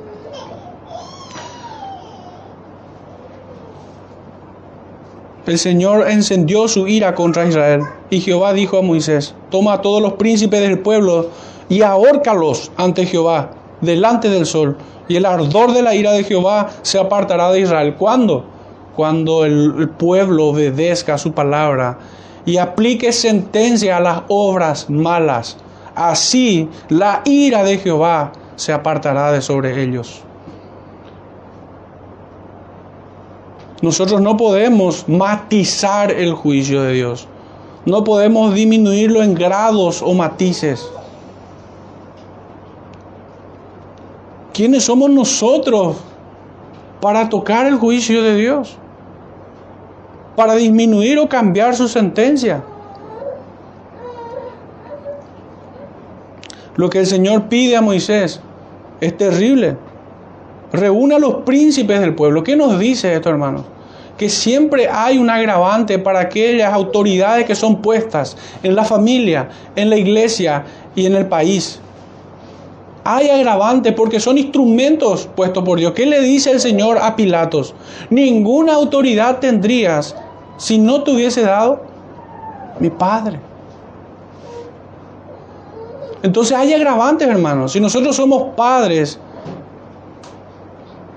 El 5.50 5.58
Señor 5.58 6.08
encendió 6.10 6.68
su 6.68 6.88
ira 6.88 7.16
contra 7.16 7.48
Israel. 7.48 7.82
Y 8.12 8.20
Jehová 8.20 8.54
dijo 8.54 8.78
a 8.78 8.84
Moisés, 8.84 9.34
toma 9.50 9.74
a 9.74 9.82
todos 9.82 10.02
los 10.02 10.14
príncipes 10.14 10.62
del 10.62 10.80
pueblo 10.80 11.30
y 11.70 11.82
ahórcalos 11.82 12.72
ante 12.78 13.06
Jehová, 13.06 13.52
delante 13.82 14.30
del 14.30 14.46
sol. 14.46 14.78
Y 15.08 15.16
el 15.16 15.26
ardor 15.26 15.74
de 15.74 15.82
la 15.82 15.96
ira 15.96 16.12
de 16.12 16.24
Jehová 16.24 16.70
se 16.82 17.00
apartará 17.00 17.52
de 17.52 17.62
Israel. 17.62 17.96
¿Cuándo? 17.98 18.46
Cuando 18.96 19.46
el 19.46 19.90
pueblo 19.98 20.48
obedezca 20.48 21.18
su 21.18 21.32
palabra 21.32 21.98
y 22.46 22.58
aplique 22.58 23.12
sentencia 23.12 23.98
a 23.98 24.02
las 24.02 24.22
obras 24.28 24.90
malas. 24.90 25.58
Así 25.96 26.68
la 26.90 27.22
ira 27.26 27.64
de 27.64 27.78
Jehová 27.78 28.32
se 28.56 28.74
apartará 28.74 29.32
de 29.32 29.42
sobre 29.42 29.82
ellos. 29.82 30.24
Nosotros 33.82 34.22
no 34.22 34.36
podemos 34.36 35.08
matizar 35.08 36.12
el 36.12 36.34
juicio 36.34 36.82
de 36.82 36.94
Dios. 36.94 37.28
No 37.86 38.04
podemos 38.04 38.54
disminuirlo 38.54 39.24
en 39.24 39.36
grados 39.36 40.02
o 40.02 40.14
matices. 40.14 40.86
¿Quiénes 44.60 44.84
somos 44.84 45.10
nosotros 45.10 45.95
para 46.99 47.30
tocar 47.30 47.66
el 47.66 47.76
juicio 47.76 48.22
de 48.22 48.36
Dios? 48.36 48.76
Para 50.36 50.55
disminuir 50.55 51.18
o 51.18 51.30
cambiar 51.30 51.78
su 51.78 51.88
sentencia. 51.88 52.62
Lo 56.76 56.89
que 56.89 56.99
el 56.99 57.05
Señor 57.05 57.47
pide 57.47 57.78
a 57.78 57.82
Moisés 57.82 58.41
es 58.99 59.16
terrible. 59.16 59.78
Reúne 60.74 61.16
a 61.16 61.20
los 61.20 61.36
príncipes 61.45 62.01
del 62.01 62.14
pueblo. 62.14 62.43
¿Qué 62.43 62.57
nos 62.57 62.78
dice 62.78 63.16
esto, 63.16 63.30
hermanos? 63.30 63.64
Que 64.18 64.28
siempre 64.28 64.89
hay 64.89 65.20
un 65.20 65.30
agravante 65.30 65.99
para 65.99 66.20
aquellas 66.20 66.74
autoridades 66.74 67.45
que 67.45 67.55
son 67.55 67.82
puestas 67.82 68.36
en 68.62 68.76
la 68.76 68.84
familia, 68.84 69.47
en 69.78 69.89
la 69.89 69.95
iglesia 69.95 70.66
y 70.95 71.05
en 71.05 71.16
el 71.16 71.28
país. 71.28 71.80
Hay 73.12 73.28
agravante 73.28 73.91
porque 73.91 74.20
son 74.20 74.38
instrumentos 74.38 75.28
puestos 75.36 75.64
por 75.64 75.80
Dios. 75.80 75.93
¿Qué 75.93 76.05
le 76.05 76.22
dice 76.22 76.51
el 76.51 76.60
Señor 76.60 76.99
a 77.01 77.16
Pilatos? 77.16 77.74
Ninguna 78.12 78.76
autoridad 78.76 79.39
tendrías 79.39 80.16
si 80.57 80.78
no 80.78 81.01
te 81.01 81.10
hubiese 81.10 81.41
dado 81.41 81.82
mi 82.80 82.91
Padre. 82.91 83.39
Entonces 86.22 86.55
hay 86.55 86.72
agravantes, 86.72 87.28
hermanos. 87.28 87.72
Si 87.72 87.80
nosotros 87.80 88.16
somos 88.16 88.53
padres, 88.55 89.20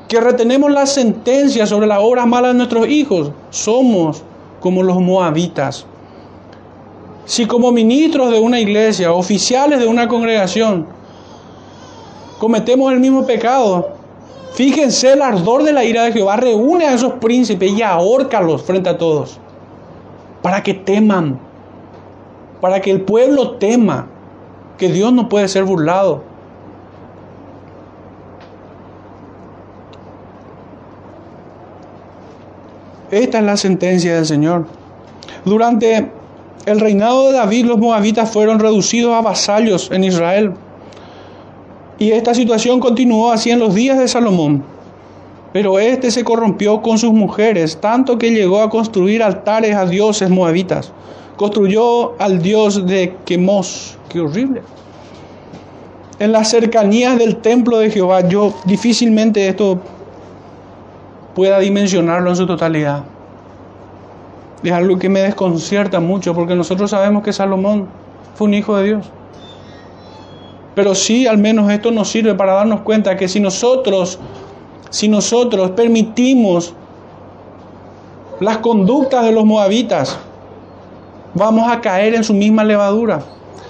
que 0.09 0.19
retenemos 0.19 0.73
la 0.73 0.87
sentencia 0.87 1.67
sobre 1.67 1.87
la 1.87 2.01
obra 2.01 2.25
mala 2.25 2.49
de 2.49 2.55
nuestros 2.55 2.89
hijos, 2.89 3.33
somos 3.51 4.23
como 4.61 4.83
los 4.83 4.99
moabitas. 4.99 5.85
Si 7.27 7.45
como 7.45 7.71
ministros 7.71 8.31
de 8.31 8.41
una 8.41 8.61
iglesia, 8.61 9.13
oficiales 9.13 9.79
de 9.79 9.87
una 9.87 10.09
congregación, 10.09 11.02
cometemos 12.43 12.93
el 12.93 12.99
mismo 12.99 13.25
pecado, 13.25 13.91
fíjense 14.55 15.13
el 15.13 15.23
ardor 15.23 15.63
de 15.63 15.73
la 15.73 15.85
ira 15.85 16.03
de 16.03 16.13
Jehová, 16.13 16.35
reúne 16.35 16.87
a 16.87 16.95
esos 16.95 17.13
príncipes 17.21 17.71
y 17.71 17.83
ahórcalos 17.83 18.65
frente 18.65 18.89
a 18.89 18.99
todos, 18.99 19.39
para 20.43 20.61
que 20.61 20.75
teman, 20.75 21.39
para 22.61 22.81
que 22.81 22.91
el 22.91 23.03
pueblo 23.03 23.59
tema 23.59 24.09
que 24.77 24.89
Dios 24.89 25.13
no 25.13 25.29
puede 25.29 25.47
ser 25.47 25.63
burlado. 25.63 26.25
Esta 33.13 33.39
es 33.39 33.45
la 33.45 33.57
sentencia 33.57 34.17
del 34.17 34.27
Señor. 34.27 34.67
Durante 35.45 36.11
el 36.67 36.81
reinado 36.81 37.29
de 37.29 37.35
David, 37.35 37.67
los 37.67 37.79
moabitas 37.79 38.33
fueron 38.33 38.59
reducidos 38.59 39.15
a 39.15 39.21
vasallos 39.21 39.93
en 39.93 40.03
Israel. 40.03 40.55
Y 42.03 42.11
esta 42.11 42.35
situación 42.35 42.81
continuó 42.81 43.31
así 43.31 43.53
en 43.53 43.61
los 43.61 43.77
días 43.77 43.97
de 43.97 44.09
Salomón. 44.09 44.65
Pero 45.53 45.79
éste 45.79 46.11
se 46.11 46.25
corrompió 46.25 46.83
con 46.83 46.99
sus 46.99 47.13
mujeres, 47.13 47.81
tanto 47.81 48.19
que 48.19 48.33
llegó 48.33 48.61
a 48.61 48.69
construir 48.69 49.23
altares 49.23 49.77
a 49.77 49.87
dioses 49.87 50.29
moabitas. 50.29 50.91
Construyó 51.37 52.21
al 52.21 52.43
dios 52.43 52.89
de 52.89 53.15
Quemos. 53.25 53.97
Qué 54.09 54.19
horrible. 54.19 54.63
En 56.19 56.33
las 56.33 56.51
cercanías 56.51 57.17
del 57.21 57.37
templo 57.37 57.79
de 57.79 57.89
Jehová, 57.89 58.27
yo 58.29 58.53
difícilmente 58.65 59.47
esto 59.47 59.79
pueda 61.37 61.61
dimensionarlo 61.61 62.31
en 62.31 62.37
su 62.37 62.49
totalidad. 62.49 63.05
Es 64.65 64.73
algo 64.73 64.99
que 64.99 65.09
me 65.09 65.21
desconcierta 65.21 66.01
mucho 66.01 66.35
porque 66.35 66.57
nosotros 66.57 66.91
sabemos 66.91 67.23
que 67.23 67.33
Salomón 67.33 67.87
fue 68.35 68.49
un 68.49 68.55
hijo 68.55 68.77
de 68.77 68.85
Dios. 68.87 69.13
Pero 70.75 70.95
sí, 70.95 71.27
al 71.27 71.39
menos 71.39 71.71
esto 71.71 71.91
nos 71.91 72.09
sirve 72.09 72.35
para 72.35 72.55
darnos 72.55 72.81
cuenta 72.81 73.17
que 73.17 73.29
si 73.29 73.41
nosotros, 73.41 74.19
si 74.91 75.09
nosotros 75.09 75.73
permitimos 75.73 76.75
las 78.41 78.59
conductas 78.59 79.25
de 79.25 79.33
los 79.33 79.45
moabitas, 79.45 80.19
vamos 81.35 81.71
a 81.71 81.81
caer 81.81 82.15
en 82.15 82.25
su 82.25 82.35
misma 82.35 82.65
levadura. 82.65 83.23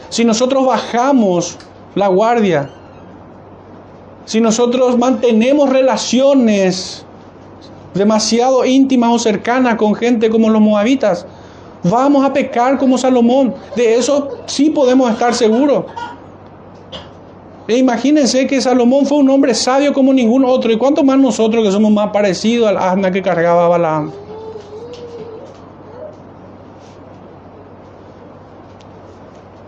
Si 0.08 0.24
nosotros 0.24 0.64
bajamos 0.64 1.58
la 1.94 2.08
guardia, 2.08 2.70
si 4.24 4.40
nosotros 4.40 4.96
mantenemos 4.96 5.68
relaciones 5.68 7.04
demasiado 7.94 8.64
íntimas 8.64 9.10
o 9.12 9.18
cercanas 9.18 9.74
con 9.76 9.94
gente 9.94 10.30
como 10.30 10.48
los 10.48 10.60
moabitas, 10.60 11.26
vamos 11.82 12.24
a 12.24 12.32
pecar 12.32 12.78
como 12.78 12.96
Salomón. 12.96 13.54
De 13.74 13.96
eso 13.96 14.28
sí 14.46 14.70
podemos 14.70 15.10
estar 15.10 15.34
seguros. 15.34 15.86
E 17.72 17.78
imagínense 17.78 18.46
que 18.46 18.60
Salomón 18.60 19.06
fue 19.06 19.16
un 19.16 19.30
hombre 19.30 19.54
sabio 19.54 19.94
como 19.94 20.12
ningún 20.12 20.44
otro. 20.44 20.70
¿Y 20.70 20.76
cuánto 20.76 21.02
más 21.02 21.18
nosotros 21.18 21.64
que 21.64 21.72
somos 21.72 21.90
más 21.90 22.10
parecidos 22.10 22.68
al 22.68 22.76
asna 22.76 23.10
que 23.10 23.22
cargaba 23.22 23.66
Balaam? 23.66 24.12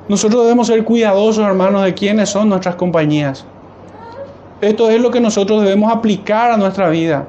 Nosotros 0.06 0.42
debemos 0.42 0.66
ser 0.66 0.84
cuidadosos, 0.84 1.46
hermanos, 1.46 1.82
de 1.82 1.94
quiénes 1.94 2.28
son 2.28 2.50
nuestras 2.50 2.74
compañías. 2.74 3.46
Esto 4.60 4.90
es 4.90 5.00
lo 5.00 5.10
que 5.10 5.20
nosotros 5.20 5.62
debemos 5.62 5.90
aplicar 5.90 6.50
a 6.50 6.58
nuestra 6.58 6.90
vida 6.90 7.26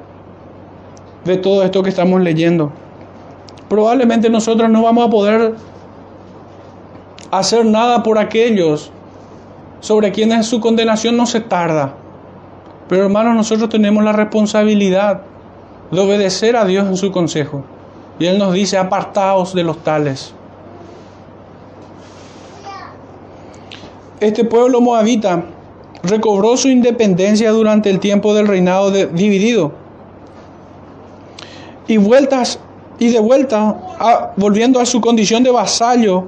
de 1.24 1.38
todo 1.38 1.62
esto 1.62 1.82
que 1.82 1.88
estamos 1.88 2.20
leyendo. 2.20 2.70
Probablemente 3.70 4.28
nosotros 4.28 4.68
no 4.68 4.82
vamos 4.82 5.06
a 5.06 5.10
poder 5.10 5.54
hacer 7.30 7.64
nada 7.64 8.02
por 8.02 8.18
aquellos 8.18 8.92
sobre 9.80 10.12
quienes 10.12 10.46
su 10.46 10.60
condenación 10.60 11.16
no 11.16 11.26
se 11.26 11.40
tarda. 11.40 11.94
Pero 12.88 13.04
hermanos, 13.04 13.34
nosotros 13.34 13.68
tenemos 13.68 14.04
la 14.04 14.12
responsabilidad 14.12 15.22
de 15.90 16.00
obedecer 16.00 16.56
a 16.56 16.64
Dios 16.64 16.86
en 16.86 16.96
su 16.96 17.10
consejo. 17.10 17.64
Y 18.18 18.26
Él 18.26 18.38
nos 18.38 18.52
dice, 18.54 18.78
apartaos 18.78 19.54
de 19.54 19.62
los 19.64 19.82
tales. 19.82 20.32
Este 24.20 24.44
pueblo 24.44 24.80
moabita 24.80 25.44
recobró 26.02 26.56
su 26.56 26.68
independencia 26.68 27.50
durante 27.50 27.90
el 27.90 28.00
tiempo 28.00 28.34
del 28.34 28.46
reinado 28.46 28.90
dividido 28.90 29.72
y 31.86 31.98
vueltas 31.98 32.58
y 32.98 33.10
de 33.10 33.20
vuelta 33.20 33.76
volviendo 34.36 34.80
a 34.80 34.86
su 34.86 35.00
condición 35.00 35.42
de 35.42 35.50
vasallo 35.50 36.24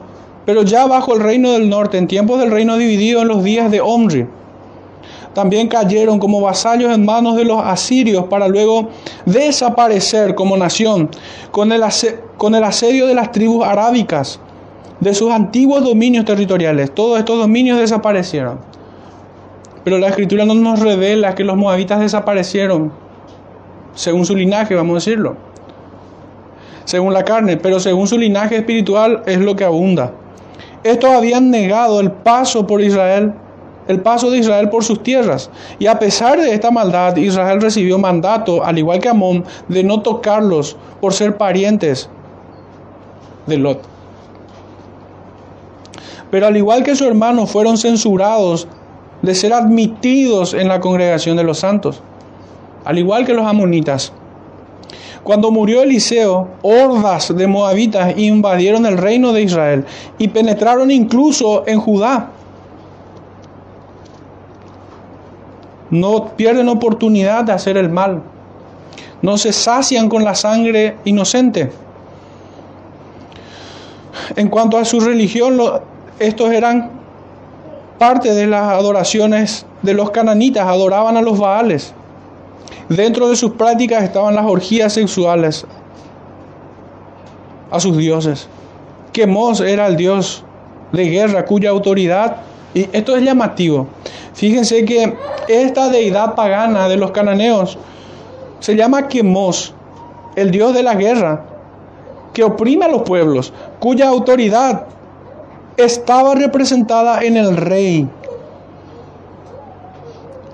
pero 0.48 0.62
ya 0.62 0.86
bajo 0.86 1.14
el 1.14 1.20
reino 1.20 1.52
del 1.52 1.68
norte, 1.68 1.98
en 1.98 2.06
tiempos 2.06 2.40
del 2.40 2.50
reino 2.50 2.78
dividido 2.78 3.20
en 3.20 3.28
los 3.28 3.44
días 3.44 3.70
de 3.70 3.82
Omri. 3.82 4.26
También 5.34 5.68
cayeron 5.68 6.18
como 6.18 6.40
vasallos 6.40 6.90
en 6.90 7.04
manos 7.04 7.36
de 7.36 7.44
los 7.44 7.60
asirios 7.62 8.24
para 8.28 8.48
luego 8.48 8.88
desaparecer 9.26 10.34
como 10.34 10.56
nación 10.56 11.10
con 11.50 11.70
el, 11.70 11.82
asedio 11.82 13.06
de 13.06 13.14
las 13.14 13.30
tribus 13.30 13.66
arábicas, 13.66 14.40
de 15.00 15.12
sus 15.12 15.30
antiguos 15.30 15.84
dominios 15.84 16.24
territoriales. 16.24 16.94
Todos 16.94 17.18
estos 17.18 17.38
dominios 17.38 17.78
desaparecieron. 17.78 18.58
Pero 19.84 19.98
la 19.98 20.08
escritura 20.08 20.46
no 20.46 20.54
nos 20.54 20.80
revela 20.80 21.34
que 21.34 21.44
los 21.44 21.58
moabitas 21.58 22.00
desaparecieron, 22.00 22.90
según 23.94 24.24
su 24.24 24.34
linaje, 24.34 24.74
vamos 24.74 24.92
a 24.92 25.04
decirlo. 25.04 25.36
Según 26.86 27.12
la 27.12 27.22
carne, 27.22 27.58
pero 27.58 27.78
según 27.80 28.06
su 28.08 28.16
linaje 28.16 28.56
espiritual 28.56 29.24
es 29.26 29.40
lo 29.40 29.54
que 29.54 29.64
abunda. 29.64 30.14
Estos 30.88 31.10
habían 31.10 31.50
negado 31.50 32.00
el 32.00 32.10
paso 32.10 32.66
por 32.66 32.80
Israel, 32.80 33.34
el 33.88 34.00
paso 34.00 34.30
de 34.30 34.38
Israel 34.38 34.70
por 34.70 34.82
sus 34.82 35.02
tierras. 35.02 35.50
Y 35.78 35.86
a 35.86 35.98
pesar 35.98 36.40
de 36.40 36.54
esta 36.54 36.70
maldad, 36.70 37.14
Israel 37.16 37.60
recibió 37.60 37.98
mandato, 37.98 38.64
al 38.64 38.78
igual 38.78 38.98
que 38.98 39.10
Amón, 39.10 39.44
de 39.68 39.84
no 39.84 40.00
tocarlos 40.00 40.78
por 41.02 41.12
ser 41.12 41.36
parientes 41.36 42.08
de 43.46 43.58
Lot. 43.58 43.82
Pero 46.30 46.46
al 46.46 46.56
igual 46.56 46.82
que 46.84 46.96
sus 46.96 47.06
hermanos 47.06 47.50
fueron 47.50 47.76
censurados 47.76 48.66
de 49.20 49.34
ser 49.34 49.52
admitidos 49.52 50.54
en 50.54 50.68
la 50.68 50.80
congregación 50.80 51.36
de 51.36 51.44
los 51.44 51.58
santos, 51.58 52.00
al 52.86 52.98
igual 52.98 53.26
que 53.26 53.34
los 53.34 53.46
amonitas. 53.46 54.14
Cuando 55.28 55.50
murió 55.50 55.82
Eliseo, 55.82 56.48
hordas 56.62 57.36
de 57.36 57.46
moabitas 57.46 58.16
invadieron 58.16 58.86
el 58.86 58.96
reino 58.96 59.34
de 59.34 59.42
Israel 59.42 59.84
y 60.16 60.28
penetraron 60.28 60.90
incluso 60.90 61.64
en 61.66 61.78
Judá. 61.78 62.30
No 65.90 66.34
pierden 66.34 66.70
oportunidad 66.70 67.44
de 67.44 67.52
hacer 67.52 67.76
el 67.76 67.90
mal. 67.90 68.22
No 69.20 69.36
se 69.36 69.52
sacian 69.52 70.08
con 70.08 70.24
la 70.24 70.34
sangre 70.34 70.96
inocente. 71.04 71.72
En 74.34 74.48
cuanto 74.48 74.78
a 74.78 74.86
su 74.86 74.98
religión, 74.98 75.60
estos 76.18 76.50
eran 76.52 76.90
parte 77.98 78.32
de 78.32 78.46
las 78.46 78.62
adoraciones 78.72 79.66
de 79.82 79.92
los 79.92 80.10
cananitas, 80.10 80.66
adoraban 80.66 81.18
a 81.18 81.20
los 81.20 81.38
baales. 81.38 81.92
Dentro 82.88 83.28
de 83.28 83.36
sus 83.36 83.52
prácticas 83.52 84.02
estaban 84.02 84.34
las 84.34 84.46
orgías 84.46 84.94
sexuales 84.94 85.66
a 87.70 87.80
sus 87.80 87.96
dioses. 87.96 88.48
Quemos 89.12 89.60
era 89.60 89.86
el 89.86 89.96
dios 89.96 90.44
de 90.92 91.04
guerra 91.04 91.44
cuya 91.44 91.70
autoridad, 91.70 92.38
y 92.72 92.88
esto 92.92 93.14
es 93.16 93.22
llamativo, 93.22 93.88
fíjense 94.32 94.84
que 94.84 95.16
esta 95.48 95.88
deidad 95.90 96.34
pagana 96.34 96.88
de 96.88 96.96
los 96.96 97.10
cananeos 97.10 97.78
se 98.60 98.74
llama 98.74 99.08
Quemos, 99.08 99.74
el 100.36 100.50
dios 100.50 100.72
de 100.74 100.82
la 100.82 100.94
guerra, 100.94 101.44
que 102.32 102.44
oprime 102.44 102.86
a 102.86 102.88
los 102.88 103.02
pueblos, 103.02 103.52
cuya 103.80 104.08
autoridad 104.08 104.86
estaba 105.76 106.34
representada 106.34 107.22
en 107.22 107.36
el 107.36 107.56
rey. 107.56 108.08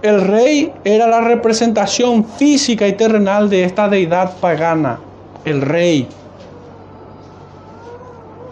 El 0.04 0.20
rey 0.20 0.70
era 0.84 1.06
la 1.06 1.22
representación 1.22 2.26
física 2.26 2.86
y 2.86 2.92
terrenal 2.92 3.48
de 3.48 3.64
esta 3.64 3.88
deidad 3.88 4.36
pagana, 4.36 5.00
el 5.46 5.62
rey, 5.62 6.06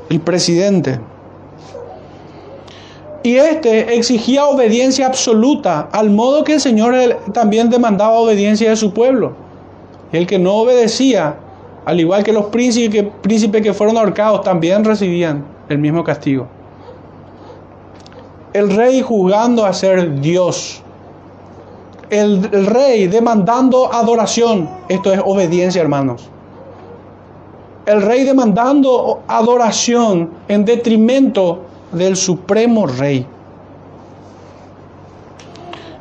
el 0.09 0.19
presidente. 0.21 0.99
Y 3.23 3.37
este 3.37 3.97
exigía 3.97 4.47
obediencia 4.47 5.07
absoluta, 5.07 5.91
al 5.93 6.09
modo 6.09 6.43
que 6.43 6.55
el 6.55 6.61
Señor 6.61 6.95
también 7.35 7.69
demandaba 7.69 8.15
obediencia 8.15 8.71
de 8.71 8.77
su 8.77 8.95
pueblo. 8.95 9.35
El 10.11 10.27
que 10.27 10.39
no 10.39 10.55
obedecía, 10.55 11.37
al 11.85 12.01
igual 12.01 12.25
que 12.25 12.33
los 12.33 12.47
príncipes 12.47 13.05
príncipes 13.21 13.61
que 13.61 13.75
fueron 13.75 13.99
ahorcados, 13.99 14.41
también 14.41 14.87
recibían 14.87 15.45
el 15.69 15.77
mismo 15.77 16.03
castigo 16.03 16.49
el 18.53 18.71
rey 18.71 19.01
juzgando 19.01 19.65
a 19.65 19.73
ser 19.73 20.21
Dios. 20.21 20.83
El, 22.13 22.43
rey 22.67 23.09
demandando 23.09 23.93
adoración. 23.93 24.69
Esto 24.89 25.13
es 25.13 25.21
obediencia, 25.25 25.81
hermanos. 25.81 26.29
El 27.87 28.03
rey 28.03 28.25
demandando 28.25 29.23
adoración 29.27 30.31
en 30.47 30.65
detrimento 30.65 31.63
del 31.91 32.17
supremo 32.17 32.87
rey. 32.87 33.27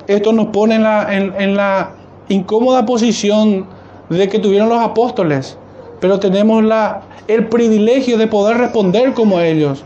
Esto 0.05 0.33
nos 0.33 0.47
pone 0.47 0.75
en 0.75 1.55
la, 1.55 1.91
incómoda 2.27 2.85
posición 2.85 3.65
de 4.09 4.27
que 4.27 4.39
tuvieron 4.39 4.69
los 4.69 4.79
apóstoles, 4.79 5.57
pero 5.99 6.19
tenemos 6.19 6.63
la, 6.63 7.01
el 7.27 7.47
privilegio 7.47 8.17
de 8.17 8.27
poder 8.27 8.57
responder 8.57 9.13
como 9.13 9.39
ellos. 9.39 9.83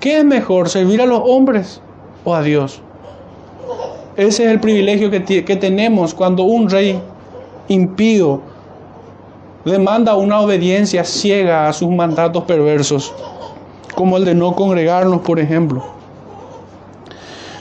¿Qué 0.00 0.18
es 0.18 0.24
mejor, 0.24 0.68
servir 0.68 1.00
a 1.02 1.06
los 1.06 1.20
hombres 1.24 1.82
a 2.34 2.42
Dios. 2.42 2.82
Ese 4.18 4.46
es 4.46 4.50
el 4.50 4.58
privilegio 4.58 5.12
que, 5.12 5.44
que 5.44 5.54
tenemos 5.54 6.12
cuando 6.12 6.42
un 6.42 6.68
rey 6.68 7.00
impío 7.68 8.42
demanda 9.64 10.16
una 10.16 10.40
obediencia 10.40 11.04
ciega 11.04 11.68
a 11.68 11.72
sus 11.72 11.88
mandatos 11.88 12.42
perversos, 12.42 13.14
como 13.94 14.16
el 14.16 14.24
de 14.24 14.34
no 14.34 14.56
congregarnos, 14.56 15.20
por 15.20 15.38
ejemplo. 15.38 15.84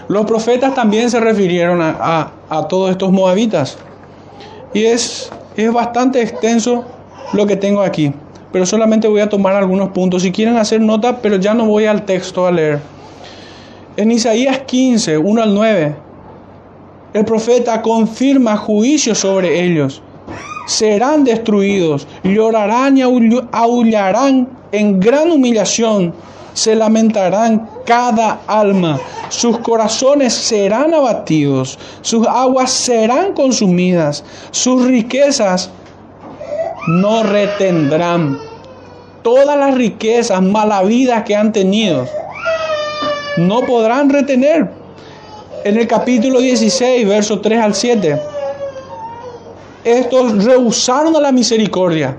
Los 0.08 0.26
profetas 0.26 0.74
también 0.74 1.12
se 1.12 1.20
refirieron 1.20 1.80
a, 1.80 2.32
a, 2.49 2.68
todos 2.68 2.89
estos 2.89 3.12
moabitas. 3.12 3.78
Y 4.74 4.86
es, 4.86 5.30
es 5.55 5.72
bastante 5.72 6.24
extenso 6.24 6.86
lo 7.34 7.45
que 7.45 7.55
tengo 7.55 7.82
aquí. 7.84 8.12
Pero 8.51 8.66
solamente 8.66 9.08
voy 9.08 9.20
a 9.20 9.30
tomar 9.30 9.53
algunos 9.53 9.89
puntos. 9.89 10.24
Si 10.24 10.32
quieren 10.32 10.58
hacer 10.58 10.82
nota, 10.82 11.18
pero 11.22 11.36
ya 11.36 11.53
no 11.53 11.68
voy 11.68 11.86
al 11.86 12.03
texto 12.03 12.47
a 12.47 12.51
leer. 12.51 12.80
En 13.95 14.10
Isaías 14.10 14.60
15, 14.66 15.20
1 15.20 15.43
al 15.43 15.53
9, 15.53 16.07
el 17.18 17.26
profeta 17.26 17.82
confirma 17.82 18.55
juicio 18.57 19.15
sobre 19.15 19.65
ellos. 19.65 20.03
Serán 20.68 21.24
destruidos, 21.24 22.05
llorarán 22.24 22.95
y 22.95 23.01
aullarán 23.01 24.47
en 24.72 24.99
gran 24.99 25.32
humillación, 25.32 26.13
se 26.53 26.76
lamentarán 26.76 27.68
cada 27.88 28.41
alma, 28.45 28.99
sus 29.30 29.57
corazones 29.59 30.32
serán 30.32 30.93
abatidos, 30.93 31.80
sus 32.01 32.28
aguas 32.28 32.70
serán 32.70 33.34
consumidas, 33.34 34.24
sus 34.51 34.86
riquezas 34.86 35.72
no 36.88 37.24
retendrán. 37.24 38.38
Todas 39.24 39.57
las 39.57 39.74
riquezas 39.74 40.39
malavidas 40.43 41.24
que 41.24 41.36
han 41.36 41.51
tenido 41.51 42.05
no 43.38 43.61
podrán 43.61 44.07
retener. 44.11 44.76
En 45.64 45.76
el 45.78 45.88
capítulo 45.88 46.39
16, 46.39 47.08
versos 47.08 47.41
3 47.41 47.60
al 47.60 47.74
7, 47.74 48.22
estos 49.84 50.43
rehusaron 50.43 51.16
a 51.16 51.20
la 51.20 51.32
misericordia. 51.32 52.18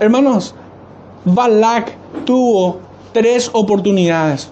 Hermanos, 0.00 0.54
Balak 1.24 1.96
tuvo 2.24 2.80
tres 3.12 3.48
oportunidades 3.52 4.48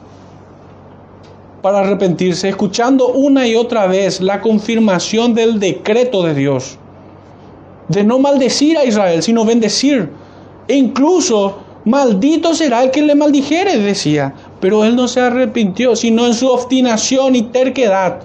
para 1.61 1.81
arrepentirse, 1.81 2.49
escuchando 2.49 3.09
una 3.09 3.47
y 3.47 3.57
otra 3.57 3.87
vez 3.87 4.21
la 4.21 4.41
confirmación 4.41 5.35
del 5.35 5.59
decreto 5.59 6.23
de 6.23 6.35
Dios, 6.35 6.79
de 7.89 8.05
no 8.05 8.19
maldecir 8.19 8.79
a 8.79 8.85
Israel, 8.85 9.23
sino 9.23 9.45
bendecir. 9.45 10.11
E 10.69 10.77
incluso, 10.77 11.59
maldito 11.85 12.55
será 12.55 12.85
el 12.85 12.91
que 12.91 13.03
le 13.03 13.15
maldijere, 13.15 13.79
decía. 13.79 14.35
Pero 14.63 14.85
él 14.85 14.95
no 14.95 15.09
se 15.09 15.21
arrepintió, 15.21 15.97
sino 15.97 16.25
en 16.25 16.35
su 16.35 16.47
obstinación 16.47 17.35
y 17.35 17.43
terquedad. 17.43 18.21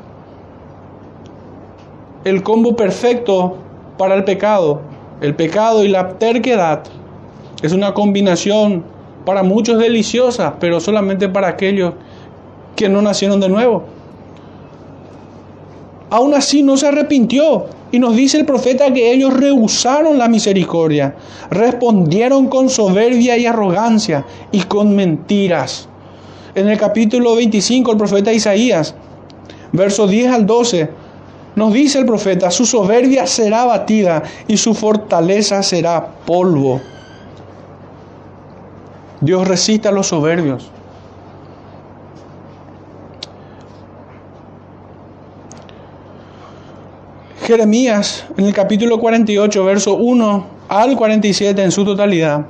El 2.24 2.44
combo 2.44 2.76
perfecto 2.76 3.58
para 3.98 4.14
el 4.14 4.24
pecado, 4.24 4.82
el 5.20 5.34
pecado 5.34 5.84
y 5.84 5.88
la 5.88 6.20
terquedad, 6.20 6.84
es 7.64 7.74
una 7.74 7.96
combinación 7.96 8.84
para 9.26 9.42
muchos 9.42 9.80
deliciosa, 9.80 10.58
pero 10.60 10.80
solamente 10.80 11.28
para 11.28 11.48
aquellos 11.48 11.94
que 12.76 12.88
no 12.88 13.02
nacieron 13.02 13.40
de 13.40 13.50
nuevo. 13.50 13.86
Aún 16.12 16.36
así 16.36 16.62
no 16.62 16.78
se 16.78 16.88
arrepintió. 16.88 17.66
Y 17.92 17.98
nos 17.98 18.16
dice 18.16 18.38
el 18.38 18.46
profeta 18.46 18.94
que 18.94 19.12
ellos 19.12 19.34
rehusaron 19.34 20.20
la 20.20 20.28
misericordia, 20.28 21.16
respondieron 21.50 22.48
con 22.48 22.70
soberbia 22.70 23.38
y 23.38 23.48
arrogancia 23.48 24.26
y 24.52 24.62
con 24.64 24.94
mentiras 24.94 25.88
en 26.58 26.68
el 26.68 26.78
capítulo 26.80 27.36
25, 27.36 27.92
el 27.92 27.98
profeta 27.98 28.34
Isaías, 28.34 28.96
versos 29.72 30.10
10 30.10 30.32
al 30.32 30.48
12, 30.48 30.90
nos 31.56 31.72
dice 31.72 32.00
el 32.00 32.06
profeta, 32.08 32.50
su 32.50 32.66
soberbia 32.66 33.28
será 33.28 33.66
batida 33.66 34.24
y 34.48 34.58
su 34.58 34.74
fortaleza 34.74 35.62
será 35.62 36.16
polvo. 36.26 36.82
Dios 39.22 39.48
resiste 39.48 39.88
a 39.88 39.92
los 39.92 40.08
soberbios. 40.08 40.72
Jeremías, 47.44 48.26
en 48.36 48.46
el 48.46 48.54
capítulo 48.54 49.00
48, 49.00 49.64
verso 49.64 49.94
1 49.94 50.46
al 50.70 50.98
47 50.98 51.62
en 51.62 51.72
su 51.72 51.86
totalidad, 51.86 52.48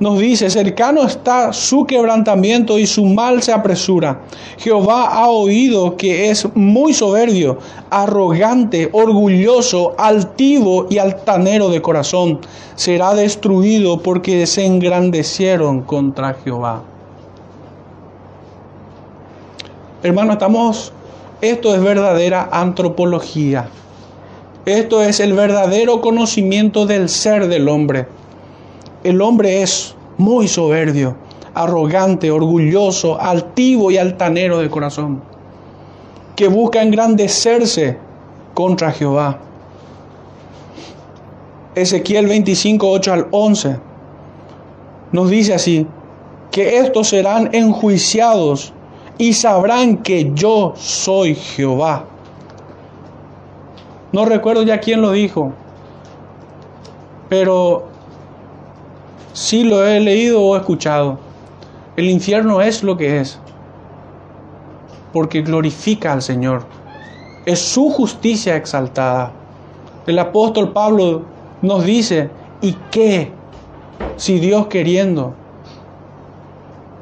nos 0.00 0.18
dice, 0.18 0.48
cercano 0.48 1.04
está 1.04 1.52
su 1.52 1.84
quebrantamiento 1.84 2.78
y 2.78 2.86
su 2.86 3.04
mal 3.04 3.42
se 3.42 3.52
apresura. 3.52 4.20
Jehová 4.58 5.08
ha 5.08 5.28
oído 5.28 5.96
que 5.96 6.30
es 6.30 6.46
muy 6.54 6.94
soberbio, 6.94 7.58
arrogante, 7.90 8.88
orgulloso, 8.92 9.94
altivo 9.98 10.86
y 10.88 10.98
altanero 10.98 11.68
de 11.68 11.82
corazón. 11.82 12.40
Será 12.76 13.14
destruido 13.14 14.00
porque 14.00 14.46
se 14.46 14.64
engrandecieron 14.64 15.82
contra 15.82 16.34
Jehová. 16.34 16.82
Hermano, 20.04 20.34
estamos, 20.34 20.92
esto 21.40 21.74
es 21.74 21.82
verdadera 21.82 22.48
antropología. 22.52 23.68
Esto 24.64 25.02
es 25.02 25.18
el 25.18 25.32
verdadero 25.32 26.00
conocimiento 26.00 26.86
del 26.86 27.08
ser 27.08 27.48
del 27.48 27.68
hombre. 27.68 28.06
El 29.04 29.20
hombre 29.20 29.62
es 29.62 29.94
muy 30.16 30.48
soberbio, 30.48 31.16
arrogante, 31.54 32.30
orgulloso, 32.30 33.20
altivo 33.20 33.90
y 33.90 33.98
altanero 33.98 34.58
de 34.58 34.70
corazón, 34.70 35.22
que 36.36 36.48
busca 36.48 36.82
engrandecerse 36.82 37.98
contra 38.54 38.92
Jehová. 38.92 39.38
Ezequiel 41.74 42.26
25, 42.26 42.90
8 42.90 43.12
al 43.12 43.26
11 43.30 43.88
nos 45.12 45.30
dice 45.30 45.54
así, 45.54 45.86
que 46.50 46.78
estos 46.78 47.08
serán 47.08 47.50
enjuiciados 47.52 48.72
y 49.16 49.32
sabrán 49.32 49.98
que 49.98 50.32
yo 50.34 50.74
soy 50.76 51.34
Jehová. 51.34 52.04
No 54.12 54.24
recuerdo 54.24 54.62
ya 54.62 54.80
quién 54.80 55.00
lo 55.02 55.12
dijo, 55.12 55.52
pero 57.28 57.87
sí 59.32 59.64
lo 59.64 59.86
he 59.86 60.00
leído 60.00 60.42
o 60.42 60.56
escuchado. 60.56 61.18
El 61.96 62.08
infierno 62.08 62.60
es 62.60 62.82
lo 62.82 62.96
que 62.96 63.20
es, 63.20 63.38
porque 65.12 65.42
glorifica 65.42 66.12
al 66.12 66.22
Señor. 66.22 66.64
Es 67.46 67.60
su 67.60 67.90
justicia 67.90 68.56
exaltada. 68.56 69.32
El 70.06 70.18
apóstol 70.18 70.72
Pablo 70.72 71.22
nos 71.62 71.84
dice, 71.84 72.30
¿y 72.60 72.76
qué 72.90 73.32
si 74.16 74.38
Dios 74.38 74.66
queriendo 74.66 75.34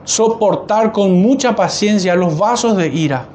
soportar 0.05 0.93
con 0.93 1.21
mucha 1.21 1.55
paciencia 1.57 2.15
los 2.15 2.39
vasos 2.39 2.77
de 2.77 2.89
ira? 2.89 3.29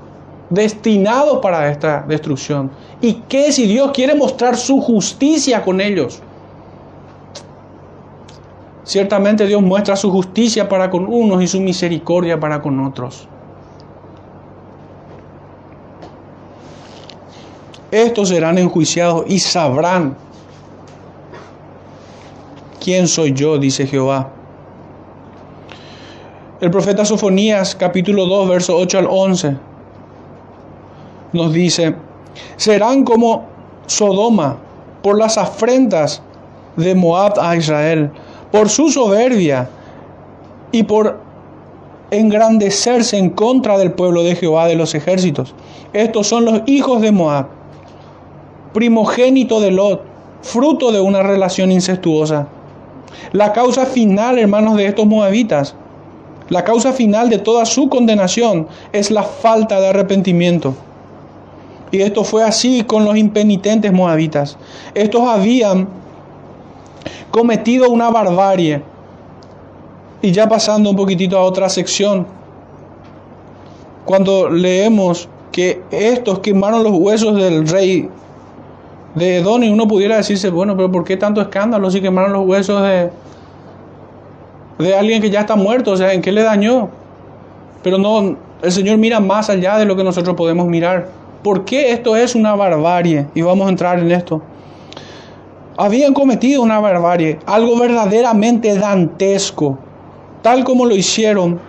destinados 0.51 1.39
para 1.39 1.71
esta 1.71 2.05
destrucción. 2.07 2.69
¿Y 3.01 3.13
qué 3.27 3.51
si 3.51 3.65
Dios 3.65 3.91
quiere 3.91 4.13
mostrar 4.13 4.55
su 4.57 4.79
justicia 4.79 5.63
con 5.63 5.81
ellos? 5.81 6.21
Ciertamente 8.91 9.47
Dios 9.47 9.61
muestra 9.61 9.95
su 9.95 10.11
justicia 10.11 10.67
para 10.67 10.89
con 10.89 11.05
unos 11.07 11.41
y 11.41 11.47
su 11.47 11.61
misericordia 11.61 12.37
para 12.41 12.61
con 12.61 12.77
otros. 12.85 13.25
Estos 17.89 18.27
serán 18.27 18.57
enjuiciados 18.57 19.23
y 19.29 19.39
sabrán 19.39 20.17
quién 22.83 23.07
soy 23.07 23.31
yo, 23.31 23.57
dice 23.57 23.87
Jehová. 23.87 24.31
El 26.59 26.69
profeta 26.69 27.05
Sofonías 27.05 27.73
capítulo 27.73 28.25
2, 28.25 28.49
verso 28.49 28.75
8 28.75 28.99
al 28.99 29.07
11 29.09 29.57
nos 31.31 31.53
dice, 31.53 31.95
serán 32.57 33.05
como 33.05 33.45
Sodoma 33.85 34.57
por 35.01 35.17
las 35.17 35.37
afrentas 35.37 36.21
de 36.75 36.93
Moab 36.93 37.39
a 37.39 37.55
Israel, 37.55 38.11
por 38.51 38.69
su 38.69 38.89
soberbia 38.89 39.69
y 40.71 40.83
por 40.83 41.19
engrandecerse 42.11 43.17
en 43.17 43.29
contra 43.29 43.77
del 43.77 43.93
pueblo 43.93 44.23
de 44.23 44.35
Jehová 44.35 44.67
de 44.67 44.75
los 44.75 44.93
ejércitos. 44.95 45.55
Estos 45.93 46.27
son 46.27 46.45
los 46.45 46.61
hijos 46.65 47.01
de 47.01 47.11
Moab, 47.11 47.47
primogénito 48.73 49.61
de 49.61 49.71
Lot, 49.71 50.01
fruto 50.41 50.91
de 50.91 50.99
una 50.99 51.23
relación 51.23 51.71
incestuosa. 51.71 52.47
La 53.31 53.53
causa 53.53 53.85
final, 53.85 54.39
hermanos, 54.39 54.75
de 54.75 54.85
estos 54.85 55.05
moabitas, 55.05 55.75
la 56.49 56.65
causa 56.65 56.91
final 56.91 57.29
de 57.29 57.37
toda 57.37 57.65
su 57.65 57.87
condenación 57.87 58.67
es 58.91 59.09
la 59.09 59.23
falta 59.23 59.79
de 59.79 59.87
arrepentimiento. 59.87 60.73
Y 61.91 62.01
esto 62.01 62.23
fue 62.23 62.43
así 62.43 62.83
con 62.83 63.05
los 63.05 63.15
impenitentes 63.15 63.91
moabitas. 63.91 64.57
Estos 64.93 65.21
habían 65.21 65.87
cometido 67.31 67.89
una 67.89 68.09
barbarie. 68.09 68.83
Y 70.21 70.31
ya 70.31 70.47
pasando 70.47 70.89
un 70.91 70.95
poquitito 70.95 71.37
a 71.37 71.41
otra 71.41 71.67
sección, 71.69 72.27
cuando 74.05 74.49
leemos 74.49 75.27
que 75.51 75.81
estos 75.89 76.39
quemaron 76.39 76.83
los 76.83 76.93
huesos 76.93 77.35
del 77.35 77.67
rey 77.67 78.07
de 79.15 79.37
Edom, 79.37 79.63
y 79.63 79.69
uno 79.69 79.87
pudiera 79.87 80.17
decirse, 80.17 80.49
bueno, 80.49 80.75
pero 80.75 80.91
¿por 80.91 81.03
qué 81.03 81.17
tanto 81.17 81.41
escándalo 81.41 81.89
si 81.89 82.01
quemaron 82.01 82.33
los 82.33 82.45
huesos 82.45 82.81
de, 82.83 83.09
de 84.77 84.95
alguien 84.95 85.21
que 85.21 85.29
ya 85.29 85.41
está 85.41 85.55
muerto? 85.55 85.91
O 85.91 85.97
sea, 85.97 86.13
¿en 86.13 86.21
qué 86.21 86.31
le 86.31 86.43
dañó? 86.43 86.89
Pero 87.83 87.97
no, 87.97 88.37
el 88.61 88.71
Señor 88.71 88.97
mira 88.97 89.19
más 89.19 89.49
allá 89.49 89.77
de 89.77 89.85
lo 89.85 89.95
que 89.95 90.03
nosotros 90.03 90.35
podemos 90.35 90.67
mirar. 90.67 91.09
¿Por 91.43 91.65
qué 91.65 91.91
esto 91.91 92.15
es 92.15 92.35
una 92.35 92.55
barbarie? 92.55 93.25
Y 93.33 93.41
vamos 93.41 93.65
a 93.65 93.69
entrar 93.69 93.99
en 93.99 94.11
esto. 94.11 94.41
Habían 95.77 96.13
cometido 96.13 96.61
una 96.61 96.79
barbarie, 96.79 97.39
algo 97.45 97.77
verdaderamente 97.79 98.77
dantesco, 98.77 99.77
tal 100.41 100.63
como 100.63 100.85
lo 100.85 100.95
hicieron 100.95 101.59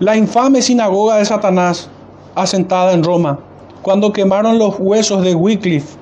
la 0.00 0.16
infame 0.16 0.60
sinagoga 0.60 1.16
de 1.16 1.24
Satanás, 1.24 1.88
asentada 2.34 2.92
en 2.92 3.04
Roma, 3.04 3.38
cuando 3.82 4.12
quemaron 4.12 4.58
los 4.58 4.76
huesos 4.78 5.22
de 5.22 5.34
Wycliffe. 5.34 5.96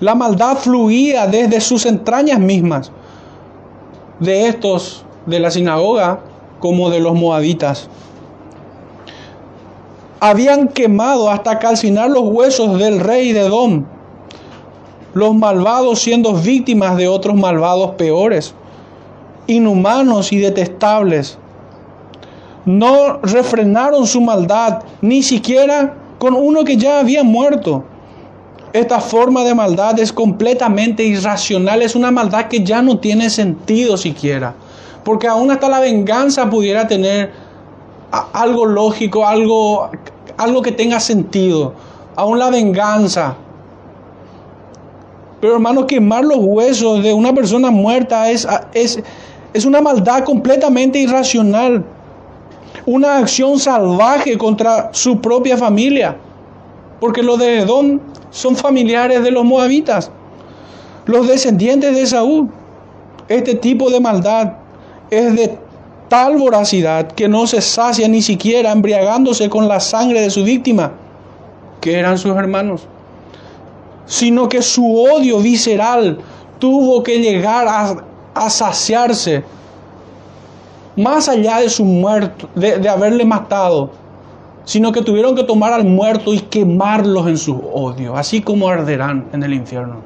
La 0.00 0.14
maldad 0.14 0.56
fluía 0.56 1.26
desde 1.26 1.60
sus 1.60 1.84
entrañas 1.84 2.38
mismas, 2.38 2.90
de 4.18 4.48
estos 4.48 5.04
de 5.26 5.40
la 5.40 5.50
sinagoga 5.50 6.20
como 6.58 6.88
de 6.88 7.00
los 7.00 7.14
moabitas 7.14 7.90
habían 10.24 10.68
quemado 10.68 11.28
hasta 11.28 11.58
calcinar 11.58 12.08
los 12.08 12.22
huesos 12.22 12.78
del 12.78 13.00
rey 13.00 13.32
de 13.34 13.40
Edom, 13.40 13.84
los 15.14 15.34
malvados 15.34 16.00
siendo 16.00 16.34
víctimas 16.34 16.96
de 16.96 17.08
otros 17.08 17.36
malvados 17.36 17.92
peores, 17.92 18.54
inhumanos 19.46 20.32
y 20.32 20.38
detestables. 20.38 21.38
No 22.64 23.18
refrenaron 23.22 24.06
su 24.06 24.20
maldad, 24.20 24.82
ni 25.00 25.22
siquiera 25.22 25.94
con 26.18 26.34
uno 26.34 26.64
que 26.64 26.76
ya 26.76 26.98
había 26.98 27.22
muerto. 27.22 27.84
Esta 28.72 28.98
forma 29.00 29.44
de 29.44 29.54
maldad 29.54 29.98
es 30.00 30.12
completamente 30.12 31.04
irracional, 31.04 31.82
es 31.82 31.94
una 31.94 32.10
maldad 32.10 32.48
que 32.48 32.64
ya 32.64 32.82
no 32.82 32.98
tiene 32.98 33.30
sentido 33.30 33.96
siquiera, 33.96 34.54
porque 35.04 35.28
aún 35.28 35.52
hasta 35.52 35.68
la 35.68 35.78
venganza 35.78 36.50
pudiera 36.50 36.88
tener 36.88 37.30
algo 38.32 38.66
lógico, 38.66 39.26
algo, 39.26 39.90
algo 40.36 40.62
que 40.62 40.72
tenga 40.72 40.98
sentido, 40.98 41.74
aún 42.16 42.40
la 42.40 42.50
venganza. 42.50 43.36
Pero 45.40 45.54
hermano, 45.54 45.86
quemar 45.86 46.24
los 46.24 46.38
huesos 46.38 47.02
de 47.02 47.12
una 47.12 47.34
persona 47.34 47.70
muerta 47.70 48.30
es, 48.30 48.46
es, 48.72 49.00
es 49.52 49.64
una 49.64 49.80
maldad 49.80 50.24
completamente 50.24 50.98
irracional. 50.98 51.84
Una 52.86 53.18
acción 53.18 53.58
salvaje 53.58 54.36
contra 54.38 54.90
su 54.92 55.20
propia 55.20 55.56
familia. 55.56 56.16
Porque 57.00 57.22
los 57.22 57.38
de 57.38 57.60
Edom 57.60 58.00
son 58.30 58.56
familiares 58.56 59.22
de 59.22 59.30
los 59.30 59.44
moabitas. 59.44 60.10
Los 61.06 61.28
descendientes 61.28 61.94
de 61.94 62.06
Saúl. 62.06 62.48
Este 63.28 63.54
tipo 63.54 63.90
de 63.90 64.00
maldad 64.00 64.54
es 65.10 65.34
de 65.36 65.58
tal 66.08 66.36
voracidad 66.36 67.10
que 67.12 67.28
no 67.28 67.46
se 67.46 67.60
sacia 67.60 68.08
ni 68.08 68.22
siquiera 68.22 68.72
embriagándose 68.72 69.48
con 69.48 69.68
la 69.68 69.80
sangre 69.80 70.20
de 70.20 70.30
su 70.30 70.44
víctima, 70.44 70.92
que 71.80 71.98
eran 71.98 72.18
sus 72.18 72.36
hermanos, 72.36 72.86
sino 74.06 74.48
que 74.48 74.62
su 74.62 74.96
odio 74.96 75.38
visceral 75.38 76.18
tuvo 76.58 77.02
que 77.02 77.18
llegar 77.18 77.66
a, 77.68 78.50
saciarse 78.50 79.44
más 80.96 81.28
allá 81.28 81.58
de 81.58 81.70
su 81.70 81.84
muerto, 81.84 82.48
de, 82.54 82.78
de 82.78 82.88
haberle 82.88 83.24
matado, 83.24 83.90
sino 84.64 84.90
que 84.90 85.02
tuvieron 85.02 85.36
que 85.36 85.44
tomar 85.44 85.72
al 85.72 85.84
muerto 85.84 86.34
y 86.34 86.40
quemarlos 86.40 87.28
en 87.28 87.38
su 87.38 87.56
odio, 87.56 88.16
así 88.16 88.40
como 88.40 88.68
arderán 88.68 89.26
en 89.32 89.42
el 89.42 89.54
infierno. 89.54 89.96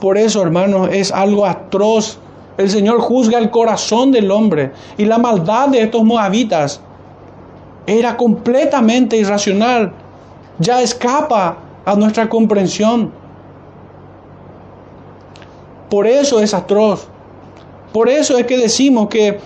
Por 0.00 0.18
eso, 0.18 0.42
hermanos, 0.42 0.90
es 0.92 1.10
algo 1.10 1.46
atroz 1.46 2.18
el 2.56 2.70
Señor 2.70 3.00
juzga 3.00 3.38
el 3.38 3.50
corazón 3.50 4.12
del 4.12 4.30
hombre 4.30 4.72
y 4.96 5.04
la 5.04 5.18
maldad 5.18 5.68
de 5.68 5.82
estos 5.82 6.04
moabitas 6.04 6.80
era 7.86 8.16
completamente 8.16 9.16
irracional, 9.16 9.92
ya 10.58 10.80
escapa 10.82 11.58
a 11.84 11.94
nuestra 11.96 12.28
comprensión. 12.28 13.12
Por 15.90 16.06
eso 16.06 16.40
es 16.40 16.54
atroz. 16.54 17.08
Por 17.92 18.08
eso 18.08 18.36
es 18.36 18.46
que 18.46 18.58
decimos 18.58 19.08
que 19.08 19.38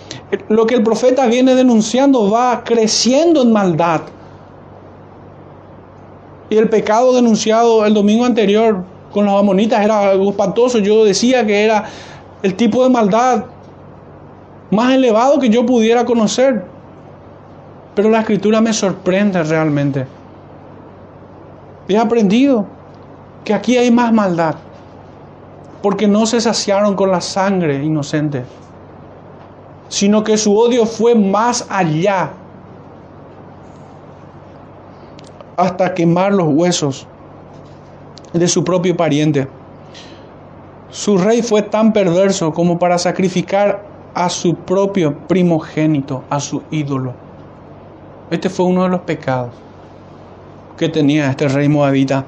lo 0.49 0.67
que 0.67 0.75
el 0.75 0.83
profeta 0.83 1.27
viene 1.27 1.55
denunciando 1.55 2.31
va 2.31 2.65
creciendo 2.65 3.43
en 3.43 3.53
maldad. 3.53 4.03
Y 6.49 6.57
el 6.57 6.71
pecado 6.71 7.13
denunciado 7.13 7.85
el 7.85 7.93
domingo 7.93 8.25
anterior 8.25 8.85
con 9.13 9.27
los 9.27 9.39
amonitas 9.39 9.85
era 9.85 10.11
algo 10.11 10.31
espantoso. 10.31 10.79
Yo 10.79 11.05
decía 11.05 11.47
que 11.47 11.63
era 11.65 11.85
el 12.43 12.55
tipo 12.55 12.83
de 12.83 12.89
maldad 12.89 13.45
más 14.71 14.95
elevado 14.95 15.39
que 15.39 15.51
yo 15.51 15.67
pudiera 15.67 16.07
conocer. 16.07 16.65
Pero 17.95 18.09
la 18.09 18.21
escritura 18.21 18.63
me 18.63 18.73
sorprende 18.73 19.43
realmente. 19.43 20.07
He 21.89 21.97
aprendido 21.97 22.67
que 23.45 23.55
aquí 23.55 23.79
hay 23.79 23.91
más 23.91 24.13
maldad. 24.13 24.57
Porque 25.83 26.07
no 26.07 26.27
se 26.27 26.41
saciaron 26.41 26.95
con 26.95 27.11
la 27.11 27.21
sangre 27.21 27.83
inocente. 27.83 28.45
Sino 29.89 30.23
que 30.23 30.37
su 30.37 30.57
odio 30.57 30.85
fue 30.85 31.15
más 31.15 31.67
allá. 31.71 32.31
Hasta 35.57 35.95
quemar 35.95 36.35
los 36.35 36.49
huesos 36.49 37.07
de 38.35 38.47
su 38.47 38.63
propio 38.63 38.97
pariente. 38.97 39.49
Su 40.91 41.17
rey 41.17 41.43
fue 41.43 41.63
tan 41.63 41.93
perverso 41.93 42.53
como 42.53 42.79
para 42.79 42.99
sacrificar 42.99 43.87
a 44.15 44.29
su 44.29 44.55
propio 44.55 45.17
primogénito, 45.27 46.25
a 46.29 46.39
su 46.39 46.63
ídolo. 46.71 47.15
Este 48.31 48.51
fue 48.51 48.67
uno 48.67 48.83
de 48.83 48.91
los 48.91 49.01
pecados 49.01 49.53
que 50.79 50.89
tenía 50.89 51.29
este 51.29 51.49
rey 51.49 51.69
moabita. 51.69 52.25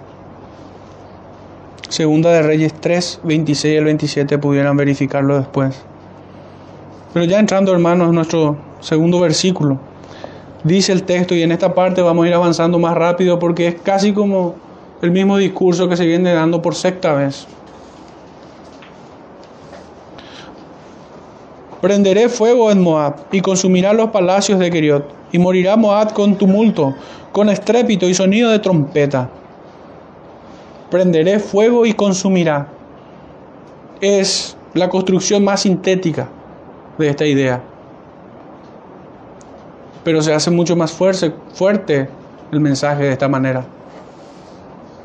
Segunda 1.88 2.30
de 2.30 2.42
Reyes 2.42 2.74
3, 2.74 3.20
26 3.24 3.78
al 3.78 3.84
27 3.84 4.38
pudieran 4.38 4.76
verificarlo 4.76 5.38
después. 5.38 5.82
Pero 7.14 7.24
ya 7.24 7.38
entrando 7.38 7.72
hermanos 7.72 8.08
en 8.10 8.14
nuestro 8.14 8.58
segundo 8.80 9.18
versículo, 9.20 9.78
dice 10.62 10.92
el 10.92 11.04
texto 11.04 11.34
y 11.34 11.42
en 11.42 11.52
esta 11.52 11.74
parte 11.74 12.02
vamos 12.02 12.24
a 12.24 12.28
ir 12.28 12.34
avanzando 12.34 12.78
más 12.78 12.94
rápido 12.94 13.38
porque 13.38 13.68
es 13.68 13.74
casi 13.80 14.12
como 14.12 14.56
el 15.00 15.10
mismo 15.10 15.38
discurso 15.38 15.88
que 15.88 15.96
se 15.96 16.06
viene 16.06 16.32
dando 16.32 16.60
por 16.60 16.74
sexta 16.74 17.14
vez. 17.14 17.46
Prenderé 21.80 22.28
fuego 22.28 22.70
en 22.70 22.82
Moab 22.82 23.16
y 23.32 23.40
consumirá 23.40 23.94
los 23.94 24.10
palacios 24.10 24.58
de 24.58 24.70
Keriot, 24.70 25.19
y 25.32 25.38
morirá 25.38 25.76
Moab 25.76 26.12
con 26.12 26.36
tumulto, 26.36 26.94
con 27.32 27.48
estrépito 27.48 28.08
y 28.08 28.14
sonido 28.14 28.50
de 28.50 28.58
trompeta. 28.58 29.30
Prenderé 30.90 31.38
fuego 31.38 31.86
y 31.86 31.92
consumirá. 31.92 32.68
Es 34.00 34.56
la 34.74 34.88
construcción 34.88 35.44
más 35.44 35.60
sintética 35.60 36.28
de 36.98 37.08
esta 37.08 37.26
idea. 37.26 37.62
Pero 40.02 40.22
se 40.22 40.32
hace 40.32 40.50
mucho 40.50 40.74
más 40.76 40.92
fuerte, 40.92 42.08
el 42.50 42.60
mensaje 42.60 43.04
de 43.04 43.12
esta 43.12 43.28
manera. 43.28 43.64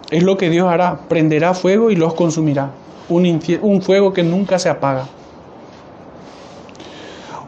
Es 0.10 0.24
lo 0.24 0.38
que 0.38 0.50
Dios 0.50 0.68
hará. 0.68 1.02
Prenderá 1.08 1.54
fuego 1.54 1.92
y 1.92 1.96
los 1.96 2.14
consumirá. 2.14 2.72
Un 3.10 3.82
fuego 3.82 4.14
que 4.14 4.24
nunca 4.24 4.58
se 4.58 4.70
apaga. 4.70 5.06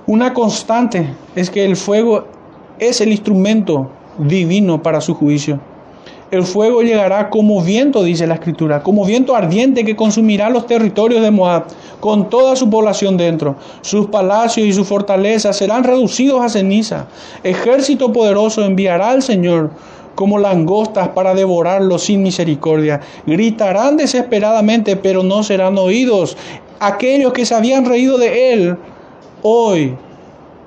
Una 0.06 0.34
constante 0.34 1.16
es 1.36 1.50
que 1.50 1.66
el 1.66 1.76
fuego 1.76 2.28
es 2.80 3.02
el 3.02 3.10
instrumento 3.10 3.90
divino 4.18 4.82
para 4.82 5.02
su 5.02 5.14
juicio. 5.14 5.60
El 6.30 6.44
fuego 6.44 6.82
llegará 6.82 7.30
como 7.30 7.62
viento, 7.62 8.04
dice 8.04 8.28
la 8.28 8.34
escritura, 8.34 8.84
como 8.84 9.06
viento 9.06 9.34
ardiente 9.34 9.86
que 9.86 9.96
consumirá 9.96 10.50
los 10.50 10.66
territorios 10.66 11.22
de 11.22 11.32
Moab, 11.32 11.68
con 12.02 12.30
toda 12.30 12.58
su 12.58 12.70
población 12.70 13.16
dentro. 13.16 13.56
Sus 13.80 14.08
palacios 14.08 14.68
y 14.68 14.74
sus 14.74 14.86
fortalezas 14.86 15.56
serán 15.56 15.86
reducidos 15.86 16.42
a 16.42 16.50
ceniza. 16.50 17.08
Ejército 17.44 18.12
poderoso 18.12 18.66
enviará 18.66 19.12
al 19.12 19.24
Señor 19.24 19.72
como 20.16 20.38
langostas 20.38 21.10
para 21.10 21.34
devorarlo 21.34 21.98
sin 21.98 22.24
misericordia. 22.24 23.00
Gritarán 23.26 23.96
desesperadamente, 23.96 24.98
pero 24.98 25.24
no 25.24 25.44
serán 25.44 25.78
oídos. 25.78 26.36
Aquellos 26.82 27.32
que 27.32 27.46
se 27.46 27.56
habían 27.56 27.86
reído 27.86 28.18
de 28.18 28.52
él, 28.52 28.78
hoy 29.44 29.96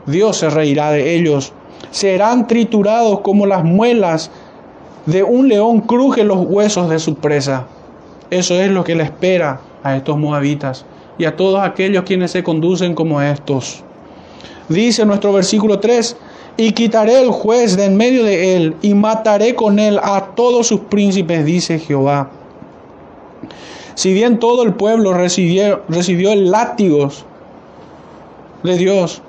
Dios 0.06 0.38
se 0.38 0.48
reirá 0.48 0.90
de 0.90 1.16
ellos. 1.16 1.52
Serán 1.90 2.46
triturados 2.46 3.20
como 3.20 3.46
las 3.46 3.64
muelas 3.64 4.30
de 5.06 5.22
un 5.22 5.48
león 5.48 5.80
cruje 5.80 6.24
los 6.24 6.38
huesos 6.38 6.88
de 6.88 6.98
su 6.98 7.16
presa. 7.16 7.66
Eso 8.30 8.54
es 8.54 8.70
lo 8.70 8.84
que 8.84 8.94
le 8.94 9.04
espera 9.04 9.60
a 9.82 9.96
estos 9.96 10.16
moabitas 10.16 10.84
y 11.18 11.24
a 11.24 11.36
todos 11.36 11.60
aquellos 11.60 12.04
quienes 12.04 12.30
se 12.30 12.42
conducen 12.42 12.94
como 12.94 13.20
estos. 13.20 13.82
Dice 14.68 15.04
nuestro 15.04 15.32
versículo 15.32 15.80
3, 15.80 16.16
y 16.56 16.72
quitaré 16.72 17.20
el 17.20 17.30
juez 17.30 17.76
de 17.76 17.86
en 17.86 17.96
medio 17.96 18.24
de 18.24 18.56
él, 18.56 18.76
y 18.82 18.94
mataré 18.94 19.54
con 19.54 19.78
él 19.78 19.98
a 20.02 20.26
todos 20.36 20.66
sus 20.66 20.80
príncipes, 20.80 21.44
dice 21.44 21.78
Jehová. 21.78 22.30
Si 23.94 24.12
bien 24.12 24.38
todo 24.38 24.62
el 24.62 24.74
pueblo 24.74 25.12
recibió, 25.12 25.82
recibió 25.88 26.32
el 26.32 26.50
látigos 26.50 27.24
de 28.62 28.76
Dios 28.76 29.22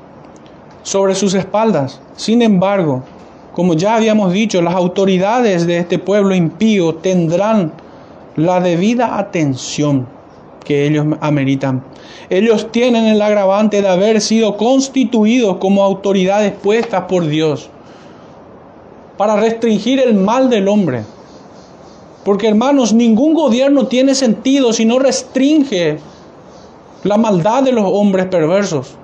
sobre 0.84 1.16
sus 1.16 1.34
espaldas, 1.34 2.02
sin 2.16 2.42
embargo, 2.42 3.04
como 3.54 3.74
ya 3.74 3.96
habíamos 3.96 4.32
dicho, 4.32 4.62
las 4.62 4.76
autoridades 4.76 5.68
de 5.68 5.80
este 5.80 6.00
pueblo 6.00 6.34
impío 6.34 6.96
tendrán 6.96 7.74
la 8.36 8.62
debida 8.62 9.18
atención 9.20 10.08
que 10.64 10.88
ellos 10.88 11.06
ameritan. 11.20 11.84
Ellos 12.30 12.72
tienen 12.72 13.06
el 13.06 13.22
agravante 13.22 13.82
de 13.82 13.90
haber 13.90 14.22
sido 14.22 14.56
constituidos 14.56 15.58
como 15.58 15.84
autoridades 15.84 16.54
puestas 16.54 17.04
por 17.10 17.28
Dios 17.28 17.70
para 19.18 19.36
restringir 19.36 20.00
el 20.00 20.14
mal 20.14 20.50
del 20.50 20.68
hombre. 20.68 21.04
Porque 22.24 22.48
hermanos, 22.48 22.94
ningún 22.94 23.34
gobierno 23.34 23.88
tiene 23.88 24.16
sentido 24.16 24.72
si 24.72 24.86
no 24.86 25.00
restringe 25.00 26.00
la 27.04 27.18
maldad 27.18 27.64
de 27.64 27.72
los 27.72 27.86
hombres 27.86 28.28
perversos. 28.28 28.96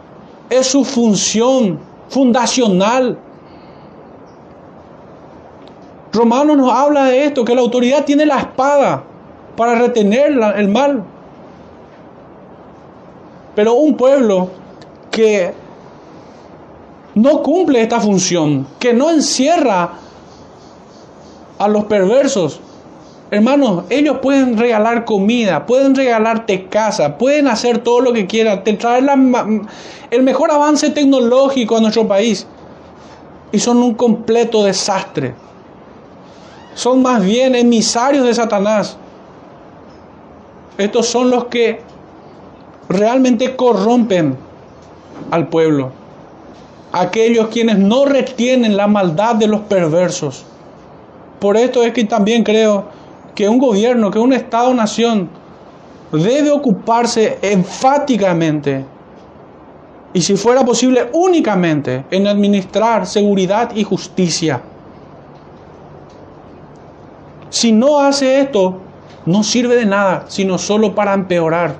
Es 0.49 0.67
su 0.67 0.83
función 0.83 1.79
fundacional. 2.09 3.17
Romanos 6.13 6.57
nos 6.57 6.71
habla 6.71 7.05
de 7.05 7.25
esto, 7.25 7.45
que 7.45 7.53
la 7.53 7.61
autoridad 7.61 8.05
tiene 8.05 8.25
la 8.25 8.39
espada 8.39 9.03
para 9.55 9.75
retener 9.75 10.31
el 10.55 10.69
mal. 10.69 11.03
Pero 13.55 13.73
un 13.73 13.97
pueblo 13.97 14.49
que 15.11 15.53
no 17.15 17.41
cumple 17.41 17.81
esta 17.81 17.99
función, 17.99 18.67
que 18.79 18.93
no 18.93 19.09
encierra 19.09 19.93
a 21.57 21.67
los 21.67 21.85
perversos, 21.85 22.61
hermanos, 23.31 23.83
ellos 23.89 24.19
pueden 24.21 24.57
regalar 24.57 25.05
comida, 25.05 25.65
pueden 25.65 25.95
regalarte 25.95 26.65
casa, 26.67 27.17
pueden 27.17 27.47
hacer 27.47 27.79
todo 27.79 28.01
lo 28.01 28.13
que 28.13 28.27
quieran, 28.27 28.63
traer 28.63 29.05
el 30.11 30.23
mejor 30.23 30.51
avance 30.51 30.89
tecnológico 30.89 31.77
a 31.77 31.81
nuestro 31.81 32.07
país 32.07 32.47
y 33.51 33.59
son 33.59 33.77
un 33.77 33.93
completo 33.95 34.63
desastre. 34.63 35.35
Son 36.75 37.01
más 37.01 37.23
bien 37.23 37.55
emisarios 37.55 38.25
de 38.25 38.33
Satanás. 38.33 38.97
Estos 40.77 41.07
son 41.07 41.31
los 41.31 41.45
que 41.45 41.81
realmente 42.87 43.55
corrompen 43.55 44.37
al 45.31 45.47
pueblo. 45.47 45.91
Aquellos 46.91 47.47
quienes 47.47 47.77
no 47.79 48.05
retienen 48.05 48.77
la 48.77 48.87
maldad 48.87 49.35
de 49.35 49.47
los 49.47 49.61
perversos. 49.61 50.45
Por 51.39 51.57
esto 51.57 51.83
es 51.83 51.93
que 51.93 52.03
también 52.03 52.43
creo 52.43 52.85
que 53.37 53.47
un 53.47 53.59
gobierno, 53.59 54.09
que 54.09 54.17
un 54.17 54.33
Estado-nación 54.33 55.29
debe 56.11 56.49
ocuparse 56.49 57.37
enfáticamente 57.43 58.83
y 60.11 60.23
si 60.23 60.35
fuera 60.35 60.65
posible 60.65 61.07
únicamente 61.13 62.03
en 62.09 62.25
administrar 62.25 63.05
seguridad 63.05 63.75
y 63.75 63.83
justicia. 63.83 64.59
Si 67.51 67.71
no 67.71 67.99
hace 67.99 68.39
esto, 68.39 68.79
no 69.27 69.43
sirve 69.43 69.75
de 69.75 69.85
nada, 69.85 70.25
sino 70.29 70.57
solo 70.57 70.95
para 70.95 71.13
empeorar. 71.13 71.75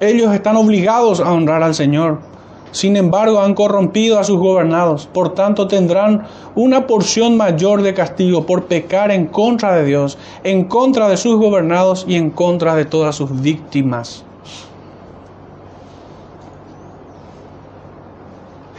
Ellos 0.00 0.32
están 0.32 0.56
obligados 0.56 1.20
a 1.20 1.30
honrar 1.30 1.62
al 1.62 1.74
Señor. 1.74 2.29
Sin 2.72 2.96
embargo, 2.96 3.40
han 3.40 3.54
corrompido 3.54 4.18
a 4.18 4.24
sus 4.24 4.38
gobernados. 4.38 5.06
Por 5.06 5.34
tanto, 5.34 5.66
tendrán 5.66 6.26
una 6.54 6.86
porción 6.86 7.36
mayor 7.36 7.82
de 7.82 7.94
castigo 7.94 8.46
por 8.46 8.66
pecar 8.66 9.10
en 9.10 9.26
contra 9.26 9.74
de 9.74 9.84
Dios, 9.84 10.18
en 10.44 10.64
contra 10.64 11.08
de 11.08 11.16
sus 11.16 11.36
gobernados 11.36 12.04
y 12.06 12.14
en 12.14 12.30
contra 12.30 12.74
de 12.76 12.84
todas 12.84 13.16
sus 13.16 13.40
víctimas. 13.40 14.24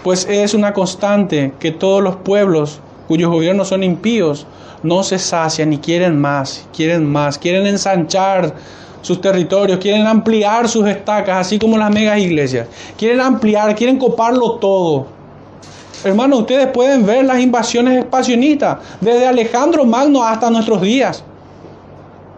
pues 0.04 0.28
es 0.30 0.54
una 0.54 0.74
constante 0.74 1.54
que 1.60 1.72
todos 1.72 2.02
los 2.02 2.16
pueblos 2.18 2.80
cuyos 3.08 3.30
gobiernos 3.30 3.68
son 3.68 3.84
impíos 3.84 4.48
no 4.84 5.04
se 5.04 5.20
sacian 5.20 5.74
y 5.74 5.78
quieren 5.78 6.20
más, 6.20 6.68
quieren 6.76 7.06
más, 7.06 7.38
quieren 7.38 7.68
ensanchar 7.68 8.56
sus 9.02 9.20
territorios, 9.20 9.80
quieren 9.80 10.06
ampliar 10.08 10.68
sus 10.68 10.88
estacas, 10.88 11.48
así 11.48 11.60
como 11.60 11.78
las 11.78 11.92
megas 11.92 12.20
iglesias. 12.20 12.68
Quieren 12.98 13.22
ampliar, 13.22 13.76
quieren 13.76 13.98
coparlo 13.98 14.54
todo. 14.54 15.08
Hermanos, 16.04 16.42
ustedes 16.42 16.68
pueden 16.68 17.06
ver 17.06 17.26
las 17.26 17.40
invasiones 17.40 18.00
expansionistas, 18.00 18.78
desde 19.00 19.28
Alejandro 19.28 19.86
Magno 19.86 20.24
hasta 20.24 20.50
nuestros 20.50 20.82
días. 20.82 21.24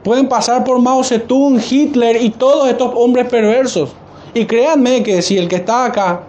Pueden 0.03 0.27
pasar 0.27 0.65
por 0.65 0.81
Mao 0.81 1.03
Zedong, 1.03 1.61
Hitler 1.69 2.21
y 2.21 2.29
todos 2.29 2.69
estos 2.69 2.91
hombres 2.95 3.27
perversos. 3.27 3.93
Y 4.33 4.45
créanme 4.45 5.01
que 5.03 5.21
si 5.21 5.37
el 5.37 5.47
que 5.47 5.57
está 5.57 5.85
acá, 5.85 6.23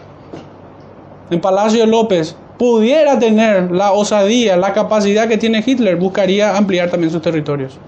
en 1.31 1.41
Palacio 1.41 1.81
de 1.81 1.87
López, 1.87 2.37
pudiera 2.59 3.19
tener 3.19 3.73
la 3.73 3.93
osadía, 3.93 4.57
la 4.57 4.73
capacidad 4.73 5.27
que 5.27 5.39
tiene 5.39 5.65
Hitler, 5.65 5.97
buscaría 5.97 6.57
ampliar 6.57 6.91
también 6.91 7.11
sus 7.11 7.23
territorios. 7.23 7.79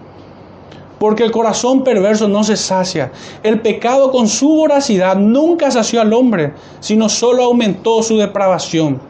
Porque 1.07 1.23
el 1.23 1.31
corazón 1.31 1.85
perverso 1.85 2.27
no 2.27 2.43
se 2.43 2.57
sacia. 2.57 3.13
El 3.45 3.61
pecado 3.61 4.11
con 4.11 4.27
su 4.27 4.49
voracidad 4.49 5.15
nunca 5.15 5.71
sació 5.71 6.01
al 6.01 6.13
hombre, 6.13 6.53
sino 6.81 7.09
solo 7.09 7.45
aumentó 7.45 8.03
su 8.03 8.17
depravación. 8.17 9.01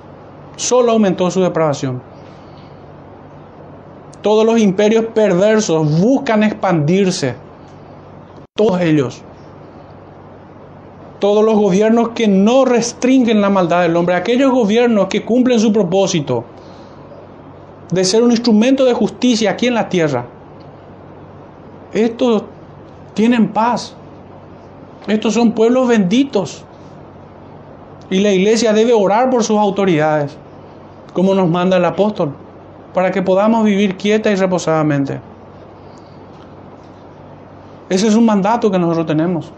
Solo 0.57 0.93
aumentó 0.93 1.31
su 1.31 1.41
depravación. 1.41 2.03
Todos 4.21 4.45
los 4.45 4.61
imperios 4.61 5.07
perversos 5.15 6.03
buscan 6.03 6.43
expandirse. 6.43 7.35
Todos 8.55 8.79
ellos. 8.83 9.23
Todos 11.19 11.43
los 11.43 11.55
gobiernos 11.55 12.11
que 12.11 12.29
no 12.29 12.67
restringen 12.67 13.41
la 13.41 13.49
maldad 13.49 13.81
del 13.81 13.97
hombre. 13.97 14.17
Aquellos 14.17 14.53
gobiernos 14.53 15.07
que 15.07 15.25
cumplen 15.25 15.59
su 15.59 15.73
propósito 15.73 16.45
de 17.91 18.05
ser 18.05 18.23
un 18.23 18.33
instrumento 18.33 18.85
de 18.85 18.93
justicia 18.93 19.53
aquí 19.53 19.69
en 19.69 19.73
la 19.73 19.89
tierra. 19.89 20.36
Estos 21.97 22.43
tienen 23.15 23.49
paz. 23.49 23.95
Estos 25.07 25.33
son 25.33 25.53
pueblos 25.53 25.89
benditos. 25.89 26.63
Y 28.11 28.21
la 28.21 28.33
iglesia 28.33 28.75
debe 28.75 28.93
orar 28.93 29.31
por 29.31 29.43
sus 29.43 29.59
autoridades, 29.59 30.37
como 31.15 31.35
nos 31.35 31.49
manda 31.49 31.79
el 31.79 31.85
apóstol 31.85 32.35
para 32.93 33.11
que 33.11 33.23
podamos 33.23 33.65
vivir 33.65 33.97
quieta 33.97 34.31
y 34.31 34.37
reposadamente. 34.37 35.21
Ese 37.89 38.09
es 38.09 38.15
un 38.15 38.27
mandato 38.27 38.71
que 38.71 38.79
nosotros 38.79 39.07
tenemos. 39.07 39.53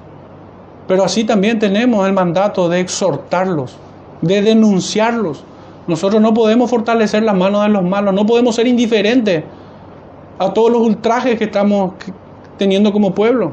Pero 0.87 1.05
así 1.05 1.25
también 1.25 1.59
tenemos 1.59 2.07
el 2.07 2.13
mandato 2.13 2.69
de 2.69 2.81
exhortarlos, 2.81 3.77
de 4.23 4.43
denunciarlos. 4.43 5.45
Nosotros 5.89 6.23
no 6.23 6.35
podemos 6.35 6.71
fortalecer 6.71 7.23
las 7.25 7.37
manos 7.37 7.63
de 7.63 7.69
los 7.69 7.83
malos, 7.83 8.15
no 8.15 8.27
podemos 8.27 8.55
ser 8.55 8.67
indiferentes 8.67 9.45
a 10.39 10.53
todos 10.53 10.71
los 10.71 10.83
ultrajes 10.83 11.39
que 11.39 11.45
estamos 11.45 11.93
teniendo 12.59 12.93
como 12.93 13.15
pueblo. 13.15 13.53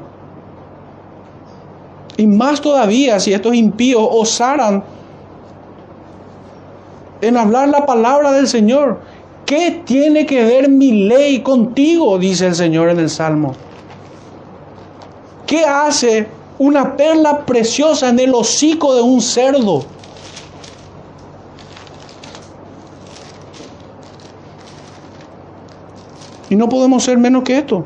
Y 2.18 2.28
más 2.28 2.62
todavía 2.62 3.20
si 3.20 3.34
estos 3.34 3.54
impíos 3.56 4.08
osaran 4.10 4.84
en 7.22 7.38
hablar 7.38 7.70
la 7.70 7.86
palabra 7.86 8.32
del 8.32 8.48
Señor 8.48 9.00
¿Qué 9.46 9.84
tiene 9.86 10.26
que 10.26 10.44
ver 10.44 10.70
mi 10.70 11.08
ley 11.08 11.42
contigo? 11.42 12.18
Dice 12.18 12.48
el 12.48 12.56
Señor 12.56 12.90
en 12.90 13.00
el 13.00 13.10
Salmo. 13.10 13.54
¿Qué 15.46 15.64
hace 15.64 16.28
una 16.58 16.98
perla 16.98 17.46
preciosa 17.46 18.10
en 18.10 18.20
el 18.20 18.34
hocico 18.34 18.96
de 18.96 19.04
un 19.04 19.22
cerdo? 19.22 19.86
Y 26.50 26.56
no 26.56 26.68
podemos 26.68 27.04
ser 27.04 27.20
menos 27.20 27.44
que 27.44 27.60
esto. 27.60 27.86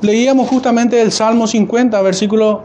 Leíamos 0.00 0.48
justamente 0.48 1.00
el 1.00 1.10
Salmo 1.10 1.46
50, 1.46 2.00
versículo 2.02 2.62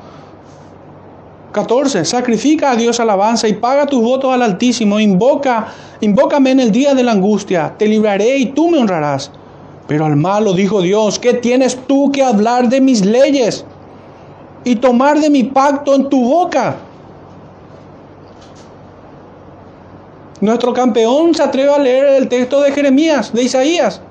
14. 1.52 2.06
Sacrifica 2.06 2.72
a 2.72 2.76
Dios 2.76 3.00
alabanza 3.00 3.48
y 3.48 3.54
paga 3.54 3.88
tus 3.88 4.04
votos 4.04 4.34
al 4.34 4.42
Altísimo. 4.42 5.00
Invoca, 5.00 5.68
invócame 6.02 6.52
en 6.52 6.60
el 6.60 6.72
día 6.72 6.94
de 6.94 7.04
la 7.04 7.14
angustia. 7.14 7.74
Te 7.78 7.88
libraré 7.88 8.38
y 8.38 8.48
tú 8.48 8.70
me 8.70 8.78
honrarás. 8.78 9.32
Pero 9.88 10.06
al 10.06 10.16
malo 10.16 10.54
dijo 10.54 10.82
Dios, 10.82 11.18
¿qué 11.20 11.34
tienes 11.34 11.78
tú 11.88 12.12
que 12.12 12.24
hablar 12.24 12.70
de 12.70 12.82
mis 12.82 13.04
leyes 13.04 13.66
y 14.64 14.76
tomar 14.76 15.20
de 15.20 15.30
mi 15.30 15.44
pacto 15.44 15.96
en 15.96 16.10
tu 16.10 16.24
boca? 16.24 16.76
Nuestro 20.40 20.74
campeón 20.74 21.34
se 21.34 21.42
atreve 21.42 21.74
a 21.74 21.80
leer 21.80 22.06
el 22.22 22.28
texto 22.28 22.62
de 22.62 22.72
Jeremías, 22.72 23.34
de 23.34 23.44
Isaías. 23.44 24.02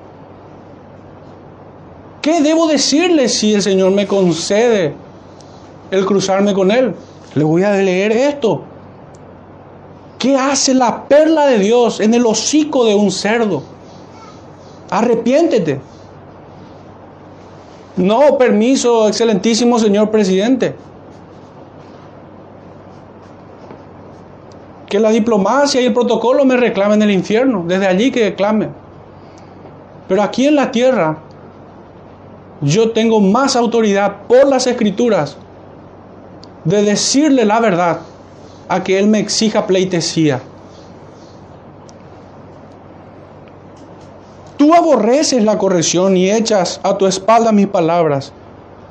¿Qué 2.22 2.40
debo 2.40 2.68
decirle 2.68 3.28
si 3.28 3.52
el 3.52 3.62
Señor 3.62 3.90
me 3.90 4.06
concede 4.06 4.94
el 5.90 6.06
cruzarme 6.06 6.54
con 6.54 6.70
Él? 6.70 6.94
Le 7.34 7.42
voy 7.42 7.64
a 7.64 7.72
leer 7.72 8.12
esto. 8.12 8.62
¿Qué 10.20 10.36
hace 10.36 10.72
la 10.72 11.08
perla 11.08 11.46
de 11.46 11.58
Dios 11.58 11.98
en 11.98 12.14
el 12.14 12.24
hocico 12.24 12.84
de 12.84 12.94
un 12.94 13.10
cerdo? 13.10 13.64
Arrepiéntete. 14.88 15.80
No, 17.96 18.38
permiso, 18.38 19.08
excelentísimo 19.08 19.80
señor 19.80 20.10
presidente. 20.10 20.76
Que 24.86 25.00
la 25.00 25.10
diplomacia 25.10 25.80
y 25.80 25.86
el 25.86 25.92
protocolo 25.92 26.44
me 26.44 26.56
reclamen 26.56 27.02
el 27.02 27.10
infierno. 27.10 27.64
Desde 27.66 27.88
allí 27.88 28.12
que 28.12 28.36
clame. 28.36 28.68
Pero 30.06 30.22
aquí 30.22 30.46
en 30.46 30.54
la 30.54 30.70
tierra, 30.70 31.18
yo 32.62 32.92
tengo 32.92 33.20
más 33.20 33.56
autoridad 33.56 34.22
por 34.28 34.46
las 34.46 34.66
escrituras 34.66 35.36
de 36.64 36.82
decirle 36.82 37.44
la 37.44 37.60
verdad 37.60 38.00
a 38.68 38.82
que 38.82 38.98
Él 38.98 39.08
me 39.08 39.18
exija 39.18 39.66
pleitesía. 39.66 40.40
Tú 44.56 44.74
aborreces 44.74 45.42
la 45.42 45.58
corrección 45.58 46.16
y 46.16 46.30
echas 46.30 46.80
a 46.84 46.96
tu 46.96 47.06
espalda 47.06 47.50
mis 47.50 47.66
palabras. 47.66 48.32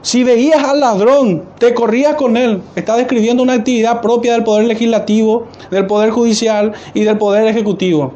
Si 0.01 0.23
veías 0.23 0.63
al 0.63 0.81
ladrón, 0.81 1.43
te 1.59 1.73
corrías 1.73 2.15
con 2.15 2.35
él. 2.35 2.61
Está 2.75 2.97
describiendo 2.97 3.41
una 3.41 3.53
actividad 3.53 4.01
propia 4.01 4.33
del 4.33 4.43
poder 4.43 4.65
legislativo, 4.65 5.47
del 5.69 5.85
poder 5.85 6.09
judicial 6.09 6.73
y 6.93 7.03
del 7.03 7.17
poder 7.17 7.47
ejecutivo. 7.47 8.11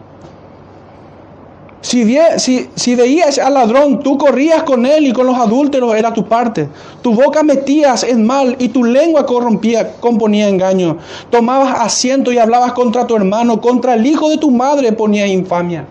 Si, 1.86 2.96
veías 2.96 3.38
al 3.38 3.54
ladrón, 3.54 4.00
tú 4.00 4.18
corrías 4.18 4.64
con 4.64 4.88
él 4.88 5.06
y 5.06 5.14
con 5.14 5.28
los 5.28 5.38
adúlteros 5.38 5.96
era 5.96 6.12
tu 6.12 6.26
parte. 6.26 6.68
Tu 7.04 7.14
boca 7.14 7.44
metías 7.44 8.04
en 8.04 8.26
mal 8.26 8.56
y 8.58 8.70
tu 8.70 8.84
lengua 8.84 9.28
corrompía, 9.28 9.98
componía 9.98 10.50
engaño. 10.50 10.98
Tomabas 11.30 11.80
asiento 11.80 12.32
y 12.32 12.40
hablabas 12.40 12.74
contra 12.74 13.06
tu 13.06 13.16
hermano, 13.16 13.62
contra 13.62 13.94
el 13.94 14.04
hijo 14.04 14.30
de 14.30 14.38
tu 14.40 14.50
madre 14.50 14.94
ponía 14.94 15.28
infamia. 15.28 15.86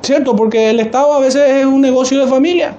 ¿Cierto? 0.00 0.36
Porque 0.36 0.70
el 0.70 0.78
Estado 0.78 1.12
a 1.12 1.18
veces 1.18 1.50
es 1.50 1.66
un 1.66 1.80
negocio 1.80 2.20
de 2.20 2.28
familia. 2.28 2.76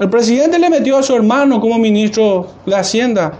El 0.00 0.10
presidente 0.10 0.58
le 0.58 0.70
metió 0.70 0.98
a 0.98 1.04
su 1.04 1.14
hermano 1.14 1.60
como 1.60 1.78
ministro 1.78 2.48
de 2.66 2.74
Hacienda. 2.74 3.34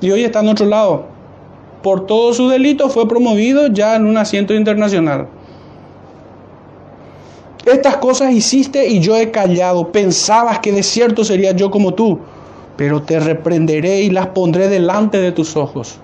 Y 0.00 0.10
hoy 0.10 0.24
está 0.24 0.40
en 0.40 0.48
otro 0.48 0.66
lado 0.66 1.17
por 1.82 2.06
todos 2.06 2.36
sus 2.36 2.50
delitos 2.50 2.92
fue 2.92 3.08
promovido 3.08 3.68
ya 3.68 3.96
en 3.96 4.06
un 4.06 4.16
asiento 4.16 4.54
internacional. 4.54 5.28
Estas 7.64 7.98
cosas 7.98 8.32
hiciste 8.32 8.88
y 8.88 9.00
yo 9.00 9.16
he 9.16 9.30
callado. 9.30 9.92
Pensabas 9.92 10.58
que 10.60 10.72
de 10.72 10.82
cierto 10.82 11.24
sería 11.24 11.52
yo 11.52 11.70
como 11.70 11.94
tú, 11.94 12.18
pero 12.76 13.02
te 13.02 13.20
reprenderé 13.20 14.00
y 14.00 14.10
las 14.10 14.28
pondré 14.28 14.68
delante 14.68 15.18
de 15.18 15.32
tus 15.32 15.56
ojos. 15.56 15.98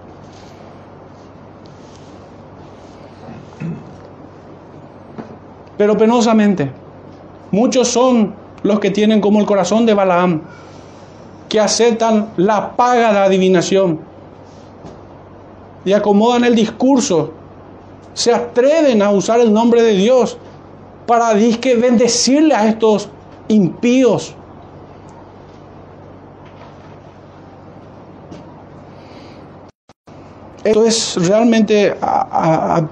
Pero 5.77 5.97
penosamente, 5.97 6.71
muchos 7.51 7.89
son 7.89 8.35
los 8.63 8.79
que 8.79 8.91
tienen 8.91 9.21
como 9.21 9.41
el 9.41 9.47
corazón 9.47 9.87
de 9.87 9.95
Balaam, 9.95 10.43
que 11.49 11.61
aceptan 11.61 12.31
la 12.37 12.77
paga 12.77 13.13
de 13.13 13.19
adivinación 13.19 14.01
y 15.85 15.93
acomodan 15.93 16.45
el 16.45 16.55
discurso, 16.55 17.33
se 18.15 18.33
atreven 18.33 19.03
a 19.03 19.11
usar 19.11 19.41
el 19.41 19.53
nombre 19.53 19.83
de 19.83 19.93
Dios 19.93 20.39
para 21.07 21.35
disque 21.35 21.75
bendecirle 21.77 22.55
a 22.55 22.69
estos 22.69 23.09
impíos. 23.49 24.35
Esto 30.63 30.87
es 30.87 31.29
realmente, 31.29 31.95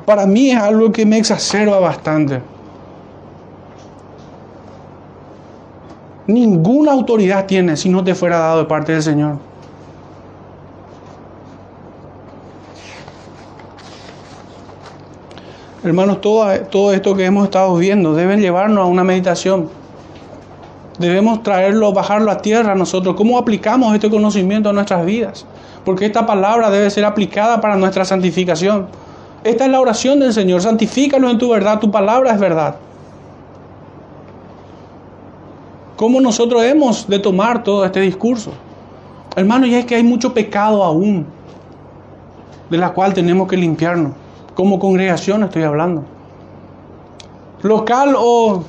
para 0.05 0.26
mí 0.26 0.51
es 0.51 0.59
algo 0.59 0.93
que 0.93 1.07
me 1.07 1.16
exacerba 1.16 1.80
bastante. 1.80 2.43
Ninguna 6.26 6.93
autoridad 6.93 7.47
tiene 7.47 7.76
si 7.76 7.88
no 7.88 8.05
te 8.05 8.14
fuera 8.14 8.38
dado 8.38 8.59
de 8.59 8.64
parte 8.66 8.93
del 8.93 9.03
Señor. 9.03 9.51
Hermanos, 15.84 16.20
todo, 16.20 16.48
todo 16.70 16.92
esto 16.92 17.16
que 17.16 17.24
hemos 17.24 17.44
estado 17.44 17.74
viendo 17.76 18.14
deben 18.14 18.40
llevarnos 18.40 18.84
a 18.84 18.86
una 18.86 19.02
meditación. 19.02 19.68
Debemos 20.98 21.42
traerlo, 21.42 21.92
bajarlo 21.92 22.30
a 22.30 22.38
tierra 22.38 22.76
nosotros. 22.76 23.16
¿Cómo 23.16 23.36
aplicamos 23.36 23.92
este 23.92 24.08
conocimiento 24.08 24.68
a 24.68 24.72
nuestras 24.72 25.04
vidas? 25.04 25.44
Porque 25.84 26.06
esta 26.06 26.24
palabra 26.24 26.70
debe 26.70 26.88
ser 26.88 27.04
aplicada 27.04 27.60
para 27.60 27.74
nuestra 27.76 28.04
santificación. 28.04 28.86
Esta 29.42 29.64
es 29.64 29.70
la 29.72 29.80
oración 29.80 30.20
del 30.20 30.32
Señor. 30.32 30.62
Santifícanos 30.62 31.32
en 31.32 31.38
tu 31.38 31.48
verdad. 31.50 31.80
Tu 31.80 31.90
palabra 31.90 32.32
es 32.32 32.38
verdad. 32.38 32.76
¿Cómo 35.96 36.20
nosotros 36.20 36.62
hemos 36.62 37.08
de 37.08 37.18
tomar 37.18 37.64
todo 37.64 37.84
este 37.84 38.00
discurso? 38.00 38.52
Hermano, 39.34 39.66
ya 39.66 39.80
es 39.80 39.86
que 39.86 39.96
hay 39.96 40.04
mucho 40.04 40.32
pecado 40.32 40.84
aún, 40.84 41.26
de 42.70 42.78
la 42.78 42.90
cual 42.90 43.14
tenemos 43.14 43.48
que 43.48 43.56
limpiarnos. 43.56 44.21
Como 44.55 44.78
congregación 44.78 45.42
estoy 45.42 45.62
hablando. 45.62 46.05
Local 47.62 48.14
o 48.18 48.64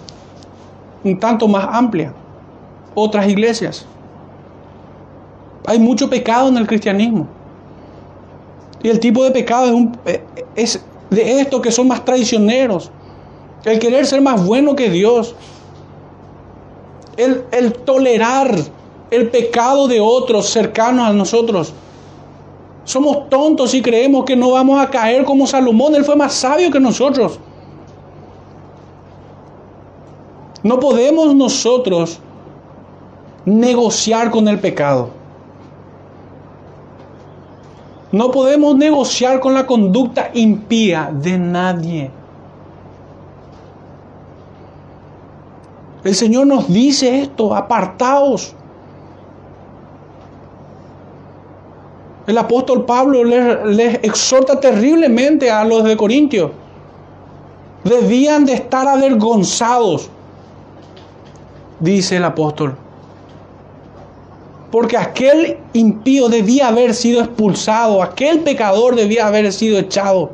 un 1.03 1.19
tanto 1.19 1.47
más 1.47 1.67
amplia. 1.71 2.13
Otras 2.95 3.27
iglesias. 3.27 3.85
Hay 5.65 5.79
mucho 5.79 6.09
pecado 6.09 6.49
en 6.49 6.57
el 6.57 6.67
cristianismo. 6.67 7.27
Y 8.81 8.89
el 8.89 8.99
tipo 8.99 9.23
de 9.23 9.31
pecado 9.31 9.65
es, 9.65 9.71
un, 9.71 9.97
es 10.55 10.85
de 11.09 11.39
estos 11.39 11.61
que 11.61 11.71
son 11.71 11.87
más 11.87 12.03
traicioneros. 12.03 12.91
El 13.63 13.79
querer 13.79 14.05
ser 14.05 14.21
más 14.21 14.45
bueno 14.45 14.75
que 14.75 14.89
Dios. 14.89 15.35
El, 17.17 17.45
el 17.51 17.73
tolerar 17.73 18.55
el 19.13 19.29
pecado 19.29 19.87
de 19.87 19.99
otros 20.01 20.49
cercanos 20.49 21.07
a 21.07 21.13
nosotros. 21.13 21.73
Somos 22.85 23.29
tontos 23.29 23.73
y 23.73 23.81
creemos 23.81 24.25
que 24.25 24.35
no 24.35 24.51
vamos 24.51 24.81
a 24.81 24.89
caer 24.89 25.23
como 25.23 25.47
Salomón. 25.47 25.95
Él 25.95 26.03
fue 26.03 26.15
más 26.15 26.33
sabio 26.33 26.69
que 26.69 26.79
nosotros. 26.79 27.39
No 30.63 30.79
podemos 30.79 31.35
nosotros 31.35 32.19
negociar 33.45 34.31
con 34.31 34.47
el 34.47 34.59
pecado. 34.59 35.09
No 38.11 38.31
podemos 38.31 38.77
negociar 38.77 39.39
con 39.39 39.53
la 39.53 39.65
conducta 39.65 40.29
impía 40.33 41.09
de 41.11 41.37
nadie. 41.37 42.11
El 46.03 46.15
Señor 46.15 46.47
nos 46.47 46.71
dice 46.71 47.21
esto, 47.21 47.55
apartaos. 47.55 48.55
El 52.25 52.37
apóstol 52.37 52.85
Pablo 52.85 53.23
les, 53.23 53.95
exhorta 53.95 54.59
terriblemente 54.59 55.51
a 55.51 55.65
los 55.65 55.83
de 55.83 55.97
Corintio. 55.97 56.51
Debían 57.83 58.45
de 58.45 58.53
estar 58.53 58.87
avergonzados, 58.87 60.09
dice 61.81 62.15
el 62.15 62.23
apóstol. 62.23 62.77
Porque 64.71 64.95
aquel 64.95 65.57
impío 65.73 66.29
debía 66.29 66.69
haber 66.69 66.93
sido 66.93 67.21
expulsado, 67.21 68.01
aquel 68.01 68.39
pecador 68.39 68.95
debía 68.95 69.27
haber 69.27 69.51
sido 69.51 69.77
echado. 69.77 70.31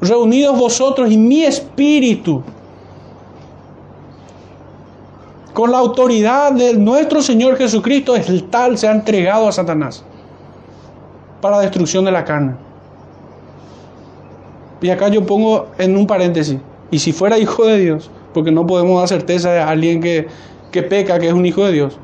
Reunidos 0.00 0.58
vosotros 0.58 1.10
y 1.10 1.16
mi 1.16 1.44
espíritu, 1.44 2.42
con 5.54 5.70
la 5.70 5.78
autoridad 5.78 6.52
de 6.52 6.74
nuestro 6.74 7.22
Señor 7.22 7.56
Jesucristo, 7.56 8.16
el 8.16 8.44
tal 8.50 8.76
se 8.76 8.88
ha 8.88 8.92
entregado 8.92 9.48
a 9.48 9.52
Satanás 9.52 10.04
para 11.40 11.60
destrucción 11.60 12.04
de 12.04 12.12
la 12.12 12.24
carne. 12.24 12.54
Y 14.80 14.90
acá 14.90 15.08
yo 15.08 15.24
pongo 15.24 15.68
en 15.78 15.96
un 15.96 16.06
paréntesis, 16.06 16.58
y 16.90 16.98
si 16.98 17.12
fuera 17.12 17.38
hijo 17.38 17.64
de 17.64 17.78
Dios, 17.78 18.10
porque 18.34 18.52
no 18.52 18.66
podemos 18.66 18.98
dar 19.00 19.08
certeza 19.08 19.50
de 19.50 19.60
alguien 19.60 20.00
que, 20.00 20.28
que 20.70 20.82
peca, 20.82 21.18
que 21.18 21.28
es 21.28 21.32
un 21.32 21.46
hijo 21.46 21.64
de 21.64 21.72
Dios, 21.72 21.98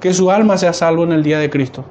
que 0.00 0.12
su 0.12 0.30
alma 0.30 0.58
sea 0.58 0.72
salvo 0.72 1.04
en 1.04 1.12
el 1.12 1.22
día 1.22 1.38
de 1.38 1.50
Cristo. 1.50 1.84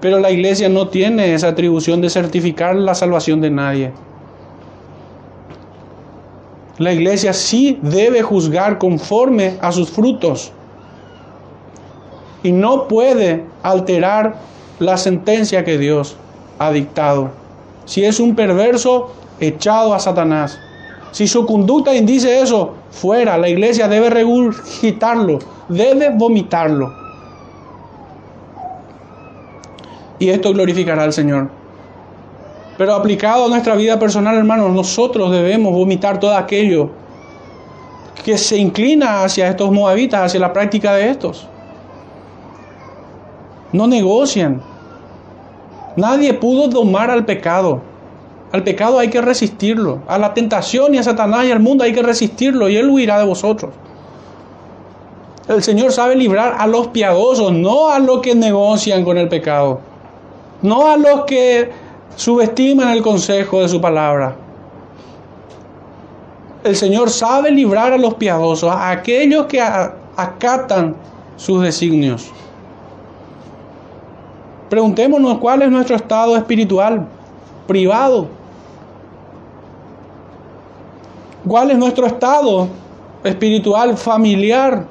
Pero 0.00 0.18
la 0.18 0.30
iglesia 0.30 0.68
no 0.68 0.88
tiene 0.88 1.34
esa 1.34 1.48
atribución 1.48 2.00
de 2.00 2.10
certificar 2.10 2.74
la 2.76 2.94
salvación 2.94 3.40
de 3.40 3.50
nadie. 3.50 3.92
La 6.78 6.92
iglesia 6.92 7.34
sí 7.34 7.78
debe 7.82 8.22
juzgar 8.22 8.78
conforme 8.78 9.58
a 9.60 9.70
sus 9.70 9.90
frutos 9.90 10.52
y 12.42 12.52
no 12.52 12.88
puede 12.88 13.44
alterar 13.62 14.36
la 14.80 14.96
sentencia 14.96 15.64
que 15.64 15.78
Dios 15.78 16.16
ha 16.58 16.72
dictado. 16.72 17.30
Si 17.84 18.04
es 18.04 18.18
un 18.18 18.34
perverso, 18.34 19.12
echado 19.38 19.94
a 19.94 20.00
Satanás. 20.00 20.58
Si 21.12 21.26
su 21.26 21.44
conducta 21.46 21.94
indice 21.94 22.40
eso, 22.40 22.74
fuera. 22.90 23.36
La 23.38 23.48
iglesia 23.48 23.88
debe 23.88 24.10
regurgitarlo, 24.10 25.38
debe 25.68 26.10
vomitarlo. 26.10 26.92
Y 30.18 30.28
esto 30.28 30.52
glorificará 30.52 31.04
al 31.04 31.12
Señor. 31.12 31.50
Pero 32.76 32.94
aplicado 32.94 33.46
a 33.46 33.48
nuestra 33.48 33.74
vida 33.74 33.98
personal, 33.98 34.36
hermanos, 34.36 34.70
nosotros 34.70 35.30
debemos 35.30 35.72
vomitar 35.72 36.20
todo 36.20 36.34
aquello 36.36 36.90
que 38.24 38.38
se 38.38 38.56
inclina 38.56 39.24
hacia 39.24 39.48
estos 39.48 39.70
moabitas, 39.70 40.22
hacia 40.22 40.40
la 40.40 40.52
práctica 40.52 40.94
de 40.94 41.10
estos. 41.10 41.46
No 43.72 43.86
negocian, 43.86 44.62
Nadie 46.00 46.32
pudo 46.32 46.68
domar 46.68 47.10
al 47.10 47.26
pecado. 47.26 47.82
Al 48.52 48.64
pecado 48.64 48.98
hay 48.98 49.08
que 49.10 49.20
resistirlo. 49.20 50.00
A 50.08 50.18
la 50.18 50.32
tentación 50.32 50.94
y 50.94 50.98
a 50.98 51.02
Satanás 51.02 51.44
y 51.44 51.52
al 51.52 51.60
mundo 51.60 51.84
hay 51.84 51.92
que 51.92 52.02
resistirlo 52.02 52.68
y 52.68 52.76
Él 52.76 52.88
huirá 52.88 53.18
de 53.18 53.26
vosotros. 53.26 53.70
El 55.46 55.62
Señor 55.62 55.92
sabe 55.92 56.16
librar 56.16 56.56
a 56.58 56.66
los 56.66 56.88
piadosos, 56.88 57.52
no 57.52 57.90
a 57.90 57.98
los 57.98 58.20
que 58.20 58.34
negocian 58.34 59.04
con 59.04 59.18
el 59.18 59.28
pecado. 59.28 59.80
No 60.62 60.90
a 60.90 60.96
los 60.96 61.24
que 61.24 61.70
subestiman 62.16 62.88
el 62.90 63.02
consejo 63.02 63.60
de 63.60 63.68
su 63.68 63.80
palabra. 63.80 64.36
El 66.64 66.76
Señor 66.76 67.10
sabe 67.10 67.50
librar 67.50 67.92
a 67.92 67.98
los 67.98 68.14
piadosos, 68.14 68.70
a 68.70 68.90
aquellos 68.90 69.46
que 69.46 69.60
acatan 69.60 70.96
sus 71.36 71.62
designios. 71.62 72.30
Preguntémonos 74.70 75.38
cuál 75.38 75.62
es 75.62 75.70
nuestro 75.70 75.96
estado 75.96 76.36
espiritual 76.36 77.04
privado. 77.66 78.28
¿Cuál 81.46 81.72
es 81.72 81.78
nuestro 81.78 82.06
estado 82.06 82.68
espiritual 83.24 83.96
familiar? 83.96 84.86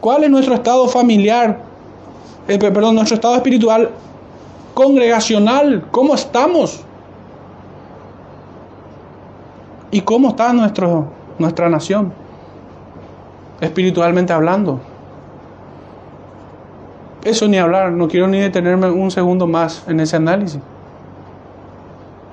¿Cuál 0.00 0.22
es 0.22 0.30
nuestro 0.30 0.54
estado 0.54 0.86
familiar? 0.86 1.58
Eh, 2.46 2.56
perdón, 2.56 2.94
nuestro 2.94 3.16
estado 3.16 3.34
espiritual 3.34 3.90
congregacional. 4.72 5.88
¿Cómo 5.90 6.14
estamos? 6.14 6.84
¿Y 9.90 10.02
cómo 10.02 10.28
está 10.28 10.52
nuestra 10.52 11.68
nación? 11.68 12.12
Espiritualmente 13.60 14.32
hablando. 14.32 14.78
Eso 17.26 17.48
ni 17.48 17.58
hablar, 17.58 17.90
no 17.90 18.06
quiero 18.06 18.28
ni 18.28 18.38
detenerme 18.38 18.88
un 18.88 19.10
segundo 19.10 19.48
más 19.48 19.82
en 19.88 19.98
ese 19.98 20.14
análisis. 20.14 20.60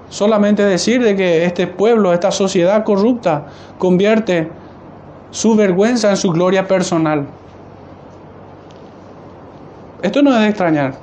Solamente 0.10 0.64
decir 0.64 1.04
de 1.04 1.16
que 1.16 1.46
este 1.46 1.66
pueblo, 1.66 2.14
esta 2.14 2.30
sociedad 2.30 2.84
corrupta, 2.84 3.48
convierte 3.80 4.52
su 5.32 5.56
vergüenza 5.56 6.12
en 6.12 6.18
su 6.18 6.30
gloria 6.30 6.68
personal. 6.68 7.26
Esto 10.04 10.22
no 10.22 10.32
es 10.32 10.42
de 10.42 10.50
extrañar. 10.50 10.94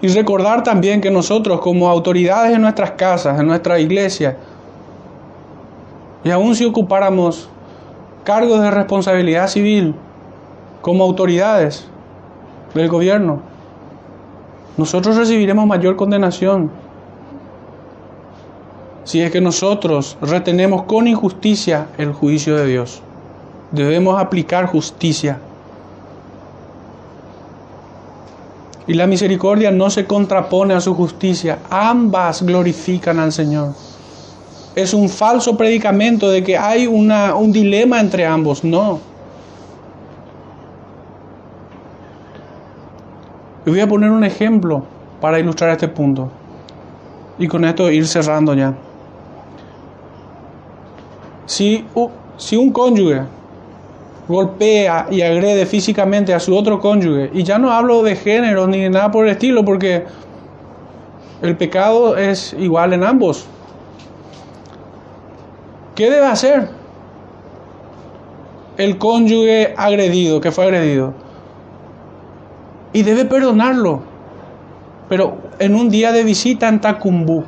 Y 0.00 0.06
recordar 0.06 0.62
también 0.62 1.00
que 1.00 1.10
nosotros 1.10 1.60
como 1.60 1.90
autoridades 1.90 2.54
en 2.54 2.62
nuestras 2.62 2.92
casas, 2.92 3.40
en 3.40 3.48
nuestra 3.48 3.80
iglesia, 3.80 4.36
y 6.22 6.30
aún 6.30 6.54
si 6.54 6.64
ocupáramos 6.64 7.50
cargos 8.30 8.60
de 8.60 8.70
responsabilidad 8.70 9.48
civil 9.48 9.92
como 10.82 11.02
autoridades 11.02 11.88
del 12.74 12.88
gobierno, 12.88 13.40
nosotros 14.76 15.16
recibiremos 15.16 15.66
mayor 15.66 15.96
condenación 15.96 16.70
si 19.02 19.20
es 19.20 19.32
que 19.32 19.40
nosotros 19.40 20.16
retenemos 20.22 20.84
con 20.84 21.08
injusticia 21.08 21.88
el 21.98 22.12
juicio 22.12 22.54
de 22.54 22.66
Dios. 22.66 23.02
Debemos 23.72 24.20
aplicar 24.20 24.66
justicia. 24.66 25.40
Y 28.86 28.94
la 28.94 29.08
misericordia 29.08 29.72
no 29.72 29.90
se 29.90 30.06
contrapone 30.06 30.74
a 30.74 30.80
su 30.80 30.94
justicia, 30.94 31.58
ambas 31.68 32.42
glorifican 32.42 33.18
al 33.18 33.32
Señor 33.32 33.89
es 34.82 34.94
un 34.94 35.08
falso 35.08 35.56
predicamento 35.56 36.30
de 36.30 36.42
que 36.42 36.56
hay 36.56 36.86
una, 36.86 37.34
un 37.34 37.52
dilema 37.52 38.00
entre 38.00 38.26
ambos. 38.26 38.64
No. 38.64 39.00
Y 43.66 43.70
voy 43.70 43.80
a 43.80 43.88
poner 43.88 44.10
un 44.10 44.24
ejemplo 44.24 44.84
para 45.20 45.38
ilustrar 45.38 45.70
este 45.70 45.88
punto. 45.88 46.30
Y 47.38 47.46
con 47.46 47.64
esto 47.64 47.90
ir 47.90 48.06
cerrando 48.06 48.54
ya. 48.54 48.74
Si, 51.46 51.84
si 52.36 52.56
un 52.56 52.72
cónyuge 52.72 53.22
golpea 54.28 55.08
y 55.10 55.22
agrede 55.22 55.66
físicamente 55.66 56.32
a 56.32 56.38
su 56.38 56.56
otro 56.56 56.80
cónyuge, 56.80 57.30
y 57.34 57.42
ya 57.42 57.58
no 57.58 57.72
hablo 57.72 58.02
de 58.02 58.14
género 58.14 58.66
ni 58.66 58.80
de 58.80 58.90
nada 58.90 59.10
por 59.10 59.26
el 59.26 59.32
estilo, 59.32 59.64
porque 59.64 60.04
el 61.42 61.56
pecado 61.56 62.16
es 62.16 62.54
igual 62.58 62.92
en 62.92 63.02
ambos. 63.02 63.46
¿Qué 66.00 66.08
debe 66.08 66.24
hacer 66.24 66.70
el 68.78 68.96
cónyuge 68.96 69.74
agredido, 69.76 70.40
que 70.40 70.50
fue 70.50 70.64
agredido? 70.64 71.12
Y 72.94 73.02
debe 73.02 73.26
perdonarlo, 73.26 74.00
pero 75.10 75.36
en 75.58 75.74
un 75.74 75.90
día 75.90 76.12
de 76.12 76.24
visita 76.24 76.68
en 76.68 76.80
Tacumbú. 76.80 77.44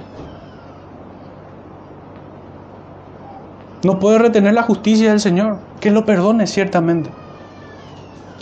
No 3.85 3.99
puede 3.99 4.19
retener 4.19 4.53
la 4.53 4.65
justicia 4.65 5.09
del 5.09 5.21
Señor, 5.21 5.57
que 5.81 5.91
lo 5.91 6.05
perdone 6.05 6.47
ciertamente, 6.47 7.09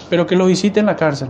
pero 0.09 0.27
que 0.27 0.35
lo 0.35 0.47
visite 0.47 0.81
en 0.81 0.87
la 0.87 0.97
cárcel. 0.97 1.28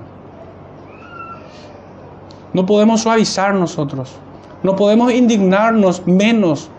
No 2.55 2.65
podemos 2.65 3.03
suavizar 3.03 3.53
nosotros, 3.53 4.17
no 4.63 4.75
podemos 4.75 5.13
indignarnos 5.13 6.07
menos 6.07 6.71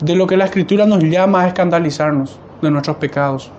de 0.00 0.14
lo 0.14 0.26
que 0.26 0.36
la 0.36 0.44
Escritura 0.44 0.86
nos 0.86 1.02
llama 1.02 1.42
a 1.42 1.48
escandalizarnos 1.48 2.38
de 2.62 2.70
nuestros 2.70 2.96
pecados. 2.96 3.50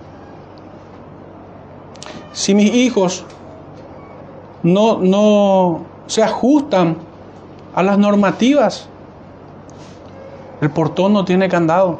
Si 2.32 2.54
mis 2.54 2.72
hijos 2.72 3.24
no, 4.62 4.98
no 4.98 5.84
se 6.06 6.22
ajustan 6.22 6.96
a 7.74 7.82
las 7.82 7.98
normativas 7.98 8.88
el 10.60 10.70
portón 10.70 11.12
no 11.12 11.24
tiene 11.24 11.48
candado. 11.48 11.98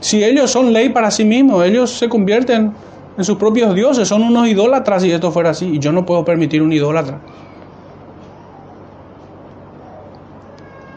Si 0.00 0.24
ellos 0.24 0.50
son 0.50 0.72
ley 0.72 0.88
para 0.88 1.10
sí 1.10 1.24
mismos, 1.24 1.64
ellos 1.64 1.90
se 1.90 2.08
convierten 2.08 2.72
en 3.16 3.24
sus 3.24 3.36
propios 3.36 3.74
dioses, 3.74 4.08
son 4.08 4.22
unos 4.22 4.48
idólatras 4.48 5.02
si 5.02 5.12
esto 5.12 5.30
fuera 5.30 5.50
así, 5.50 5.66
y 5.74 5.78
yo 5.78 5.92
no 5.92 6.06
puedo 6.06 6.24
permitir 6.24 6.62
un 6.62 6.72
idólatra. 6.72 7.20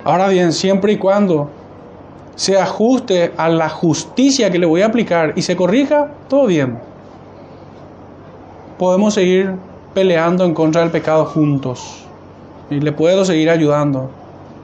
Ahora 0.04 0.28
bien, 0.28 0.52
siempre 0.52 0.94
y 0.94 0.98
cuando 0.98 1.50
se 2.36 2.60
ajuste 2.60 3.32
a 3.38 3.48
la 3.50 3.70
justicia 3.70 4.52
que 4.52 4.60
le 4.60 4.66
voy 4.66 4.82
a 4.82 4.88
aplicar 4.88 5.34
y 5.36 5.42
se 5.42 5.56
corrija, 5.56 6.12
todo 6.28 6.48
bien. 6.48 6.80
Podemos 8.78 9.14
seguir 9.14 9.56
peleando 9.94 10.44
en 10.44 10.54
contra 10.54 10.82
del 10.82 10.92
pecado 10.92 11.26
juntos 11.26 12.06
y 12.70 12.80
le 12.80 12.92
puedo 12.92 13.24
seguir 13.24 13.50
ayudando 13.50 14.10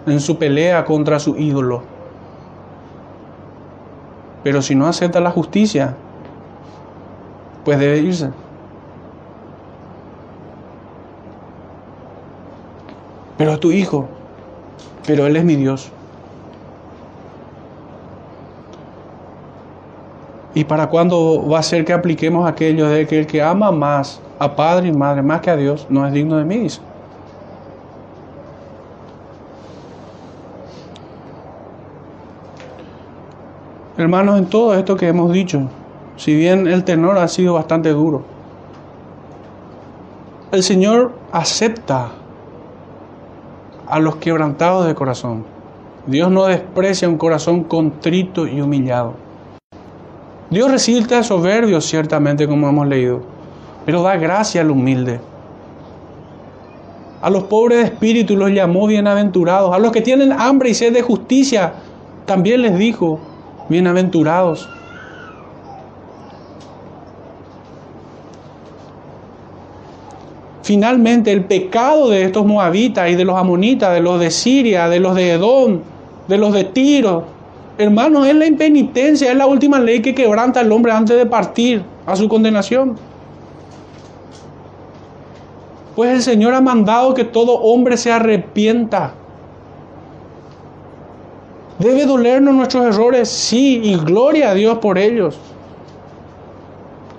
en 0.07 0.19
su 0.19 0.37
pelea 0.37 0.83
contra 0.83 1.19
su 1.19 1.37
ídolo. 1.37 1.83
Pero 4.43 4.61
si 4.61 4.73
no 4.73 4.87
acepta 4.87 5.19
la 5.19 5.31
justicia, 5.31 5.95
pues 7.63 7.77
debe 7.77 7.99
irse. 7.99 8.31
Pero 13.37 13.53
es 13.53 13.59
tu 13.59 13.71
hijo, 13.71 14.09
pero 15.09 15.25
Él 15.25 15.35
es 15.37 15.43
mi 15.43 15.55
Dios. 15.55 15.89
¿Y 20.53 20.65
para 20.65 20.87
cuándo 20.87 21.47
va 21.49 21.57
a 21.57 21.63
ser 21.63 21.83
que 21.83 21.93
apliquemos 21.93 22.47
aquello 22.47 22.87
de 22.87 23.07
que 23.07 23.17
el 23.17 23.25
que 23.25 23.41
ama 23.41 23.71
más 23.71 24.21
a 24.37 24.55
padre 24.55 24.89
y 24.89 24.91
madre, 24.91 25.23
más 25.23 25.41
que 25.41 25.49
a 25.49 25.55
Dios, 25.55 25.87
no 25.89 26.05
es 26.05 26.13
digno 26.13 26.37
de 26.37 26.45
mí? 26.45 26.59
Dice. 26.59 26.79
Hermanos, 33.97 34.37
en 34.37 34.45
todo 34.45 34.75
esto 34.75 34.95
que 34.95 35.07
hemos 35.07 35.33
dicho, 35.33 35.71
si 36.17 36.35
bien 36.35 36.67
el 36.67 36.83
tenor 36.83 37.17
ha 37.17 37.27
sido 37.27 37.55
bastante 37.55 37.89
duro, 37.89 38.21
el 40.51 40.61
Señor 40.61 41.13
acepta 41.31 42.18
a 43.89 43.99
los 43.99 44.17
quebrantados 44.17 44.85
de 44.85 44.95
corazón. 44.95 45.43
Dios 46.05 46.31
no 46.31 46.45
desprecia 46.45 47.09
un 47.09 47.17
corazón 47.17 47.63
contrito 47.63 48.47
y 48.47 48.61
humillado. 48.61 49.13
Dios 50.49 50.71
resiste 50.71 51.15
a 51.15 51.23
soberbios, 51.23 51.85
ciertamente, 51.85 52.47
como 52.47 52.69
hemos 52.69 52.87
leído, 52.87 53.21
pero 53.85 54.01
da 54.01 54.15
gracia 54.15 54.61
al 54.61 54.71
humilde. 54.71 55.19
A 57.21 57.29
los 57.29 57.43
pobres 57.43 57.79
de 57.79 57.85
espíritu 57.85 58.37
los 58.37 58.51
llamó 58.51 58.87
bienaventurados. 58.87 59.73
A 59.73 59.79
los 59.79 59.91
que 59.91 60.01
tienen 60.01 60.31
hambre 60.31 60.69
y 60.69 60.73
sed 60.73 60.93
de 60.93 61.01
justicia, 61.01 61.73
también 62.25 62.61
les 62.61 62.77
dijo, 62.77 63.19
bienaventurados. 63.67 64.69
Finalmente 70.69 71.31
el 71.31 71.45
pecado 71.45 72.11
de 72.11 72.25
estos 72.25 72.45
moabitas 72.45 73.09
y 73.09 73.15
de 73.15 73.25
los 73.25 73.35
amonitas, 73.35 73.91
de 73.91 74.01
los 74.01 74.19
de 74.19 74.29
Siria, 74.29 74.87
de 74.87 74.99
los 74.99 75.15
de 75.15 75.31
Edom, 75.31 75.79
de 76.27 76.37
los 76.37 76.53
de 76.53 76.63
Tiro, 76.63 77.23
hermanos, 77.79 78.27
es 78.27 78.35
la 78.35 78.45
impenitencia, 78.45 79.31
es 79.31 79.35
la 79.35 79.47
última 79.47 79.79
ley 79.79 80.03
que 80.03 80.13
quebranta 80.13 80.59
al 80.59 80.71
hombre 80.71 80.91
antes 80.91 81.17
de 81.17 81.25
partir 81.25 81.81
a 82.05 82.15
su 82.15 82.29
condenación. 82.29 82.97
Pues 85.95 86.11
el 86.11 86.21
Señor 86.21 86.53
ha 86.53 86.61
mandado 86.61 87.15
que 87.15 87.23
todo 87.23 87.53
hombre 87.61 87.97
se 87.97 88.11
arrepienta 88.11 89.15
Debe 91.79 92.05
dolernos 92.05 92.53
nuestros 92.53 92.85
errores, 92.85 93.27
sí, 93.27 93.81
y 93.83 93.95
gloria 93.95 94.51
a 94.51 94.53
Dios 94.53 94.77
por 94.77 94.99
ellos. 94.99 95.39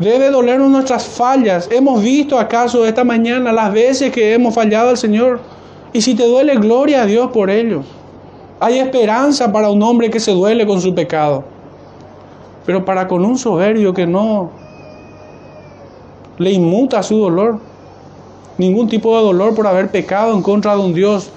Debe 0.01 0.31
dolernos 0.31 0.71
nuestras 0.71 1.05
fallas. 1.05 1.69
Hemos 1.71 2.03
visto 2.03 2.39
acaso 2.39 2.87
esta 2.87 3.05
mañana 3.05 3.53
las 3.53 3.71
veces 3.71 4.11
que 4.11 4.33
hemos 4.33 4.55
fallado 4.55 4.89
al 4.89 4.97
Señor. 4.97 5.41
Y 5.93 6.01
si 6.01 6.15
te 6.15 6.27
duele, 6.27 6.57
gloria 6.57 7.03
a 7.03 7.07
Dios 7.07 7.31
por 7.33 7.51
ellos. 7.51 7.85
Hay 8.61 8.79
esperanza 8.79 9.53
para 9.53 9.69
un 9.69 9.83
hombre 9.83 10.09
que 10.09 10.19
se 10.19 10.31
duele 10.33 10.67
con 10.67 10.81
su 10.81 10.95
pecado. 10.95 11.45
Pero 12.65 12.83
para 12.83 13.07
con 13.07 13.27
un 13.27 13.37
soberbio 13.37 13.93
que 13.93 14.07
no 14.07 14.51
le 16.39 16.51
inmuta 16.51 17.03
su 17.03 17.19
dolor. 17.19 17.59
Ningún 18.57 18.89
tipo 18.89 19.15
de 19.19 19.23
dolor 19.23 19.55
por 19.55 19.67
haber 19.67 19.91
pecado 19.91 20.33
en 20.33 20.41
contra 20.41 20.77
de 20.77 20.81
un 20.81 20.95
Dios 20.95 21.31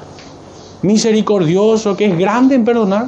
misericordioso, 0.84 1.98
que 1.98 2.06
es 2.06 2.18
grande 2.18 2.56
en 2.56 2.64
perdonar. 2.64 3.08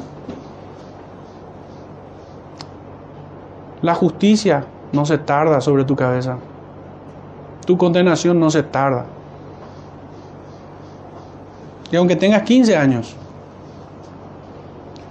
La 3.82 3.96
justicia 3.96 4.66
no 4.92 5.06
se 5.06 5.18
tarda 5.18 5.62
sobre 5.62 5.84
tu 5.84 5.96
cabeza. 5.96 6.38
Tu 7.66 7.78
condenación 7.78 8.40
no 8.40 8.50
se 8.50 8.64
tarda. 8.64 9.06
Y 11.92 11.96
aunque 11.96 12.16
tengas 12.16 12.44
15 12.44 12.76
años, 12.76 13.16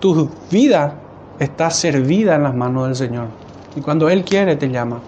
tu 0.01 0.29
vida 0.51 0.95
está 1.39 1.71
servida 1.71 2.35
en 2.37 2.43
las 2.43 2.55
manos 2.55 2.87
del 2.87 2.97
Señor. 2.97 3.27
Y 3.77 3.81
cuando 3.81 4.09
Él 4.09 4.25
quiere, 4.25 4.57
te 4.57 4.69
llama. 4.69 5.01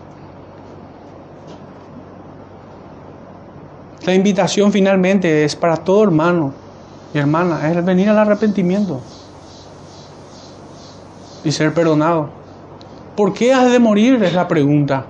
La 4.05 4.15
invitación 4.15 4.71
finalmente 4.71 5.45
es 5.45 5.57
para 5.57 5.77
todo 5.77 6.05
hermano 6.05 6.67
mi 7.17 7.21
hermana, 7.21 7.71
es 7.71 7.85
venir 7.85 8.11
al 8.11 8.19
arrepentimiento 8.19 9.01
y 11.45 11.51
ser 11.51 11.73
perdonado. 11.73 12.29
¿Por 13.17 13.33
qué 13.33 13.55
has 13.55 13.73
de 13.73 13.79
morir? 13.79 14.23
Es 14.23 14.35
la 14.35 14.47
pregunta. 14.47 15.07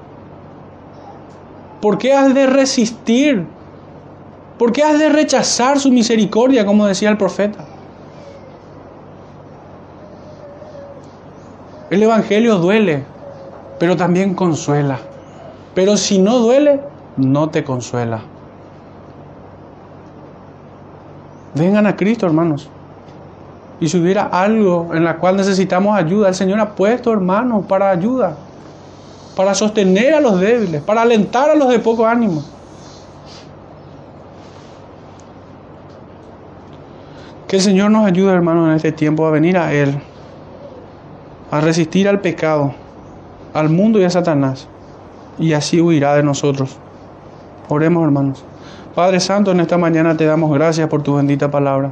¿Por 1.80 1.98
qué 1.98 2.12
has 2.12 2.32
de 2.34 2.46
resistir? 2.46 3.46
¿Por 4.58 4.72
qué 4.72 4.82
has 4.82 4.98
de 4.98 5.08
rechazar 5.08 5.78
su 5.78 5.90
misericordia, 5.90 6.64
como 6.64 6.86
decía 6.86 7.10
el 7.10 7.18
profeta? 7.18 7.64
El 11.90 12.02
Evangelio 12.02 12.56
duele, 12.56 13.04
pero 13.78 13.96
también 13.96 14.34
consuela. 14.34 14.98
Pero 15.74 15.96
si 15.96 16.18
no 16.18 16.38
duele, 16.38 16.80
no 17.16 17.50
te 17.50 17.64
consuela. 17.64 18.22
Vengan 21.54 21.86
a 21.86 21.96
Cristo, 21.96 22.26
hermanos. 22.26 22.70
Y 23.78 23.88
si 23.88 23.98
hubiera 23.98 24.24
algo 24.24 24.90
en 24.94 25.04
la 25.04 25.18
cual 25.18 25.36
necesitamos 25.36 25.96
ayuda, 25.96 26.28
el 26.28 26.34
Señor 26.34 26.60
ha 26.60 26.74
puesto, 26.74 27.12
hermanos, 27.12 27.66
para 27.66 27.90
ayuda, 27.90 28.36
para 29.36 29.54
sostener 29.54 30.14
a 30.14 30.20
los 30.20 30.40
débiles, 30.40 30.82
para 30.82 31.02
alentar 31.02 31.50
a 31.50 31.54
los 31.54 31.68
de 31.68 31.78
poco 31.78 32.06
ánimo. 32.06 32.42
Que 37.46 37.56
el 37.56 37.62
Señor 37.62 37.90
nos 37.90 38.06
ayude, 38.06 38.32
hermanos, 38.32 38.68
en 38.68 38.76
este 38.76 38.92
tiempo 38.92 39.26
a 39.26 39.30
venir 39.30 39.58
a 39.58 39.72
Él, 39.72 40.00
a 41.50 41.60
resistir 41.60 42.08
al 42.08 42.20
pecado, 42.20 42.74
al 43.52 43.68
mundo 43.68 44.00
y 44.00 44.04
a 44.04 44.10
Satanás, 44.10 44.66
y 45.38 45.52
así 45.52 45.80
huirá 45.80 46.14
de 46.16 46.22
nosotros. 46.22 46.78
Oremos, 47.68 48.02
hermanos. 48.02 48.42
Padre 48.94 49.20
Santo, 49.20 49.52
en 49.52 49.60
esta 49.60 49.76
mañana 49.76 50.16
te 50.16 50.24
damos 50.24 50.50
gracias 50.52 50.88
por 50.88 51.02
tu 51.02 51.16
bendita 51.16 51.50
palabra. 51.50 51.90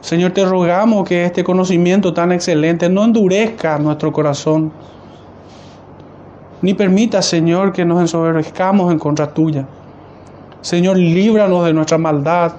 Señor, 0.00 0.32
te 0.32 0.44
rogamos 0.44 1.06
que 1.08 1.24
este 1.24 1.44
conocimiento 1.44 2.14
tan 2.14 2.32
excelente 2.32 2.88
no 2.88 3.04
endurezca 3.04 3.78
nuestro 3.78 4.12
corazón, 4.12 4.72
ni 6.62 6.74
permita, 6.74 7.22
Señor, 7.22 7.72
que 7.72 7.84
nos 7.84 8.00
ensoberzcamos 8.00 8.92
en 8.92 8.98
contra 8.98 9.32
tuya. 9.32 9.66
Señor, 10.60 10.96
líbranos 10.96 11.64
de 11.64 11.72
nuestra 11.72 11.98
maldad 11.98 12.52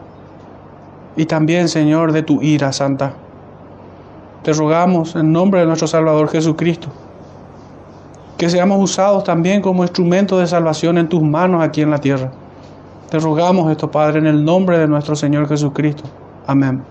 y 1.16 1.26
también, 1.26 1.68
Señor, 1.68 2.12
de 2.12 2.24
tu 2.24 2.42
ira 2.42 2.72
santa. 2.72 3.14
Te 4.44 4.54
rogamos 4.54 5.16
en 5.16 5.32
nombre 5.32 5.60
de 5.60 5.68
nuestro 5.68 5.88
Salvador 5.88 6.30
Jesucristo 6.30 6.90
que 8.42 8.50
seamos 8.50 8.82
usados 8.82 9.24
también 9.24 9.62
como 9.62 9.84
instrumentos 9.84 10.40
de 10.40 10.48
salvación 10.48 10.98
en 10.98 11.08
tus 11.08 11.22
manos 11.22 11.62
aquí 11.62 11.84
en 11.84 11.92
la 11.92 12.00
tierra. 12.00 12.32
Te 13.12 13.20
rogamos 13.20 13.70
esto, 13.70 13.92
Padre, 13.92 14.18
en 14.18 14.26
el 14.26 14.44
nombre 14.44 14.80
de 14.80 14.88
nuestro 14.88 15.16
Señor 15.16 15.48
Jesucristo. 15.48 16.06
Amén. 16.48 16.82